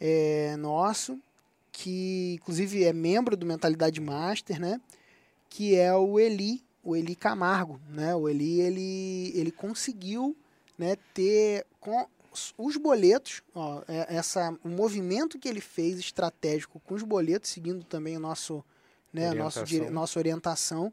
é, 0.00 0.54
nosso, 0.58 1.18
que 1.72 2.34
inclusive 2.40 2.84
é 2.84 2.92
membro 2.92 3.36
do 3.36 3.46
Mentalidade 3.46 4.00
Master, 4.00 4.60
né? 4.60 4.80
Que 5.48 5.76
é 5.76 5.94
o 5.94 6.18
Eli, 6.20 6.62
o 6.88 6.96
Eli 6.96 7.14
Camargo, 7.14 7.78
né? 7.90 8.14
O 8.14 8.28
Eli, 8.30 8.60
ele, 8.62 9.32
ele 9.34 9.50
conseguiu 9.50 10.34
né, 10.78 10.96
ter 11.12 11.66
com 11.78 12.06
os 12.56 12.76
boletos, 12.78 13.42
ó, 13.54 13.82
é- 13.86 14.16
essa, 14.16 14.56
o 14.64 14.68
movimento 14.70 15.38
que 15.38 15.48
ele 15.48 15.60
fez 15.60 15.98
estratégico 15.98 16.80
com 16.80 16.94
os 16.94 17.02
boletos, 17.02 17.50
seguindo 17.50 17.84
também 17.84 18.16
o 18.16 18.20
nosso, 18.20 18.64
né, 19.12 19.34
nosso, 19.34 19.64
dire- 19.64 19.80
Orientação. 19.80 19.94
nossa 20.00 20.18
orientação, 20.18 20.92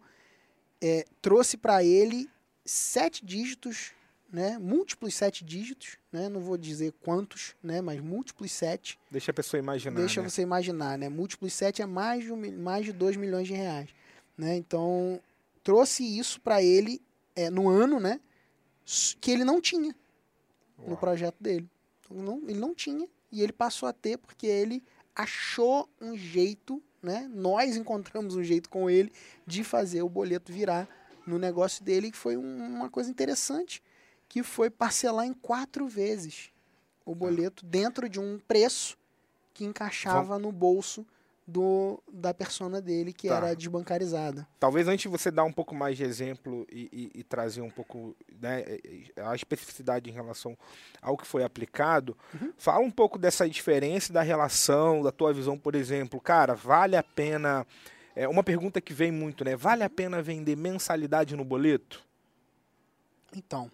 é, 0.81 1.05
trouxe 1.21 1.55
para 1.55 1.81
ele 1.83 2.29
sete 2.65 3.23
dígitos, 3.25 3.91
né, 4.29 4.57
múltiplos 4.57 5.13
sete 5.13 5.45
dígitos, 5.45 5.97
né, 6.11 6.27
não 6.27 6.41
vou 6.41 6.57
dizer 6.57 6.93
quantos, 7.03 7.55
né, 7.63 7.79
mas 7.79 8.01
múltiplos 8.01 8.51
sete, 8.51 8.99
Deixa 9.09 9.31
a 9.31 9.33
pessoa 9.33 9.59
imaginar. 9.59 9.95
Deixa 9.97 10.21
né? 10.21 10.27
você 10.27 10.41
imaginar, 10.41 10.97
né? 10.97 11.07
Múltiplos 11.07 11.53
7 11.53 11.81
é 11.81 11.85
mais 11.85 12.23
de, 12.25 12.33
um 12.33 12.61
mais 12.61 12.83
de 12.85 12.91
2 12.91 13.15
milhões 13.15 13.47
de 13.47 13.53
reais. 13.53 13.89
Né? 14.37 14.57
Então, 14.57 15.21
trouxe 15.65 16.03
isso 16.17 16.39
para 16.39 16.61
ele 16.63 17.01
é, 17.35 17.49
no 17.49 17.67
ano, 17.67 17.99
né? 17.99 18.21
Que 19.19 19.31
ele 19.31 19.43
não 19.43 19.59
tinha 19.59 19.93
no 20.77 20.89
Uau. 20.89 20.97
projeto 20.97 21.35
dele. 21.41 21.67
Não- 22.09 22.41
ele 22.47 22.59
não 22.59 22.73
tinha 22.73 23.09
e 23.31 23.41
ele 23.41 23.51
passou 23.51 23.89
a 23.89 23.93
ter 23.93 24.17
porque 24.17 24.45
ele 24.45 24.83
achou 25.15 25.89
um 25.99 26.15
jeito, 26.15 26.81
né? 27.01 27.27
Nós 27.33 27.75
encontramos 27.75 28.35
um 28.35 28.43
jeito 28.43 28.69
com 28.69 28.87
ele 28.89 29.11
de 29.45 29.63
fazer 29.63 30.03
o 30.03 30.07
boleto 30.09 30.53
virar 30.53 30.87
no 31.25 31.39
negócio 31.39 31.83
dele, 31.83 32.11
que 32.11 32.17
foi 32.17 32.37
um- 32.37 32.65
uma 32.75 32.89
coisa 32.89 33.09
interessante, 33.09 33.81
que 34.29 34.43
foi 34.43 34.69
parcelar 34.69 35.25
em 35.25 35.33
quatro 35.33 35.87
vezes 35.87 36.51
o 37.03 37.15
boleto 37.15 37.65
dentro 37.65 38.07
de 38.07 38.19
um 38.19 38.37
preço 38.47 38.95
que 39.53 39.65
encaixava 39.65 40.37
no 40.37 40.51
bolso 40.51 41.05
do, 41.47 42.01
da 42.11 42.33
persona 42.33 42.81
dele, 42.81 43.13
que 43.13 43.27
Tá. 43.27 43.35
era 43.37 43.55
desbancarizada. 43.55 44.47
Talvez 44.59 44.87
antes 44.87 45.03
de 45.03 45.07
você 45.07 45.29
dar 45.29 45.43
um 45.43 45.51
pouco 45.51 45.75
mais 45.75 45.95
de 45.95 46.03
exemplo 46.03 46.65
e, 46.71 46.89
e- 47.13 47.19
e 47.19 47.23
trazer 47.23 47.61
um 47.61 47.69
pouco 47.69 48.15
né, 48.41 48.63
a 49.17 49.35
especificidade 49.35 50.09
em 50.09 50.13
relação 50.13 50.57
ao 51.01 51.15
que 51.15 51.27
foi 51.27 51.43
aplicado, 51.43 52.17
Uhum. 52.33 52.51
fala 52.57 52.79
um 52.83 52.89
pouco 52.91 53.19
dessa 53.19 53.47
diferença 53.47 54.11
da 54.11 54.21
relação, 54.23 55.03
da 55.03 55.11
tua 55.11 55.31
visão, 55.33 55.57
por 55.57 55.75
exemplo. 55.75 56.19
Cara, 56.19 56.55
vale 56.55 56.95
a 56.97 57.03
pena. 57.03 57.65
É 58.15 58.27
uma 58.27 58.43
pergunta 58.43 58.79
que 58.81 58.93
vem 58.93 59.11
muito, 59.11 59.43
né? 59.45 59.55
Vale 59.55 59.83
a 59.83 59.89
pena 59.89 60.21
vender 60.21 60.55
mensalidade 60.55 61.35
no 61.35 61.43
boleto? 61.45 62.01
Então, 63.35 63.69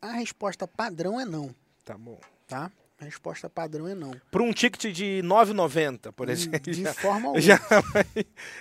a 0.00 0.12
resposta 0.12 0.68
padrão 0.68 1.18
é 1.20 1.24
não, 1.24 1.54
Tá 1.84 1.96
bom. 1.96 2.20
tá? 2.46 2.70
A 3.04 3.06
resposta 3.06 3.50
padrão 3.50 3.86
é 3.86 3.94
não. 3.94 4.12
Por 4.30 4.40
um 4.40 4.50
ticket 4.52 4.90
de 4.94 5.20
9,90, 5.22 6.10
por 6.12 6.30
exemplo. 6.30 6.58
De 6.60 6.72
já- 6.82 6.94
forma 6.94 7.28
alguma. 7.28 7.40
já 7.40 7.60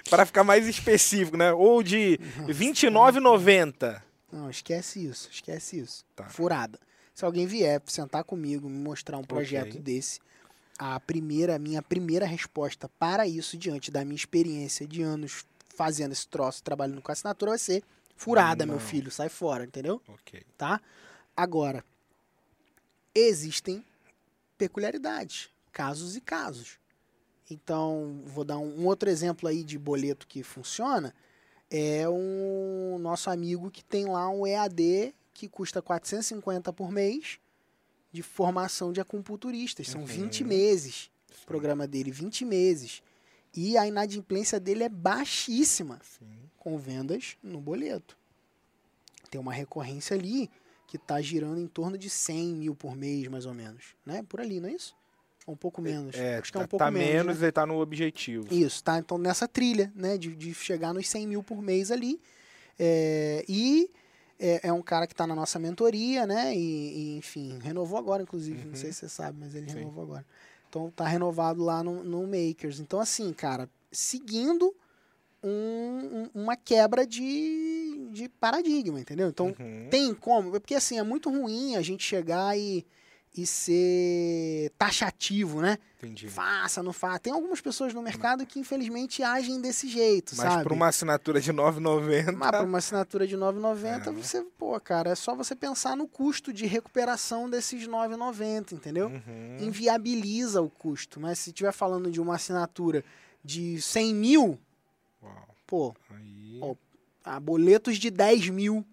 para 0.09 0.25
ficar 0.25 0.43
mais 0.43 0.67
específico, 0.67 1.37
né? 1.37 1.53
Ou 1.53 1.81
de 1.81 2.19
29,90. 2.45 4.01
Não, 4.31 4.49
esquece 4.49 5.05
isso, 5.05 5.29
esquece 5.31 5.79
isso. 5.79 6.03
Tá. 6.15 6.25
Furada. 6.25 6.77
Se 7.13 7.23
alguém 7.23 7.45
vier 7.47 7.81
sentar 7.85 8.23
comigo, 8.23 8.67
me 8.69 8.77
mostrar 8.79 9.17
um 9.17 9.23
projeto 9.23 9.69
Ok. 9.69 9.81
desse, 9.81 10.19
a 10.77 10.99
primeira, 10.99 11.57
minha 11.59 11.81
primeira 11.81 12.25
resposta 12.25 12.89
para 12.99 13.25
isso, 13.27 13.55
diante 13.57 13.91
da 13.91 14.03
minha 14.03 14.15
experiência 14.15 14.85
de 14.87 15.01
anos 15.03 15.45
fazendo 15.75 16.11
esse 16.11 16.27
troço, 16.27 16.61
trabalhando 16.63 17.01
com 17.01 17.11
assinatura, 17.11 17.51
vai 17.51 17.59
ser 17.59 17.83
furada, 18.15 18.65
meu 18.65 18.75
Não. 18.75 18.81
filho, 18.81 19.09
sai 19.11 19.29
fora, 19.29 19.63
entendeu? 19.63 20.01
Ok. 20.07 20.43
Tá? 20.57 20.81
Agora, 21.37 21.83
existem 23.13 23.85
peculiaridades, 24.57 25.49
casos 25.71 26.15
e 26.15 26.21
casos. 26.21 26.79
Então, 27.49 28.21
vou 28.25 28.43
dar 28.43 28.57
um, 28.57 28.81
um 28.81 28.85
outro 28.87 29.09
exemplo 29.09 29.47
aí 29.49 29.63
de 29.63 29.77
boleto 29.77 30.27
que 30.27 30.43
funciona. 30.43 31.13
É 31.69 32.07
um 32.07 32.97
nosso 32.99 33.29
amigo 33.29 33.69
que 33.69 33.83
tem 33.83 34.05
lá 34.05 34.29
um 34.29 34.45
EAD 34.45 35.13
que 35.33 35.47
custa 35.47 35.81
450 35.81 36.71
por 36.71 36.91
mês 36.91 37.39
de 38.11 38.21
formação 38.21 38.93
de 38.93 39.01
acupunturistas. 39.01 39.87
São 39.89 40.01
Uhum. 40.01 40.07
20 40.07 40.43
meses. 40.43 41.09
O 41.41 41.45
programa 41.45 41.87
dele, 41.87 42.11
20 42.11 42.45
meses. 42.45 43.01
E 43.55 43.77
a 43.77 43.87
inadimplência 43.87 44.59
dele 44.59 44.83
é 44.83 44.89
baixíssima 44.89 45.99
Sim. 46.03 46.49
com 46.57 46.77
vendas 46.77 47.37
no 47.43 47.59
boleto. 47.59 48.17
Tem 49.29 49.41
uma 49.41 49.53
recorrência 49.53 50.15
ali 50.15 50.49
que 50.93 50.97
está 50.97 51.19
girando 51.19 51.59
em 51.59 51.65
torno 51.65 51.97
de 51.97 52.07
100 52.07 52.53
mil 52.53 52.75
por 52.75 52.95
mês, 52.95 53.27
mais 53.27 53.47
ou 53.47 53.53
menos. 53.55 53.95
Né? 54.05 54.23
Por 54.29 54.39
ali, 54.39 54.59
não 54.59 54.69
é 54.69 54.73
isso? 54.73 54.95
Um 55.47 55.55
pouco 55.55 55.81
menos. 55.81 56.15
É, 56.15 56.37
Acho 56.37 56.51
que 56.51 56.57
é 56.57 56.59
tá, 56.59 56.65
um 56.65 56.67
pouco 56.67 56.85
tá 56.85 56.91
menos. 56.91 57.13
menos 57.13 57.39
né? 57.39 57.47
e 57.47 57.51
tá 57.51 57.65
no 57.65 57.81
objetivo. 57.81 58.53
Isso, 58.53 58.83
tá? 58.83 58.99
Então 58.99 59.17
nessa 59.17 59.47
trilha, 59.47 59.91
né? 59.95 60.19
De, 60.19 60.35
de 60.35 60.53
chegar 60.53 60.93
nos 60.93 61.09
100 61.09 61.25
mil 61.25 61.41
por 61.41 61.63
mês 61.63 61.89
ali. 61.89 62.21
É, 62.77 63.43
e 63.49 63.89
é, 64.39 64.67
é 64.67 64.71
um 64.71 64.83
cara 64.83 65.07
que 65.07 65.15
tá 65.15 65.25
na 65.25 65.33
nossa 65.33 65.57
mentoria, 65.57 66.27
né? 66.27 66.55
E, 66.55 66.59
e, 66.59 67.17
enfim, 67.17 67.57
renovou 67.59 67.97
agora, 67.97 68.21
inclusive. 68.21 68.63
Não 68.63 68.75
sei 68.75 68.91
se 68.91 68.99
você 68.99 69.09
sabe, 69.09 69.39
mas 69.39 69.55
ele 69.55 69.71
Sim. 69.71 69.79
renovou 69.79 70.03
agora. 70.03 70.25
Então 70.69 70.91
tá 70.91 71.07
renovado 71.07 71.63
lá 71.63 71.83
no, 71.83 72.03
no 72.03 72.27
Makers. 72.27 72.79
Então, 72.79 72.99
assim, 72.99 73.33
cara, 73.33 73.67
seguindo 73.91 74.75
um- 75.43 76.29
um- 76.35 76.43
uma 76.43 76.55
quebra 76.55 77.05
de, 77.05 78.09
de 78.11 78.29
paradigma, 78.29 78.99
entendeu? 78.99 79.27
Então, 79.29 79.47
Uhum. 79.59 79.87
tem 79.89 80.13
como. 80.13 80.51
Porque 80.51 80.75
assim, 80.75 80.97
é 80.97 81.03
muito 81.03 81.29
ruim 81.29 81.75
a 81.75 81.81
gente 81.81 82.03
chegar 82.03 82.57
e, 82.57 82.85
e 83.35 83.45
ser 83.45 84.71
taxativo, 84.77 85.61
né? 85.61 85.77
Entendi. 85.97 86.27
Faça, 86.27 86.83
não 86.83 86.91
faça. 86.93 87.19
Tem 87.19 87.33
algumas 87.33 87.61
pessoas 87.61 87.93
no 87.93 88.01
mercado 88.01 88.45
que 88.45 88.59
infelizmente 88.59 89.23
agem 89.23 89.59
desse 89.61 89.87
jeito, 89.87 90.33
Mas 90.37 90.51
sabe? 90.51 90.63
por 90.63 90.71
uma 90.73 90.87
assinatura 90.87 91.39
de 91.41 91.51
9,90. 91.53 92.31
Mas 92.37 92.51
por 92.51 92.65
uma 92.65 92.77
assinatura 92.77 93.25
de 93.25 93.35
9,90, 93.37 94.09
É. 94.09 94.13
você, 94.13 94.41
pô, 94.57 94.77
cara, 94.79 95.11
é 95.11 95.15
só 95.15 95.33
você 95.35 95.55
pensar 95.55 95.95
no 95.95 96.07
custo 96.07 96.51
de 96.53 96.65
recuperação 96.65 97.49
desses 97.49 97.87
9,90, 97.87 98.73
entendeu? 98.73 99.07
Uhum. 99.07 99.57
Inviabiliza 99.61 100.61
o 100.61 100.69
custo. 100.69 101.19
Mas 101.19 101.39
se 101.39 101.49
estiver 101.51 101.71
falando 101.71 102.11
de 102.11 102.19
uma 102.21 102.35
assinatura 102.35 103.03
de 103.43 103.81
100 103.81 104.13
mil, 104.13 104.59
Uau. 105.24 105.47
pô, 105.65 105.95
Aí. 106.09 106.59
Ó, 106.61 106.76
boletos 107.39 107.97
de 107.97 108.09
10 108.09 108.49
mil, 108.49 108.86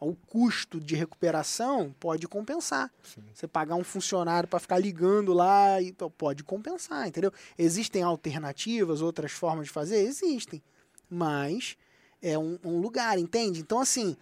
o 0.00 0.14
custo 0.14 0.80
de 0.80 0.94
recuperação 0.94 1.94
pode 2.00 2.26
compensar. 2.26 2.90
Sim. 3.02 3.22
Você 3.34 3.46
pagar 3.46 3.74
um 3.74 3.84
funcionário 3.84 4.48
para 4.48 4.58
ficar 4.58 4.78
ligando 4.78 5.32
lá, 5.34 5.80
e, 5.80 5.94
pode 6.16 6.42
compensar, 6.42 7.06
entendeu? 7.06 7.32
Existem 7.58 8.02
alternativas, 8.02 9.02
outras 9.02 9.30
formas 9.30 9.66
de 9.66 9.72
fazer? 9.72 9.98
Existem. 9.98 10.62
Mas 11.08 11.76
é 12.22 12.38
um, 12.38 12.58
um 12.64 12.78
lugar, 12.78 13.18
entende? 13.18 13.60
Então, 13.60 13.78
assim, 13.78 14.16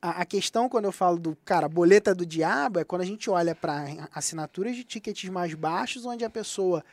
a, 0.00 0.22
a 0.22 0.24
questão 0.24 0.68
quando 0.68 0.84
eu 0.84 0.92
falo 0.92 1.18
do, 1.18 1.36
cara, 1.44 1.68
boleta 1.68 2.14
do 2.14 2.24
diabo 2.24 2.78
é 2.78 2.84
quando 2.84 3.02
a 3.02 3.06
gente 3.06 3.28
olha 3.28 3.54
para 3.54 4.08
assinaturas 4.14 4.76
de 4.76 4.84
tickets 4.84 5.28
mais 5.28 5.52
baixos, 5.54 6.06
onde 6.06 6.24
a 6.24 6.30
pessoa, 6.30 6.84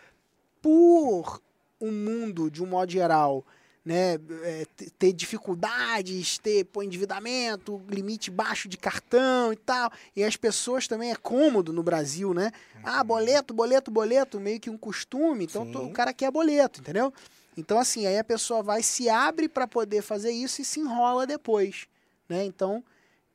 por 0.61 1.39
um 1.81 1.91
mundo, 1.91 2.49
de 2.49 2.63
um 2.63 2.65
modo 2.67 2.91
geral, 2.91 3.45
né, 3.83 4.13
é, 4.43 4.65
ter 4.99 5.11
dificuldades, 5.11 6.37
ter 6.37 6.65
pô, 6.65 6.83
endividamento, 6.83 7.81
limite 7.89 8.29
baixo 8.29 8.69
de 8.69 8.77
cartão 8.77 9.51
e 9.51 9.55
tal. 9.55 9.91
E 10.15 10.23
as 10.23 10.35
pessoas 10.35 10.87
também 10.87 11.11
é 11.11 11.15
cômodo 11.15 11.73
no 11.73 11.81
Brasil, 11.83 12.33
né? 12.33 12.51
Ah, 12.83 13.03
boleto, 13.03 13.53
boleto, 13.53 13.89
boleto, 13.91 14.39
meio 14.39 14.59
que 14.59 14.69
um 14.69 14.77
costume. 14.77 15.45
Então 15.45 15.65
to- 15.71 15.79
o 15.85 15.91
cara 15.91 16.13
quer 16.13 16.29
boleto, 16.31 16.79
entendeu? 16.79 17.11
Então 17.57 17.79
assim, 17.79 18.05
aí 18.05 18.17
a 18.17 18.23
pessoa 18.23 18.61
vai 18.63 18.81
se 18.83 19.09
abre 19.09 19.49
para 19.49 19.67
poder 19.67 20.01
fazer 20.01 20.31
isso 20.31 20.61
e 20.61 20.65
se 20.65 20.79
enrola 20.79 21.25
depois, 21.25 21.87
né? 22.29 22.45
Então 22.45 22.83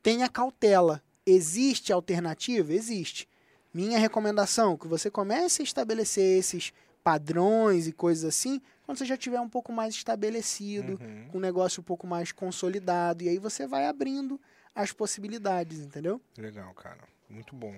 tenha 0.03 0.29
cautela. 0.29 1.03
Existe 1.27 1.93
alternativa? 1.93 2.73
Existe. 2.73 3.29
Minha 3.75 3.99
recomendação 3.99 4.75
é 4.75 4.77
que 4.77 4.87
você 4.87 5.11
comece 5.11 5.61
a 5.61 5.65
estabelecer 5.65 6.39
esses 6.39 6.73
padrões 7.07 7.87
e 7.87 7.93
coisas 7.93 8.25
assim 8.25 8.61
quando 8.85 8.99
você 8.99 9.05
já 9.05 9.17
tiver 9.17 9.39
um 9.41 9.49
pouco 9.49 9.73
mais 9.73 9.95
estabelecido, 9.95 10.99
Uhum. 11.01 11.29
com 11.29 11.39
um 11.39 11.41
negócio 11.41 11.81
um 11.81 11.85
pouco 11.85 12.05
mais 12.05 12.33
consolidado. 12.33 13.23
E 13.23 13.29
aí 13.29 13.39
você 13.39 13.65
vai 13.65 13.87
abrindo 13.87 14.41
as 14.75 14.91
possibilidades, 14.93 15.79
entendeu? 15.81 16.21
Legal, 16.37 16.73
cara. 16.75 16.99
Muito 17.31 17.55
bom. 17.55 17.75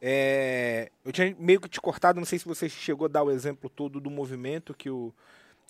É, 0.00 0.90
eu 1.04 1.10
tinha 1.12 1.34
meio 1.38 1.60
que 1.60 1.68
te 1.68 1.80
cortado, 1.80 2.20
não 2.20 2.26
sei 2.26 2.38
se 2.38 2.44
você 2.44 2.68
chegou 2.68 3.06
a 3.06 3.08
dar 3.08 3.24
o 3.24 3.30
exemplo 3.32 3.68
todo 3.68 4.00
do 4.00 4.10
movimento 4.10 4.74
que 4.74 4.90
o, 4.90 5.12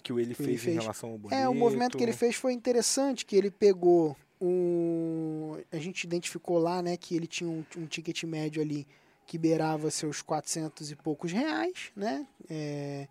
que 0.02 0.12
o 0.12 0.18
ele 0.20 0.34
Que 0.34 0.42
ele 0.42 0.48
fez, 0.50 0.60
em 0.62 0.64
fez. 0.64 0.76
relação 0.80 1.10
ao 1.12 1.18
boleto. 1.18 1.40
É, 1.42 1.48
o 1.48 1.54
movimento 1.54 1.96
que 1.96 2.02
ele 2.04 2.12
fez 2.12 2.34
foi 2.36 2.52
interessante, 2.52 3.24
que 3.24 3.36
ele 3.36 3.50
pegou 3.50 4.14
um... 4.40 5.58
A 5.72 5.78
gente 5.78 6.04
identificou 6.04 6.58
lá, 6.58 6.82
né, 6.82 6.96
que 6.96 7.14
ele 7.16 7.26
tinha 7.26 7.48
um, 7.48 7.64
um 7.78 7.86
ticket 7.86 8.22
médio 8.24 8.60
ali 8.60 8.86
que 9.26 9.36
beirava 9.38 9.90
seus 9.90 10.22
400 10.22 10.90
e 10.90 10.96
poucos 10.96 11.32
reais, 11.32 11.90
né? 11.96 12.26
É, 12.48 13.08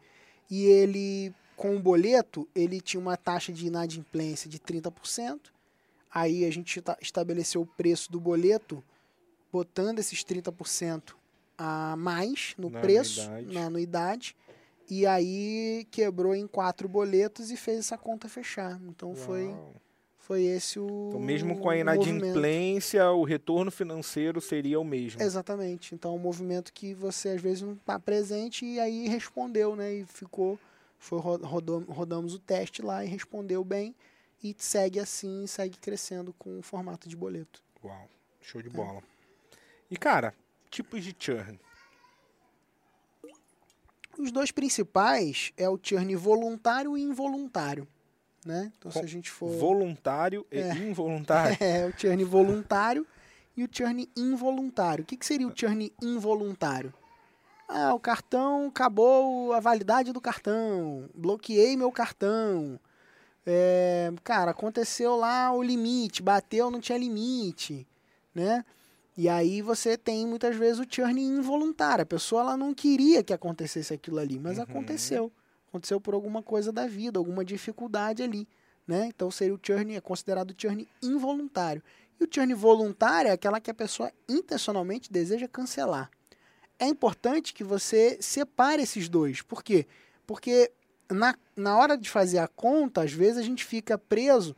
e 0.49 0.63
ele, 0.65 1.33
com 1.57 1.75
o 1.75 1.79
boleto, 1.79 2.47
ele 2.55 2.79
tinha 2.79 3.01
uma 3.01 3.17
taxa 3.17 3.51
de 3.51 3.67
inadimplência 3.67 4.49
de 4.49 4.59
30%. 4.59 5.39
Aí 6.13 6.45
a 6.45 6.51
gente 6.51 6.81
ta- 6.81 6.97
estabeleceu 7.01 7.61
o 7.61 7.65
preço 7.65 8.09
do 8.11 8.19
boleto 8.19 8.81
botando 9.51 9.99
esses 9.99 10.23
30% 10.23 11.15
a 11.57 11.95
mais 11.97 12.53
no 12.57 12.69
Na 12.69 12.79
preço, 12.79 13.21
anuidade. 13.21 13.53
na 13.53 13.65
anuidade. 13.65 14.35
E 14.89 15.05
aí 15.05 15.85
quebrou 15.91 16.35
em 16.35 16.47
quatro 16.47 16.87
boletos 16.87 17.51
e 17.51 17.57
fez 17.57 17.79
essa 17.79 17.97
conta 17.97 18.29
fechar. 18.29 18.79
Então 18.87 19.09
Uau. 19.09 19.17
foi 19.17 19.53
esse 20.33 20.79
o. 20.79 21.07
Então, 21.09 21.19
mesmo 21.19 21.59
com 21.59 21.69
a 21.69 21.73
o 21.73 21.75
inadimplência, 21.75 23.11
o 23.11 23.23
retorno 23.23 23.69
financeiro 23.69 24.39
seria 24.41 24.79
o 24.79 24.83
mesmo. 24.83 25.21
Exatamente. 25.21 25.93
Então, 25.93 26.13
é 26.13 26.15
um 26.15 26.19
movimento 26.19 26.71
que 26.73 26.93
você 26.93 27.29
às 27.29 27.41
vezes 27.41 27.61
não 27.61 27.73
está 27.73 27.99
presente 27.99 28.65
e 28.65 28.79
aí 28.79 29.07
respondeu, 29.07 29.75
né? 29.75 29.93
E 29.93 30.05
ficou, 30.05 30.57
foi 30.97 31.19
ro- 31.19 31.37
rodou, 31.45 31.81
rodamos 31.81 32.33
o 32.33 32.39
teste 32.39 32.81
lá 32.81 33.03
e 33.03 33.07
respondeu 33.07 33.63
bem 33.63 33.93
e 34.43 34.55
segue 34.57 34.99
assim, 34.99 35.45
segue 35.47 35.77
crescendo 35.77 36.33
com 36.39 36.57
o 36.59 36.61
formato 36.61 37.07
de 37.09 37.15
boleto. 37.15 37.61
Uau, 37.83 38.07
show 38.41 38.59
É. 38.61 38.63
de 38.63 38.69
bola. 38.69 39.03
E, 39.91 39.95
cara, 39.97 40.33
tipos 40.71 41.03
de 41.03 41.15
churn. 41.17 41.59
Os 44.17 44.31
dois 44.31 44.49
principais 44.49 45.51
é 45.57 45.67
o 45.69 45.77
churn 45.81 46.15
voluntário 46.15 46.97
e 46.97 47.01
involuntário, 47.01 47.85
né? 48.45 48.71
Então, 48.77 48.91
se 48.91 48.99
Com- 48.99 49.03
a 49.03 49.07
gente 49.07 49.31
for 49.31 49.49
Voluntário 49.49 50.45
e 50.51 50.59
É. 50.59 50.73
involuntário. 50.75 51.57
É, 51.61 51.85
o 51.87 51.91
churn 51.99 52.23
voluntário 52.23 53.05
e 53.57 53.63
o 53.63 53.69
churn 53.71 54.07
involuntário. 54.15 55.03
O 55.03 55.05
que, 55.05 55.17
que 55.17 55.25
seria 55.25 55.47
o 55.47 55.51
churn 55.55 55.91
involuntário? 56.01 56.93
Ah, 57.67 57.93
o 57.95 57.99
cartão 57.99 58.67
acabou 58.67 59.51
a 59.53 59.59
validade 59.59 60.11
do 60.13 60.21
cartão, 60.21 61.09
bloqueei 61.15 61.75
meu 61.75 61.91
cartão. 61.91 62.79
É, 63.45 64.11
cara, 64.23 64.51
aconteceu 64.51 65.15
lá 65.15 65.51
o 65.51 65.63
limite, 65.63 66.21
bateu, 66.21 66.69
não 66.69 66.79
tinha 66.79 66.97
limite, 66.97 67.87
né? 68.33 68.63
E 69.17 69.29
aí 69.29 69.61
você 69.61 69.97
tem 69.97 70.27
muitas 70.27 70.55
vezes 70.55 70.79
o 70.79 70.85
churn 70.87 71.19
involuntário. 71.21 72.03
A 72.03 72.05
pessoa 72.05 72.41
ela 72.41 72.57
não 72.57 72.73
queria 72.73 73.23
que 73.23 73.33
acontecesse 73.33 73.93
aquilo 73.93 74.19
ali, 74.19 74.37
mas 74.37 74.57
Uhum. 74.57 74.63
aconteceu. 74.63 75.31
Aconteceu 75.75 75.99
por 75.99 76.13
alguma 76.13 76.41
coisa 76.41 76.71
da 76.71 76.87
vida, 76.87 77.19
alguma 77.19 77.43
dificuldade 77.43 78.23
ali 78.23 78.47
né? 78.87 79.07
Então 79.07 79.31
seria 79.31 79.53
o 79.53 79.59
churn, 79.61 79.95
é 79.95 80.01
considerado 80.01 80.53
churn 80.57 80.87
involuntário. 81.01 81.81
E 82.19 82.23
o 82.23 82.27
churn 82.31 82.53
voluntário 82.53 83.29
é 83.29 83.31
aquela 83.31 83.59
que 83.59 83.71
a 83.71 83.73
pessoa 83.73 84.11
intencionalmente 84.29 85.11
deseja 85.11 85.47
cancelar. 85.47 86.09
É 86.77 86.85
importante 86.87 87.53
que 87.53 87.63
você 87.63 88.17
separe 88.21 88.83
esses 88.83 89.09
dois. 89.09 89.41
Por 89.41 89.63
quê? 89.63 89.87
Porque 90.27 90.71
na, 91.09 91.35
na 91.55 91.77
hora 91.77 91.97
de 91.97 92.09
fazer 92.09 92.37
a 92.37 92.47
conta, 92.47 93.01
às 93.01 93.11
vezes 93.11 93.37
a 93.37 93.41
gente 93.41 93.65
fica 93.65 93.97
preso 93.97 94.55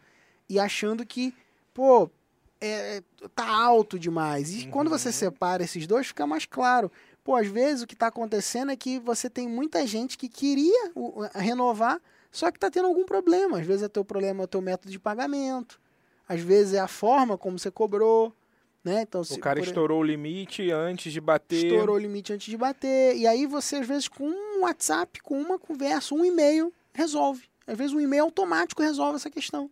e 0.49 0.59
achando 0.59 1.05
que, 1.05 1.33
pô, 1.73 2.09
é, 2.59 3.01
tá 3.35 3.47
alto 3.47 3.97
demais. 3.97 4.53
E 4.53 4.67
quando 4.67 4.89
você 4.89 5.09
Uhum. 5.09 5.13
separa 5.13 5.63
esses 5.63 5.85
dois, 5.87 6.07
fica 6.07 6.25
mais 6.27 6.45
claro. 6.45 6.91
Pô, 7.27 7.35
às 7.35 7.47
vezes 7.47 7.83
o 7.83 7.87
que 7.87 7.93
está 7.93 8.07
acontecendo 8.07 8.71
é 8.71 8.75
que 8.77 8.99
você 8.99 9.29
tem 9.29 9.49
muita 9.49 9.85
gente 9.85 10.17
que 10.17 10.29
queria 10.29 10.93
renovar, 11.35 11.99
só 12.31 12.49
que 12.49 12.55
está 12.55 12.71
tendo 12.71 12.87
algum 12.87 13.03
problema. 13.03 13.59
Às 13.59 13.65
vezes 13.67 13.83
é 13.83 13.89
teu 13.89 14.05
problema, 14.05 14.43
é 14.43 14.45
o 14.45 14.47
teu 14.47 14.61
método 14.61 14.89
de 14.89 14.97
pagamento. 14.97 15.77
Às 16.25 16.39
vezes 16.39 16.75
é 16.75 16.79
a 16.79 16.87
forma 16.87 17.37
como 17.37 17.59
você 17.59 17.69
cobrou, 17.69 18.33
né? 18.81 19.01
Então, 19.01 19.23
O 19.29 19.39
cara 19.39 19.59
estourou 19.59 19.99
o 19.99 20.03
limite 20.05 20.71
antes 20.71 21.11
de 21.11 21.19
bater. 21.19 21.65
estourou 21.65 21.97
o 21.97 21.99
limite 21.99 22.31
antes 22.31 22.47
de 22.49 22.55
bater. 22.55 23.17
E 23.17 23.27
aí 23.27 23.45
você, 23.45 23.75
às 23.75 23.85
vezes, 23.85 24.07
com 24.07 24.23
um 24.29 24.61
WhatsApp, 24.61 25.21
com 25.21 25.37
uma 25.37 25.59
conversa, 25.59 26.15
um 26.15 26.23
e-mail, 26.23 26.71
resolve. 26.93 27.43
Às 27.67 27.77
vezes 27.77 27.93
um 27.93 27.99
e-mail 27.99 28.23
automático 28.23 28.81
resolve 28.81 29.17
essa 29.17 29.29
questão, 29.29 29.69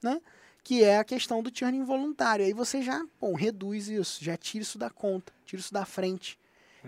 né? 0.00 0.20
Que 0.62 0.84
é 0.84 0.98
a 0.98 1.04
questão 1.04 1.42
do 1.42 1.50
churn 1.52 1.76
involuntário. 1.76 2.44
Aí 2.44 2.52
você 2.52 2.80
já, 2.80 3.04
bom, 3.20 3.34
reduz 3.34 3.88
isso, 3.88 4.24
já 4.24 4.36
tira 4.36 4.62
isso 4.62 4.78
da 4.78 4.88
conta, 4.88 5.32
tira 5.44 5.58
isso 5.58 5.74
da 5.74 5.84
frente. 5.84 6.40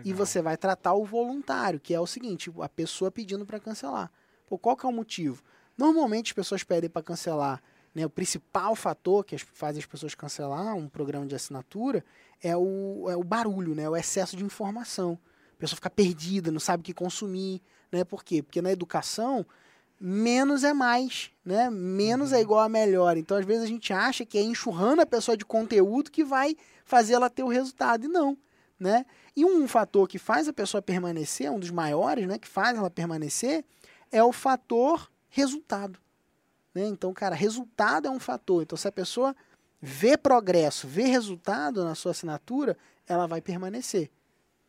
E 0.04 0.12
você 0.12 0.40
vai 0.42 0.56
tratar 0.56 0.94
o 0.94 1.04
voluntário, 1.04 1.78
que 1.80 1.94
é 1.94 2.00
o 2.00 2.06
seguinte, 2.06 2.50
a 2.60 2.68
pessoa 2.68 3.10
pedindo 3.10 3.44
para 3.46 3.60
cancelar. 3.60 4.10
Pô, 4.46 4.58
qual 4.58 4.76
que 4.76 4.84
é 4.86 4.88
o 4.88 4.92
motivo? 4.92 5.42
Normalmente 5.76 6.28
as 6.28 6.32
pessoas 6.32 6.62
pedem 6.64 6.88
para 6.90 7.02
cancelar, 7.02 7.62
né, 7.94 8.04
o 8.04 8.10
principal 8.10 8.74
fator 8.74 9.24
que 9.24 9.34
as- 9.34 9.42
faz 9.52 9.76
as 9.76 9.86
pessoas 9.86 10.14
cancelar 10.14 10.74
um 10.74 10.88
programa 10.88 11.26
de 11.26 11.34
assinatura 11.34 12.04
é 12.42 12.56
o, 12.56 13.06
é 13.08 13.16
o 13.16 13.22
barulho, 13.24 13.74
né, 13.74 13.88
o 13.88 13.96
excesso 13.96 14.36
de 14.36 14.44
informação. 14.44 15.18
A 15.56 15.60
pessoa 15.60 15.76
fica 15.76 15.90
perdida, 15.90 16.50
não 16.50 16.58
sabe 16.60 16.80
o 16.80 16.84
que 16.84 16.92
consumir, 16.92 17.62
né? 17.90 18.04
Por 18.04 18.24
quê? 18.24 18.42
Porque 18.42 18.60
na 18.60 18.72
educação 18.72 19.46
menos 20.00 20.64
é 20.64 20.72
mais, 20.74 21.30
né? 21.44 21.70
Menos 21.70 22.32
é 22.32 22.40
igual 22.40 22.60
a 22.60 22.68
melhor. 22.68 23.16
Então, 23.16 23.36
às 23.36 23.46
vezes 23.46 23.62
a 23.62 23.66
gente 23.68 23.92
acha 23.92 24.26
que 24.26 24.36
é 24.36 24.42
enxurrando 24.42 25.00
a 25.02 25.06
pessoa 25.06 25.36
de 25.36 25.44
conteúdo 25.44 26.10
que 26.10 26.24
vai 26.24 26.56
fazer 26.84 27.14
ela 27.14 27.30
ter 27.30 27.42
o 27.44 27.48
resultado 27.48 28.04
e 28.04 28.08
não, 28.08 28.36
né? 28.84 29.06
E 29.34 29.44
um 29.46 29.66
fator 29.66 30.06
que 30.06 30.18
faz 30.18 30.46
a 30.46 30.52
pessoa 30.52 30.82
permanecer, 30.82 31.50
um 31.50 31.58
dos 31.58 31.70
maiores, 31.70 32.28
né, 32.28 32.38
que 32.38 32.46
faz 32.46 32.76
ela 32.76 32.90
permanecer, 32.90 33.64
é 34.12 34.22
o 34.22 34.30
fator 34.30 35.10
resultado. 35.30 35.98
Né? 36.74 36.86
Então, 36.86 37.12
cara, 37.14 37.34
resultado 37.34 38.06
é 38.06 38.10
um 38.10 38.20
fator. 38.20 38.62
Então, 38.62 38.76
se 38.76 38.86
a 38.86 38.92
pessoa 38.92 39.34
vê 39.80 40.18
progresso, 40.18 40.86
vê 40.86 41.04
resultado 41.04 41.82
na 41.82 41.94
sua 41.94 42.12
assinatura, 42.12 42.76
ela 43.08 43.26
vai 43.26 43.40
permanecer. 43.40 44.10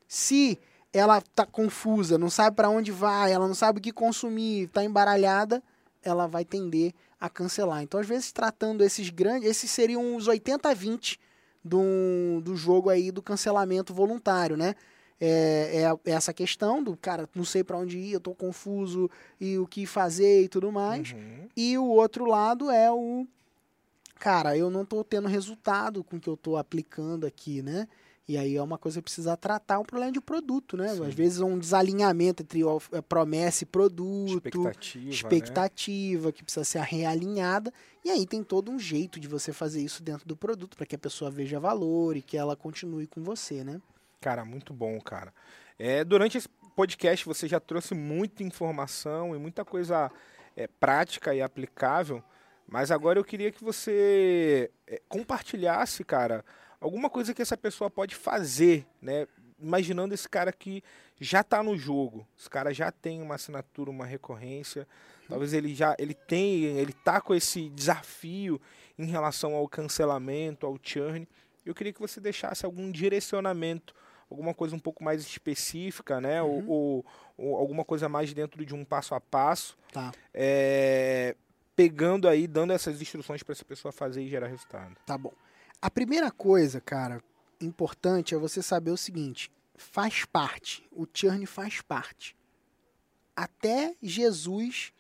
Se 0.08 0.58
ela 0.94 1.22
tá 1.22 1.46
confusa, 1.46 2.18
não 2.18 2.30
sabe 2.30 2.56
para 2.56 2.70
onde 2.70 2.92
vai, 2.92 3.34
ela 3.34 3.48
não 3.48 3.56
sabe 3.56 3.80
o 3.80 3.82
que 3.82 3.92
consumir, 3.92 4.64
está 4.64 4.82
embaralhada, 4.82 5.62
ela 6.02 6.26
vai 6.26 6.46
tender 6.46 6.94
a 7.20 7.30
cancelar. 7.30 7.84
Então, 7.84 8.00
às 8.00 8.08
vezes, 8.08 8.32
tratando 8.32 8.82
esses 8.82 9.10
grandes, 9.10 9.50
esses 9.50 9.70
seriam 9.70 10.16
os 10.16 10.28
80-20 10.30 11.18
do, 11.66 12.42
do 12.44 12.56
jogo 12.56 12.92
aí 12.92 13.10
do 13.10 13.24
cancelamento 13.24 13.92
voluntário, 13.92 14.56
né? 14.56 14.76
É, 15.20 15.82
é, 16.06 16.12
essa 16.12 16.32
questão 16.32 16.84
do 16.84 16.96
cara, 16.96 17.28
não 17.34 17.44
sei 17.44 17.64
para 17.64 17.78
onde 17.78 17.98
ir, 17.98 18.14
eu 18.14 18.20
tô 18.20 18.36
confuso 18.36 19.10
e 19.42 19.58
o 19.58 19.66
que 19.66 19.88
fazer 19.88 20.44
e 20.44 20.48
tudo 20.48 20.72
mais. 20.72 21.14
Uhum. 21.14 21.48
E 21.58 21.76
o 21.78 21.86
outro 21.86 22.26
lado 22.26 22.70
é 22.70 22.92
o 22.92 23.26
cara, 24.20 24.56
eu 24.56 24.70
não 24.70 24.86
tô 24.86 25.04
tendo 25.04 25.28
resultado 25.28 26.04
com 26.04 26.18
o 26.18 26.20
que 26.20 26.30
eu 26.30 26.38
tô 26.38 26.56
aplicando 26.56 27.26
aqui, 27.26 27.64
né? 27.64 27.88
E 28.28 28.38
aí 28.38 28.56
é 28.56 28.62
uma 28.62 28.78
coisa 28.78 29.00
que 29.00 29.04
precisa 29.04 29.38
tratar 29.38 29.78
um 29.78 29.84
problema 29.84 30.12
de 30.12 30.20
produto, 30.20 30.76
né? 30.76 30.90
Sim. 30.96 31.06
Às 31.06 31.14
vezes 31.14 31.40
um 31.42 31.60
desalinhamento 31.60 32.42
entre 32.42 32.62
eh, 32.92 33.02
promessa 33.02 33.64
e 33.64 33.68
produto, 33.68 34.48
Expectativa. 34.48 35.06
né? 35.06 35.12
expectativa 35.12 36.32
que 36.32 36.44
precisa 36.44 36.66
ser 36.66 36.82
realinhada. 36.82 37.72
E 38.04 38.10
aí 38.10 38.26
tem 38.26 38.44
todo 38.44 38.72
um 38.72 38.80
jeito 38.80 39.20
de 39.20 39.28
você 39.28 39.54
fazer 39.54 39.82
isso 39.82 40.02
dentro 40.02 40.28
do 40.28 40.36
produto 40.36 40.76
para 40.76 40.88
que 40.88 40.96
a 40.96 41.00
pessoa 41.00 41.30
veja 41.30 41.60
valor 41.60 42.18
e 42.18 42.22
que 42.22 42.36
ela 42.36 42.56
continue 42.56 43.06
com 43.06 43.24
você, 43.24 43.64
né? 43.64 43.80
Cara, 44.20 44.44
muito 44.44 44.74
bom, 44.74 45.00
cara. 45.00 45.32
É, 45.78 46.04
durante 46.04 46.38
esse 46.38 46.50
podcast 46.76 47.26
você 47.26 47.48
já 47.48 47.60
trouxe 47.60 47.94
muita 47.94 48.42
informação 48.42 49.36
e 49.36 49.40
muita 49.40 49.64
coisa 49.64 50.12
é, 50.56 50.68
prática 50.68 51.34
e 51.36 51.42
aplicável, 51.44 52.24
mas 52.68 52.90
agora 52.90 53.20
eu 53.20 53.24
queria 53.24 53.52
que 53.52 53.64
você 53.64 54.72
é, 54.88 55.00
compartilhasse, 55.08 56.04
cara, 56.04 56.44
alguma 56.86 57.10
coisa 57.10 57.34
que 57.34 57.42
essa 57.42 57.58
pessoa 57.58 57.90
pode 57.90 58.14
fazer, 58.16 58.86
né? 59.02 59.28
Imaginando 59.60 60.14
esse 60.14 60.28
cara 60.30 60.52
que 60.52 60.84
já 61.20 61.44
tá 61.44 61.64
no 61.64 61.76
jogo, 61.78 62.28
esse 62.38 62.50
cara 62.50 62.74
já 62.74 62.92
tem 62.92 63.22
uma 63.22 63.36
assinatura, 63.36 63.90
uma 63.90 64.06
recorrência, 64.06 64.88
talvez 65.28 65.54
ele 65.54 65.74
já 65.74 65.96
ele 65.98 66.14
tem, 66.14 66.64
ele 66.66 66.94
tá 66.94 67.20
com 67.22 67.34
esse 67.34 67.70
desafio 67.70 68.62
em 69.00 69.06
relação 69.06 69.56
ao 69.56 69.68
cancelamento, 69.68 70.66
ao 70.66 70.78
churn. 70.82 71.28
Eu 71.66 71.74
queria 71.74 71.92
que 71.94 72.00
você 72.02 72.20
deixasse 72.22 72.66
algum 72.66 72.92
direcionamento 72.92 73.94
alguma 74.30 74.54
coisa 74.54 74.76
um 74.76 74.80
pouco 74.80 75.04
mais 75.04 75.22
específica, 75.22 76.20
né? 76.20 76.42
Ou- 76.42 76.50
Uhum. 76.60 76.70
Ou, 76.70 77.06
ou 77.38 77.56
alguma 77.58 77.86
coisa 77.86 78.10
mais 78.10 78.34
dentro 78.34 78.66
de 78.66 78.74
um 78.76 78.84
passo 78.84 79.14
a 79.16 79.22
passo, 79.22 79.78
Tá, 79.94 80.12
é, 80.34 81.36
pegando 81.76 82.28
aí, 82.28 82.48
dando 82.48 82.74
essas 82.74 83.02
instruções 83.02 83.42
para 83.44 83.54
essa 83.54 83.64
pessoa 83.66 83.92
fazer 83.92 84.22
e 84.24 84.28
gerar 84.30 84.48
resultado. 84.48 84.96
tá 85.06 85.18
bom. 85.18 85.32
A 85.86 85.90
primeira 85.92 86.32
coisa, 86.32 86.82
cara, 86.82 87.22
importante 87.62 88.34
é 88.34 88.38
você 88.40 88.60
saber 88.64 88.90
o 88.90 88.98
seguinte: 88.98 89.52
faz 89.76 90.26
parte, 90.26 90.84
o 90.92 91.06
churn 91.14 91.46
faz 91.46 91.80
parte. 91.80 92.36
Até 93.36 93.96
Jesus 94.02 94.92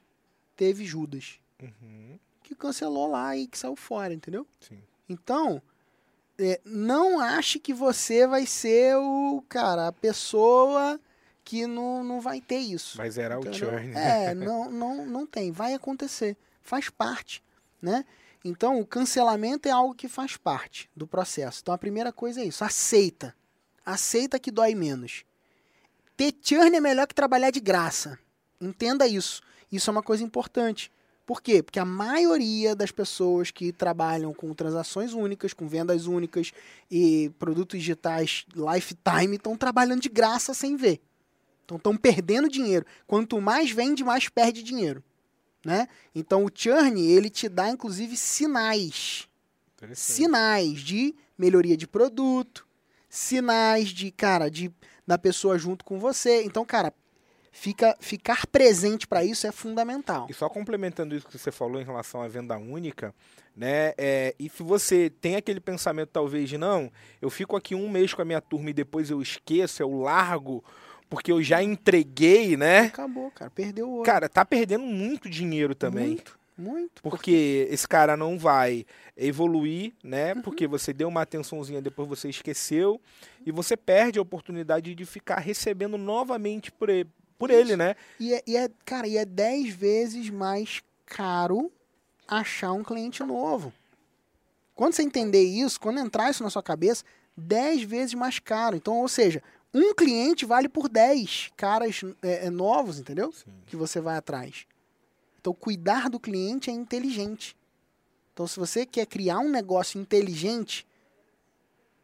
teve 0.56 0.86
Judas, 0.86 1.40
Uhum, 1.60 2.20
que 2.44 2.54
cancelou 2.54 3.10
lá 3.10 3.36
e 3.36 3.48
que 3.48 3.58
saiu 3.58 3.76
fora, 3.76 4.14
entendeu? 4.14 4.46
sim. 4.60 4.78
Então, 5.10 5.60
é, 6.38 6.62
não 6.64 7.20
ache 7.20 7.58
que 7.58 7.74
você 7.74 8.28
vai 8.28 8.46
ser 8.46 8.96
o, 8.96 9.44
cara, 9.50 9.88
a 9.88 9.92
pessoa 9.92 11.00
que 11.44 11.66
não, 11.66 12.04
não 12.04 12.22
vai 12.22 12.42
ter 12.42 12.58
isso. 12.60 12.96
Mas 13.00 13.18
era 13.18 13.40
o 13.40 13.54
churn. 13.54 13.88
né? 13.88 14.26
É, 14.28 14.34
não, 14.36 14.70
não, 14.70 15.04
não 15.06 15.26
tem. 15.26 15.52
Vai 15.52 15.74
acontecer. 15.74 16.38
Faz 16.62 16.90
parte, 16.92 17.44
né? 17.82 18.06
Então, 18.48 18.80
o 18.80 18.86
cancelamento 18.86 19.68
é 19.68 19.72
algo 19.72 19.96
que 19.96 20.08
faz 20.08 20.38
parte 20.38 20.88
do 20.96 21.08
processo. 21.08 21.62
Então, 21.64 21.74
a 21.74 21.80
primeira 21.80 22.14
coisa 22.14 22.41
é 22.41 22.46
isso. 22.46 22.64
Aceita. 22.64 23.36
Aceita 23.84 24.38
que 24.38 24.52
dói 24.52 24.76
menos. 24.76 25.26
Ter 26.16 26.32
churn 26.43 26.78
é 26.78 26.80
melhor 26.80 27.08
que 27.08 27.16
trabalhar 27.16 27.50
de 27.50 27.60
graça. 27.60 28.20
Entenda 28.62 29.08
isso. 29.08 29.41
Isso 29.72 29.89
é 29.89 29.91
uma 29.91 30.04
coisa 30.04 30.24
importante. 30.24 30.91
Por 31.26 31.41
quê? 31.41 31.64
Porque 31.64 31.80
a 31.80 31.86
maioria 31.86 32.76
das 32.76 32.91
pessoas 32.91 33.50
que 33.50 33.72
trabalham 33.72 34.32
com 34.32 34.54
transações 34.54 35.12
únicas, 35.14 35.52
com 35.52 35.68
vendas 35.68 36.06
únicas 36.06 36.52
e 36.89 37.32
produtos 37.39 37.80
digitais 37.80 38.46
lifetime 38.54 39.38
estão 39.38 39.58
trabalhando 39.58 40.02
de 40.02 40.10
graça 40.10 40.54
sem 40.54 40.76
ver. 40.76 41.02
Então 41.66 41.78
estão 41.78 41.98
perdendo 41.98 42.48
dinheiro. 42.48 42.86
Quanto 43.08 43.41
mais 43.41 43.72
vende, 43.72 44.04
mais 44.04 44.30
perde 44.30 44.62
dinheiro. 44.62 45.04
Né? 45.66 45.88
Então 46.13 46.45
o 46.45 46.51
churn, 46.53 47.01
ele 47.01 47.30
te 47.30 47.49
dá 47.49 47.70
inclusive 47.70 48.16
sinais. 48.16 49.28
Sinais 49.93 50.80
de 50.80 51.16
melhoria 51.38 51.76
de 51.76 51.88
produto, 51.88 52.66
sinais 53.09 53.89
de, 53.89 54.11
cara, 54.11 54.49
de 54.49 54.72
da 55.05 55.18
pessoa 55.18 55.57
junto 55.57 55.84
com 55.86 55.99
você. 55.99 56.43
Então, 56.43 56.66
cara, 56.66 56.93
fica 57.51 57.95
ficar 57.99 58.45
presente 58.47 59.07
para 59.07 59.24
isso 59.24 59.47
é 59.47 59.51
fundamental. 59.51 60.28
E 60.30 60.34
só 60.34 60.49
complementando 60.49 61.16
isso 61.16 61.28
que 61.28 61.38
você 61.38 61.51
falou 61.51 61.80
em 61.80 61.86
relação 61.86 62.22
à 62.22 62.28
venda 62.28 62.57
única, 62.57 63.13
né? 63.55 63.93
É, 63.97 64.36
e 64.39 64.49
se 64.49 64.63
você 64.63 65.09
tem 65.09 65.36
aquele 65.36 65.59
pensamento, 65.59 66.09
talvez, 66.09 66.49
de 66.49 66.57
não, 66.57 66.91
eu 67.22 67.30
fico 67.30 67.55
aqui 67.55 67.74
um 67.74 67.89
mês 67.89 68.13
com 68.13 68.22
a 68.22 68.26
minha 68.26 68.41
turma 68.41 68.70
e 68.70 68.74
depois 68.74 69.09
eu 69.09 69.22
esqueço, 69.22 69.82
eu 69.82 69.91
largo, 69.99 70.63
porque 71.10 71.32
eu 71.32 71.41
já 71.41 71.62
entreguei, 71.62 72.58
né? 72.58 72.82
Acabou, 72.82 73.32
cara. 73.32 73.51
Perdeu 73.51 73.88
o 73.88 73.91
ouro. 73.91 74.03
Cara, 74.03 74.28
tá 74.30 74.43
perdendo 74.45 74.84
muito 74.84 75.30
dinheiro 75.30 75.74
também. 75.76 76.08
Muito, 76.08 76.39
muito. 76.58 77.03
Porque 77.03 77.68
esse 77.70 77.88
cara 77.88 78.18
não 78.18 78.38
vai 78.38 78.86
evoluir, 79.16 79.93
né? 80.03 80.34
Uhum. 80.34 80.41
Porque 80.41 80.68
você 80.68 80.91
deu 80.93 81.08
uma 81.08 81.22
atençãozinha, 81.22 81.82
depois 81.82 82.08
você 82.10 82.30
esqueceu. 82.30 82.99
E 83.45 83.51
você 83.51 83.78
perde 83.78 84.20
a 84.20 84.22
oportunidade 84.22 84.93
de 84.95 85.06
ficar 85.06 85.39
recebendo 85.39 85.97
novamente 85.97 86.72
por 86.72 86.89
ele, 86.89 87.10
por 87.38 87.49
ele 87.49 87.76
né? 87.76 87.95
E 88.20 88.34
é, 88.34 88.43
e 88.45 88.58
é- 88.58 88.70
cara, 88.84 89.08
e 89.08 89.18
é 89.18 89.26
10 89.26 89.74
vezes 89.74 90.30
mais 90.30 90.82
caro 91.06 91.72
achar 92.28 92.72
um 92.72 92.84
cliente 92.84 93.24
novo. 93.24 93.72
Quando 94.74 94.93
você 94.93 95.03
entender 95.03 95.43
isso, 95.43 95.80
quando 95.80 95.99
entrar 95.99 96.30
isso 96.30 96.43
na 96.43 96.49
sua 96.49 96.64
cabeça, 96.64 97.03
10 97.38 97.84
vezes 97.84 98.14
mais 98.14 98.39
caro. 98.39 98.76
Então, 98.76 98.97
ou 98.99 99.08
seja, 99.08 99.41
um 99.84 99.93
cliente 99.93 100.45
vale 100.45 100.69
por 100.69 100.88
10 100.88 101.51
caras 101.57 102.01
é, 102.21 102.45
é, 102.45 102.49
novos, 102.49 102.99
entendeu? 102.99 103.34
Que 103.65 103.76
você 103.76 103.99
vai 103.99 104.15
atrás. 104.15 104.65
Então, 105.39 105.53
cuidar 105.53 106.09
do 106.09 106.19
cliente 106.19 106.69
é 106.69 106.73
inteligente. 106.73 107.57
Então, 108.34 108.47
se 108.47 108.57
você 108.57 108.86
quer 108.86 109.05
criar 109.05 109.39
um 109.39 109.49
negócio 109.49 109.99
inteligente, 109.99 110.88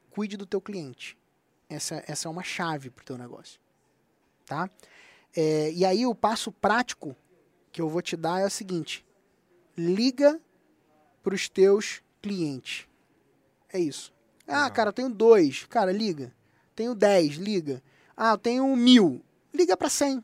cuide 0.10 0.36
do 0.36 0.46
teu 0.46 0.60
cliente. 0.60 1.18
Essa, 1.70 2.04
essa 2.08 2.28
é 2.28 2.32
uma 2.32 2.44
chave 2.44 2.90
para 2.90 3.02
o 3.02 3.06
teu 3.06 3.18
negócio. 3.18 3.60
Tá? 4.46 4.70
É, 5.36 5.72
e 5.72 5.86
aí 5.86 6.06
o 6.06 6.14
passo 6.14 6.52
prático 6.52 7.16
que 7.72 7.82
eu 7.82 7.88
vou 7.88 8.02
te 8.02 8.18
dar 8.18 8.42
é 8.42 8.46
o 8.46 8.50
seguinte: 8.50 9.06
liga 9.78 10.40
para 11.24 11.34
os 11.34 11.48
teus 11.48 12.02
clientes. 12.22 12.88
É 13.72 13.80
isso. 13.80 14.14
Ah, 14.46 14.70
cara, 14.70 14.90
eu 14.90 14.94
tenho 14.94 15.10
dois. 15.10 15.66
Cara, 15.66 15.92
liga. 15.94 16.34
Tenho 16.76 16.96
dez, 16.96 17.36
liga. 17.36 17.82
Ah, 18.16 18.32
eu 18.32 18.38
tenho 18.38 18.76
mil. 18.76 19.22
Liga 19.54 19.76
para 19.76 19.90
cem 19.90 20.24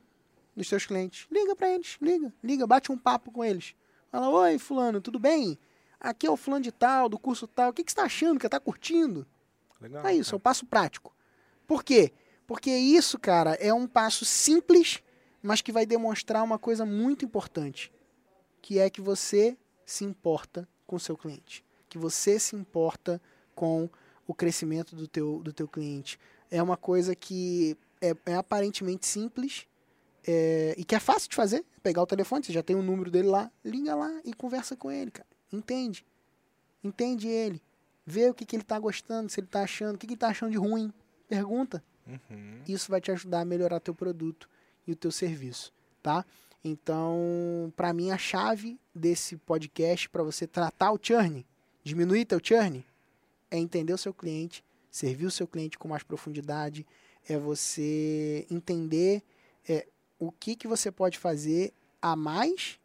dos 0.56 0.68
teus 0.68 0.86
clientes. 0.86 1.28
Liga 1.32 1.56
para 1.56 1.70
eles, 1.70 1.98
liga, 2.02 2.34
liga, 2.44 2.66
bate 2.66 2.92
um 2.92 2.98
papo 2.98 3.32
com 3.32 3.44
eles. 3.44 3.76
Fala, 4.12 4.30
oi, 4.30 4.58
fulano, 4.58 5.00
tudo 5.00 5.20
bem? 5.20 5.58
Aqui 6.00 6.26
é 6.26 6.32
o 6.32 6.38
fulano 6.38 6.64
de 6.64 6.72
tal, 6.72 7.10
do 7.10 7.20
curso 7.20 7.48
tal. 7.48 7.70
O 7.70 7.74
que, 7.74 7.84
que 7.84 7.92
você 7.92 7.96
tá 7.96 8.04
achando? 8.04 8.40
Que 8.40 8.50
tá 8.50 8.60
curtindo? 8.60 9.28
Legal. 9.80 10.06
É 10.06 10.14
isso, 10.14 10.30
é 10.30 10.32
cara. 10.32 10.38
o 10.38 10.40
passo 10.40 10.66
prático. 10.66 11.16
Por 11.68 11.84
quê? 11.84 12.14
Porque 12.46 12.72
isso, 12.72 13.20
cara, 13.20 13.56
é 13.56 13.74
um 13.74 13.86
passo 13.86 14.24
simples, 14.24 15.04
mas 15.42 15.62
que 15.62 15.72
vai 15.72 15.86
demonstrar 15.86 16.44
uma 16.44 16.58
coisa 16.58 16.86
muito 16.86 17.26
importante, 17.26 17.92
que 18.62 18.80
é 18.80 18.90
que 18.90 19.02
você 19.02 19.58
se 19.86 20.06
importa 20.06 20.68
com 20.86 20.96
o 20.96 21.00
seu 21.00 21.18
cliente, 21.18 21.64
que 21.90 21.98
você 21.98 22.40
se 22.40 22.56
importa 22.56 23.22
com 23.54 23.90
o 24.26 24.34
crescimento 24.34 24.96
do 24.96 25.08
teu, 25.08 25.42
do 25.44 25.52
teu 25.52 25.68
cliente. 25.68 26.18
É 26.50 26.62
uma 26.62 26.78
coisa 26.78 27.16
que 27.16 27.78
é, 28.02 28.16
é 28.26 28.36
aparentemente 28.36 29.06
simples 29.06 29.68
é, 30.26 30.76
e 30.78 30.84
que 30.84 30.96
é 30.96 31.00
fácil 31.00 31.30
de 31.30 31.36
fazer. 31.36 31.66
Pegar 31.82 32.02
o 32.02 32.08
telefone, 32.08 32.44
você 32.44 32.54
já 32.54 32.64
tem 32.64 32.76
o 32.76 32.82
número 32.82 33.10
dele 33.10 33.28
lá, 33.28 33.52
liga 33.64 33.96
lá 33.96 34.22
e 34.26 34.34
conversa 34.34 34.76
com 34.76 34.92
ele, 34.92 35.12
cara. 35.12 35.28
Entende. 35.52 36.06
Entende 36.84 37.28
ele. 37.28 37.62
Vê 38.06 38.30
o 38.30 38.34
que, 38.34 38.46
que 38.46 38.56
ele 38.56 38.64
tá 38.64 38.80
gostando, 38.80 39.30
se 39.30 39.40
ele 39.40 39.48
tá 39.48 39.64
achando, 39.64 39.96
o 39.96 39.98
que, 39.98 40.08
que 40.08 40.14
ele 40.14 40.20
tá 40.20 40.30
achando 40.30 40.52
de 40.52 40.58
ruim. 40.58 40.94
Pergunta. 41.28 41.84
Uhum. 42.06 42.62
Isso 42.68 42.90
vai 42.90 43.02
te 43.02 43.12
ajudar 43.12 43.42
a 43.42 43.46
melhorar 43.46 43.80
teu 43.80 43.94
produto 43.94 44.50
e 44.86 44.92
o 44.92 44.96
teu 44.96 45.12
serviço, 45.12 45.74
tá? 46.02 46.26
Então, 46.64 47.72
para 47.76 47.94
mim 47.94 48.12
a 48.12 48.18
chave 48.18 48.80
desse 48.96 49.36
podcast 49.38 50.10
para 50.10 50.24
você 50.24 50.48
tratar 50.48 50.92
o 50.92 51.00
churn, 51.02 51.46
diminuir 51.84 52.26
teu 52.26 52.40
churn, 52.42 52.86
é 53.52 53.58
entender 53.58 53.94
o 53.94 53.98
seu 53.98 54.14
cliente, 54.14 54.64
servir 54.90 55.26
o 55.26 55.32
seu 55.32 55.48
cliente 55.48 55.78
com 55.78 55.88
mais 55.88 56.04
profundidade, 56.04 56.86
é 57.28 57.38
você 57.38 58.46
entender 58.50 59.22
é, 59.68 59.88
o 60.20 60.32
que, 60.32 60.56
que 60.56 60.68
você 60.68 60.92
pode 60.92 61.18
fazer 61.18 61.74
a 62.02 62.16
mais 62.16 62.80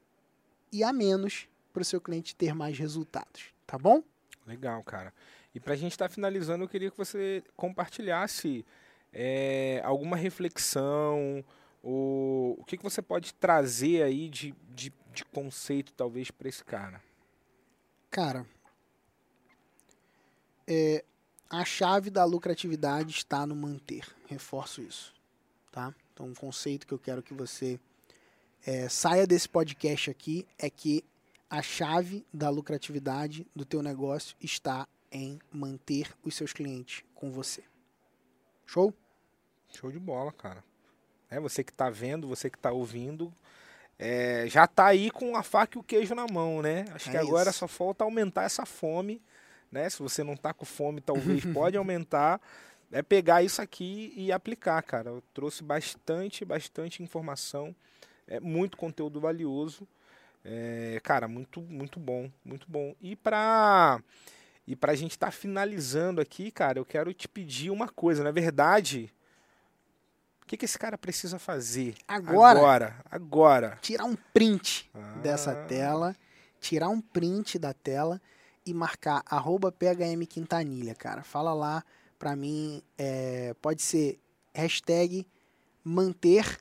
e 0.72 0.82
a 0.82 0.92
menos 0.92 1.48
para 1.72 1.82
o 1.82 1.84
seu 1.84 2.00
cliente 2.00 2.34
ter 2.34 2.54
mais 2.54 2.78
resultados, 2.78 3.52
tá 3.66 3.78
bom? 3.78 4.02
Legal, 4.46 4.82
cara. 4.82 5.12
E 5.54 5.60
para 5.60 5.74
a 5.74 5.76
gente 5.76 5.92
estar 5.92 6.08
tá 6.08 6.14
finalizando, 6.14 6.64
eu 6.64 6.68
queria 6.68 6.90
que 6.90 6.96
você 6.96 7.42
compartilhasse 7.56 8.64
é, 9.12 9.80
alguma 9.84 10.16
reflexão, 10.16 11.44
ou 11.82 12.58
o 12.60 12.64
que, 12.64 12.76
que 12.76 12.82
você 12.82 13.02
pode 13.02 13.34
trazer 13.34 14.02
aí 14.02 14.28
de, 14.28 14.54
de, 14.70 14.92
de 15.12 15.24
conceito, 15.26 15.92
talvez, 15.92 16.30
para 16.30 16.48
esse 16.48 16.64
cara? 16.64 17.02
Cara, 18.10 18.46
é, 20.66 21.04
a 21.52 21.66
chave 21.66 22.08
da 22.08 22.24
lucratividade 22.24 23.10
está 23.10 23.46
no 23.46 23.54
manter. 23.54 24.06
Reforço 24.26 24.80
isso, 24.80 25.14
tá? 25.70 25.94
Então, 26.12 26.26
um 26.26 26.34
conceito 26.34 26.86
que 26.86 26.94
eu 26.94 26.98
quero 26.98 27.22
que 27.22 27.34
você 27.34 27.78
é, 28.66 28.88
saia 28.88 29.26
desse 29.26 29.48
podcast 29.48 30.10
aqui 30.10 30.46
é 30.58 30.70
que 30.70 31.04
a 31.50 31.60
chave 31.60 32.24
da 32.32 32.48
lucratividade 32.48 33.46
do 33.54 33.66
teu 33.66 33.82
negócio 33.82 34.34
está 34.40 34.88
em 35.10 35.38
manter 35.52 36.10
os 36.24 36.34
seus 36.34 36.54
clientes 36.54 37.04
com 37.14 37.30
você. 37.30 37.62
Show? 38.64 38.94
Show 39.74 39.92
de 39.92 39.98
bola, 39.98 40.32
cara. 40.32 40.64
É 41.28 41.38
você 41.38 41.62
que 41.62 41.70
está 41.70 41.90
vendo, 41.90 42.26
você 42.26 42.48
que 42.48 42.56
está 42.56 42.72
ouvindo, 42.72 43.30
é, 43.98 44.46
já 44.48 44.64
está 44.64 44.86
aí 44.86 45.10
com 45.10 45.36
a 45.36 45.42
faca 45.42 45.76
e 45.76 45.80
o 45.80 45.84
queijo 45.84 46.14
na 46.14 46.26
mão, 46.26 46.62
né? 46.62 46.86
Acho 46.94 47.10
é 47.10 47.12
que 47.12 47.18
agora 47.18 47.50
isso. 47.50 47.58
só 47.58 47.68
falta 47.68 48.04
aumentar 48.04 48.44
essa 48.44 48.64
fome, 48.64 49.20
né? 49.72 49.88
Se 49.88 50.00
você 50.00 50.22
não 50.22 50.34
está 50.34 50.52
com 50.52 50.66
fome, 50.66 51.00
talvez 51.00 51.44
pode 51.52 51.76
aumentar. 51.76 52.40
É 52.92 53.02
pegar 53.02 53.42
isso 53.42 53.62
aqui 53.62 54.12
e 54.14 54.30
aplicar, 54.30 54.82
cara. 54.82 55.08
Eu 55.08 55.22
trouxe 55.32 55.64
bastante, 55.64 56.44
bastante 56.44 57.02
informação, 57.02 57.74
é 58.28 58.38
muito 58.38 58.76
conteúdo 58.76 59.18
valioso. 59.18 59.88
É, 60.44 61.00
cara, 61.02 61.26
muito, 61.26 61.62
muito 61.62 61.98
bom, 61.98 62.30
muito 62.44 62.66
bom. 62.68 62.94
E 63.00 63.16
para 63.16 64.02
e 64.66 64.76
pra 64.76 64.94
gente 64.94 65.12
estar 65.12 65.26
tá 65.26 65.32
finalizando 65.32 66.20
aqui, 66.20 66.50
cara, 66.50 66.78
eu 66.78 66.84
quero 66.84 67.12
te 67.14 67.26
pedir 67.26 67.70
uma 67.70 67.88
coisa. 67.88 68.22
Na 68.22 68.30
verdade, 68.30 69.12
o 70.42 70.46
que, 70.46 70.56
que 70.56 70.64
esse 70.64 70.78
cara 70.78 70.98
precisa 70.98 71.38
fazer? 71.38 71.94
Agora. 72.06 72.58
Agora. 72.58 72.96
Agora. 73.10 73.78
Tirar 73.80 74.04
um 74.04 74.16
print 74.34 74.90
ah. 74.94 74.98
dessa 75.22 75.54
tela, 75.54 76.14
tirar 76.60 76.90
um 76.90 77.00
print 77.00 77.58
da 77.58 77.72
tela 77.72 78.20
e 78.64 78.72
marcar 78.72 79.22
arroba 79.26 79.72
PHM 79.72 80.26
Quintanilha, 80.28 80.94
cara. 80.94 81.22
Fala 81.22 81.52
lá 81.52 81.84
pra 82.18 82.36
mim, 82.36 82.82
é, 82.96 83.54
pode 83.60 83.82
ser 83.82 84.18
hashtag 84.54 85.26
manter 85.84 86.58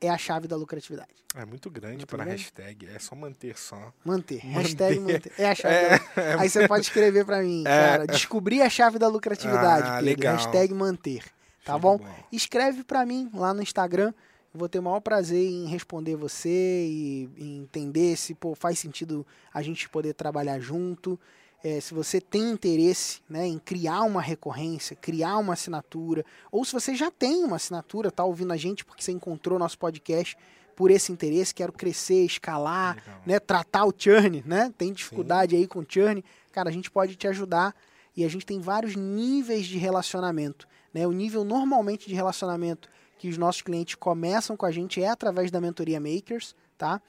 é 0.00 0.08
a 0.08 0.18
chave 0.18 0.46
da 0.46 0.56
lucratividade. 0.56 1.14
É 1.34 1.44
muito 1.44 1.70
grande 1.70 2.06
para 2.06 2.24
hashtag, 2.24 2.86
é 2.86 2.98
só 2.98 3.14
manter 3.14 3.58
só. 3.58 3.92
Manter, 4.04 4.40
manter. 4.46 4.62
hashtag 4.62 5.00
manter. 5.00 5.32
É 5.38 5.48
a 5.48 5.54
chave. 5.54 5.74
É, 5.74 5.88
da... 5.98 6.22
é... 6.22 6.40
Aí 6.40 6.48
você 6.48 6.66
pode 6.66 6.84
escrever 6.84 7.24
para 7.24 7.42
mim, 7.42 7.62
é... 7.68 7.86
cara, 7.86 8.06
descobrir 8.06 8.62
a 8.62 8.70
chave 8.70 8.98
da 8.98 9.08
lucratividade, 9.08 9.86
ah, 9.86 9.98
Pedro. 9.98 10.04
Legal. 10.04 10.36
Hashtag 10.36 10.72
manter, 10.72 11.24
tá 11.64 11.72
Show 11.72 11.80
bom? 11.80 12.00
Escreve 12.32 12.84
para 12.84 13.04
mim 13.04 13.30
lá 13.34 13.52
no 13.52 13.62
Instagram, 13.62 14.14
vou 14.56 14.68
ter 14.68 14.78
o 14.78 14.82
maior 14.82 15.00
prazer 15.00 15.48
em 15.48 15.66
responder 15.66 16.16
você 16.16 16.86
e, 16.88 17.28
e 17.36 17.58
entender 17.58 18.16
se 18.16 18.34
pô, 18.34 18.54
faz 18.54 18.78
sentido 18.78 19.26
a 19.52 19.62
gente 19.62 19.88
poder 19.88 20.14
trabalhar 20.14 20.58
junto 20.58 21.18
é, 21.66 21.80
se 21.80 21.94
você 21.94 22.20
tem 22.20 22.50
interesse 22.50 23.20
né, 23.28 23.44
em 23.46 23.58
criar 23.58 24.02
uma 24.02 24.20
recorrência, 24.20 24.94
criar 24.94 25.36
uma 25.38 25.54
assinatura, 25.54 26.24
ou 26.52 26.64
se 26.64 26.72
você 26.72 26.94
já 26.94 27.10
tem 27.10 27.42
uma 27.42 27.56
assinatura, 27.56 28.08
está 28.08 28.24
ouvindo 28.24 28.52
a 28.52 28.56
gente 28.56 28.84
porque 28.84 29.02
você 29.02 29.10
encontrou 29.10 29.58
nosso 29.58 29.76
podcast 29.76 30.36
por 30.76 30.92
esse 30.92 31.10
interesse, 31.10 31.54
quero 31.54 31.72
crescer, 31.72 32.24
escalar, 32.24 33.02
né, 33.26 33.40
tratar 33.40 33.84
o 33.84 33.94
churn, 33.96 34.44
né? 34.46 34.72
Tem 34.78 34.92
dificuldade 34.92 35.56
Sim. 35.56 35.62
aí 35.62 35.66
com 35.66 35.80
o 35.80 35.86
churn, 35.88 36.22
cara, 36.52 36.68
a 36.68 36.72
gente 36.72 36.88
pode 36.90 37.16
te 37.16 37.26
ajudar 37.26 37.74
e 38.14 38.24
a 38.24 38.28
gente 38.28 38.46
tem 38.46 38.60
vários 38.60 38.94
níveis 38.94 39.66
de 39.66 39.78
relacionamento, 39.78 40.68
né? 40.94 41.06
O 41.06 41.12
nível 41.12 41.44
normalmente 41.44 42.08
de 42.08 42.14
relacionamento 42.14 42.88
que 43.18 43.28
os 43.28 43.38
nossos 43.38 43.62
clientes 43.62 43.94
começam 43.94 44.56
com 44.56 44.66
a 44.66 44.70
gente 44.70 45.02
é 45.02 45.08
através 45.08 45.50
da 45.50 45.60
mentoria 45.60 46.00
Makers, 46.00 46.54
tá? 46.76 47.00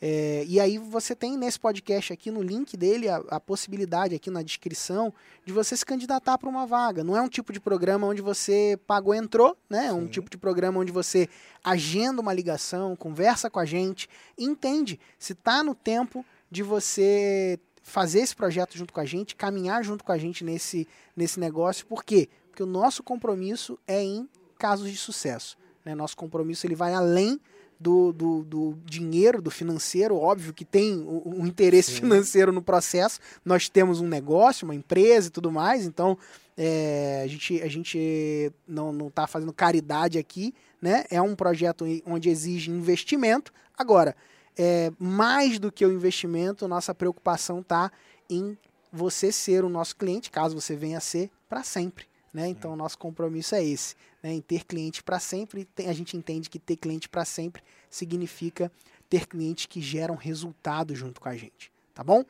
É, 0.00 0.44
e 0.46 0.60
aí 0.60 0.76
você 0.76 1.14
tem 1.14 1.38
nesse 1.38 1.58
podcast 1.58 2.12
aqui 2.12 2.30
no 2.30 2.42
link 2.42 2.76
dele 2.76 3.08
a, 3.08 3.16
a, 3.30 3.40
possibilidade 3.40 4.14
aqui 4.14 4.30
na 4.30 4.42
descrição 4.42 5.12
de 5.44 5.52
você 5.54 5.74
se 5.74 5.86
candidatar 5.86 6.36
para 6.36 6.48
uma 6.48 6.66
vaga. 6.66 7.02
Não 7.02 7.16
é 7.16 7.22
um 7.22 7.28
tipo 7.28 7.50
de 7.50 7.58
programa 7.58 8.06
onde 8.06 8.20
você 8.20 8.78
pagou 8.86 9.14
entrou, 9.14 9.56
né? 9.70 9.86
É 9.86 9.92
um 9.92 10.06
tipo 10.06 10.28
de 10.28 10.36
programa 10.36 10.80
onde 10.80 10.92
você 10.92 11.28
agenda 11.64 12.20
uma 12.20 12.34
ligação, 12.34 12.94
conversa 12.94 13.48
com 13.48 13.58
a 13.58 13.64
gente, 13.64 14.08
entende 14.36 15.00
se 15.18 15.32
está 15.32 15.64
no 15.64 15.74
tempo 15.74 16.24
de 16.50 16.62
você 16.62 17.58
fazer 17.82 18.20
esse 18.20 18.36
projeto 18.36 18.76
junto 18.76 18.92
com 18.92 19.00
a 19.00 19.04
gente, 19.04 19.34
caminhar 19.34 19.82
junto 19.82 20.04
com 20.04 20.12
a 20.12 20.18
gente 20.18 20.44
nesse, 20.44 20.86
nesse 21.16 21.40
negócio. 21.40 21.86
Por 21.86 22.04
quê? 22.04 22.28
Porque 22.50 22.62
o 22.62 22.66
nosso 22.66 23.02
compromisso 23.02 23.78
é 23.86 24.02
em 24.02 24.28
casos 24.58 24.90
de 24.90 24.96
sucesso. 24.96 25.56
Né? 25.84 25.94
Nosso 25.94 26.16
compromisso 26.16 26.66
ele 26.66 26.74
vai 26.74 26.92
além 26.92 27.40
do, 27.78 28.12
do, 28.12 28.42
do, 28.42 28.78
dinheiro, 28.84 29.42
do 29.42 29.50
financeiro, 29.50 30.16
óbvio 30.16 30.52
que 30.52 30.64
tem 30.64 30.98
um, 30.98 31.42
um 31.42 31.46
interesse 31.46 31.92
Sim. 31.92 32.00
financeiro 32.02 32.52
no 32.52 32.62
processo. 32.62 33.20
Nós 33.44 33.68
temos 33.68 34.00
um 34.00 34.08
negócio, 34.08 34.64
uma 34.64 34.74
empresa 34.74 35.28
e 35.28 35.30
tudo 35.30 35.52
mais, 35.52 35.84
então 35.84 36.16
é, 36.56 37.22
a 37.22 37.26
gente, 37.26 37.62
a 37.62 37.68
gente 37.68 38.52
não 38.66 39.08
está 39.08 39.26
fazendo 39.26 39.52
caridade 39.52 40.18
aqui, 40.18 40.54
né? 40.80 41.04
É 41.10 41.20
um 41.20 41.36
projeto 41.36 41.84
onde 42.06 42.30
exige 42.30 42.70
investimento. 42.70 43.52
Agora, 43.76 44.16
é, 44.56 44.90
mais 44.98 45.58
do 45.58 45.70
que 45.70 45.84
o 45.84 45.92
investimento, 45.92 46.66
nossa 46.66 46.94
preocupação 46.94 47.60
está 47.60 47.92
em 48.28 48.56
você 48.90 49.30
ser 49.30 49.64
o 49.64 49.68
nosso 49.68 49.96
cliente, 49.96 50.30
caso 50.30 50.58
você 50.58 50.74
venha 50.74 50.98
a 50.98 51.00
ser, 51.00 51.30
para 51.48 51.62
sempre. 51.62 52.06
Né? 52.32 52.48
Então, 52.48 52.72
o 52.72 52.76
nosso 52.76 52.98
compromisso 52.98 53.54
é 53.54 53.64
esse, 53.64 53.94
né? 54.22 54.32
em 54.32 54.40
ter 54.40 54.64
cliente 54.64 55.02
para 55.02 55.18
sempre. 55.18 55.68
A 55.86 55.92
gente 55.92 56.16
entende 56.16 56.50
que 56.50 56.58
ter 56.58 56.76
cliente 56.76 57.08
para 57.08 57.24
sempre 57.24 57.62
significa 57.88 58.70
ter 59.08 59.26
clientes 59.26 59.66
que 59.66 59.80
geram 59.80 60.14
resultado 60.16 60.94
junto 60.94 61.20
com 61.20 61.28
a 61.28 61.36
gente, 61.36 61.72
tá 61.94 62.02
bom? 62.02 62.24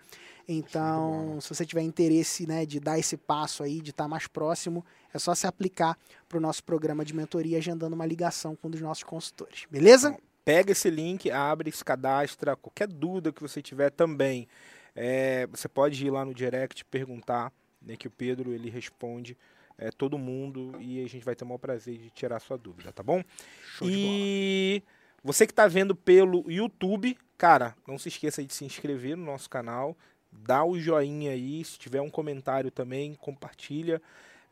Então, 0.49 1.41
se 1.41 1.49
você 1.49 1.67
tiver 1.67 1.83
interesse 1.83 2.47
né, 2.47 2.65
de 2.65 2.79
dar 2.79 2.99
esse 2.99 3.17
passo 3.17 3.63
aí, 3.63 3.81
de 3.81 3.91
estar 3.91 4.05
tá 4.05 4.09
mais 4.09 4.29
próximo, 4.29 4.85
é 5.13 5.19
só 5.19 5.35
se 5.35 5.47
aplicar 5.47 5.99
para 6.29 6.39
o 6.39 6.41
nosso 6.41 6.63
programa 6.63 7.05
de 7.05 7.15
mentoria, 7.15 7.59
agendando 7.59 7.95
uma 7.95 8.07
ligação 8.07 8.55
com 8.55 8.69
um 8.69 8.71
dos 8.71 8.81
nossos 8.81 9.03
consultores, 9.03 9.67
beleza? 9.69 10.17
Pega 10.45 10.71
esse 10.71 10.89
link, 10.89 11.29
abre, 11.31 11.73
se 11.73 11.85
cadastra, 11.85 12.55
qualquer 12.55 12.87
dúvida 12.87 13.33
que 13.33 13.43
você 13.43 13.61
tiver 13.61 13.91
também, 13.91 14.47
é, 14.95 15.47
você 15.49 15.69
pode 15.69 16.07
ir 16.07 16.11
lá 16.11 16.25
no 16.25 16.33
direct 16.33 16.85
perguntar, 16.85 17.53
né, 17.83 17.97
que 17.97 18.07
o 18.07 18.11
Pedro 18.11 18.53
ele 18.53 18.71
responde 18.71 19.37
é, 19.79 19.91
todo 19.91 20.19
mundo 20.19 20.75
e 20.81 21.05
a 21.05 21.09
gente 21.09 21.25
vai 21.25 21.35
ter 21.35 21.45
o 21.45 21.47
maior 21.47 21.59
prazer 21.59 21.99
de 21.99 22.11
tirar 22.11 22.41
sua 22.41 22.57
dúvida, 22.57 22.93
tá 22.93 23.03
bom? 23.03 23.23
Show 23.77 23.89
e 23.91 24.83
você 25.23 25.47
que 25.47 25.53
está 25.53 25.67
vendo 25.67 25.95
pelo 25.95 26.51
YouTube, 26.51 27.17
cara, 27.37 27.75
não 27.87 27.99
se 27.99 28.09
esqueça 28.09 28.45
de 28.45 28.53
se 28.53 28.65
inscrever 28.65 29.17
no 29.17 29.25
nosso 29.25 29.51
canal, 29.51 29.97
dá 30.31 30.65
o 30.65 30.79
joinha 30.79 31.33
aí, 31.33 31.65
se 31.65 31.79
tiver 31.79 32.01
um 32.01 32.11
comentário 32.11 32.71
também, 32.71 33.15
compartilha. 33.15 34.01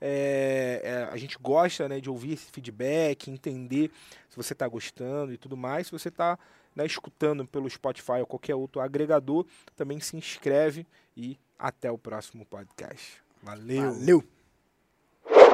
É, 0.01 0.81
é, 0.83 1.09
a 1.11 1.16
gente 1.16 1.39
gosta 1.41 1.89
né, 1.89 2.01
de 2.01 2.11
ouvir 2.11 2.33
esse 2.33 2.51
feedback, 2.51 3.31
entender 3.31 3.91
se 4.29 4.37
você 4.37 4.53
está 4.53 4.66
gostando 4.68 5.33
e 5.33 5.39
tudo 5.39 5.57
mais. 5.57 5.87
Se 5.87 5.93
você 5.93 6.09
está 6.09 6.39
né, 6.75 6.85
escutando 6.85 7.47
pelo 7.47 7.70
Spotify 7.70 8.20
ou 8.20 8.27
qualquer 8.27 8.55
outro 8.55 8.81
agregador, 8.81 9.47
também 9.77 10.01
se 10.01 10.16
inscreve 10.16 10.87
e 11.16 11.39
até 11.59 11.91
o 11.91 11.97
próximo 11.97 12.45
podcast. 12.45 13.22
Valeu! 13.43 13.95
Valeu! 13.95 14.43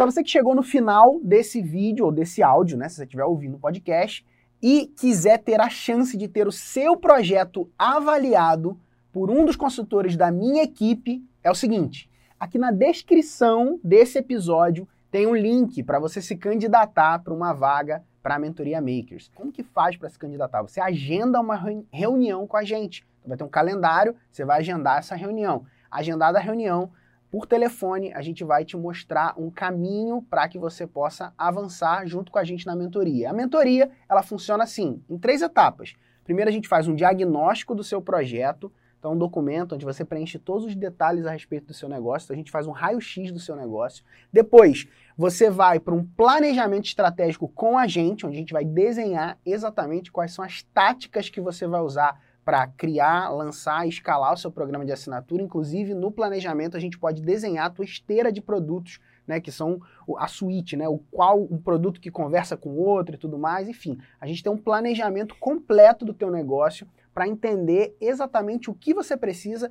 Para 0.01 0.11
você 0.11 0.23
que 0.23 0.31
chegou 0.31 0.55
no 0.55 0.63
final 0.63 1.21
desse 1.23 1.61
vídeo 1.61 2.07
ou 2.07 2.11
desse 2.11 2.43
áudio, 2.43 2.79
né, 2.79 2.89
se 2.89 2.97
você 2.97 3.03
estiver 3.03 3.27
ouvindo 3.27 3.57
o 3.57 3.61
podcast 3.61 4.27
e 4.63 4.87
quiser 4.99 5.37
ter 5.37 5.61
a 5.61 5.69
chance 5.69 6.17
de 6.17 6.27
ter 6.27 6.49
o 6.49 6.53
seu 6.53 6.97
projeto 6.97 7.71
avaliado 7.79 8.81
por 9.13 9.31
um 9.31 9.45
dos 9.45 9.57
consultores 9.57 10.17
da 10.17 10.31
minha 10.31 10.63
equipe, 10.63 11.23
é 11.45 11.51
o 11.51 11.55
seguinte: 11.55 12.11
aqui 12.41 12.57
na 12.57 12.71
descrição 12.71 13.79
desse 13.85 14.17
episódio 14.17 14.89
tem 15.11 15.27
um 15.27 15.37
link 15.37 15.83
para 15.83 15.99
você 15.99 16.23
se 16.23 16.35
candidatar 16.35 17.19
para 17.19 17.35
uma 17.35 17.53
vaga 17.53 18.03
para 18.23 18.37
a 18.37 18.39
mentoria 18.39 18.81
Makers. 18.81 19.31
Como 19.35 19.53
que 19.53 19.63
faz 19.63 19.99
para 19.99 20.09
se 20.09 20.19
candidatar? 20.19 20.63
Você 20.63 20.81
agenda 20.81 21.39
uma 21.39 21.63
reunião 21.93 22.47
com 22.47 22.57
a 22.57 22.65
gente. 22.65 23.07
Vai 23.23 23.37
ter 23.37 23.45
um 23.45 23.49
calendário, 23.49 24.17
você 24.33 24.47
vai 24.47 24.61
agendar 24.61 25.01
essa 25.01 25.15
reunião. 25.15 25.67
Agendada 25.91 26.39
a 26.39 26.41
reunião, 26.41 26.91
por 27.31 27.47
telefone, 27.47 28.13
a 28.13 28.21
gente 28.23 28.43
vai 28.43 28.65
te 28.65 28.77
mostrar 28.77 29.35
um 29.39 29.51
caminho 29.51 30.21
para 30.29 30.49
que 30.49 30.59
você 30.59 30.87
possa 30.87 31.33
avançar 31.39 32.05
junto 32.07 32.33
com 32.33 32.39
a 32.39 32.45
gente 32.45 32.67
na 32.67 32.75
mentoria. 32.75 33.31
A 33.31 33.33
mentoria, 33.33 33.91
ela 34.09 34.23
funciona 34.23 34.65
assim, 34.65 35.01
em 35.09 35.17
três 35.17 35.41
etapas. 35.41 35.95
Primeiro 36.25 36.51
a 36.51 36.53
gente 36.53 36.69
faz 36.69 36.89
um 36.89 36.95
diagnóstico 36.95 37.75
do 37.75 37.85
seu 37.85 38.03
projeto, 38.03 38.73
Então, 38.99 39.15
um 39.15 39.19
documento 39.19 39.75
onde 39.75 39.85
você 39.85 40.05
preenche 40.05 40.39
todos 40.39 40.67
os 40.67 40.75
detalhes 40.75 41.25
a 41.25 41.31
respeito 41.31 41.69
do 41.69 41.73
seu 41.73 41.89
negócio. 41.89 42.27
Então, 42.27 42.35
a 42.35 42.37
gente 42.37 42.51
faz 42.51 42.67
um 42.67 42.71
raio-x 42.71 43.33
do 43.33 43.41
seu 43.41 43.57
negócio. 43.57 44.05
Depois, 44.31 44.87
você 45.17 45.49
vai 45.49 45.81
para 45.81 45.95
um 45.95 46.05
planejamento 46.05 46.85
estratégico 46.85 47.49
com 47.49 47.79
a 47.79 47.87
gente, 47.87 48.27
onde 48.27 48.37
a 48.37 48.39
gente 48.39 48.53
vai 48.53 48.65
desenhar 48.65 49.39
exatamente 49.45 50.13
quais 50.13 50.35
são 50.35 50.45
as 50.45 50.63
táticas 50.75 51.31
que 51.31 51.41
você 51.41 51.67
vai 51.67 51.81
usar 51.81 52.21
para 52.51 52.67
criar, 52.67 53.29
lançar 53.29 53.87
escalar 53.87 54.33
o 54.33 54.37
seu 54.37 54.51
programa 54.51 54.85
de 54.85 54.91
assinatura. 54.91 55.41
Inclusive, 55.41 55.95
no 55.95 56.11
planejamento, 56.11 56.77
a 56.77 56.81
gente 56.81 56.99
pode 56.99 57.23
desenhar 57.23 57.67
a 57.67 57.71
tua 57.71 57.85
esteira 57.85 58.33
de 58.33 58.41
produtos, 58.41 58.99
né, 59.25 59.39
que 59.39 59.53
são 59.53 59.81
a 60.19 60.27
suíte, 60.27 60.77
né, 60.77 60.89
o 60.89 60.99
qual 61.13 61.41
um 61.41 61.57
produto 61.57 62.01
que 62.01 62.11
conversa 62.11 62.57
com 62.57 62.71
o 62.71 62.81
outro 62.81 63.15
e 63.15 63.19
tudo 63.19 63.39
mais. 63.39 63.69
Enfim, 63.69 63.99
a 64.21 64.27
gente 64.27 64.43
tem 64.43 64.51
um 64.51 64.59
planejamento 64.59 65.37
completo 65.39 66.05
do 66.05 66.13
teu 66.13 66.29
negócio 66.29 66.89
para 67.15 67.29
entender 67.29 67.97
exatamente 68.01 68.69
o 68.69 68.75
que 68.75 68.93
você 68.93 69.17
precisa 69.17 69.71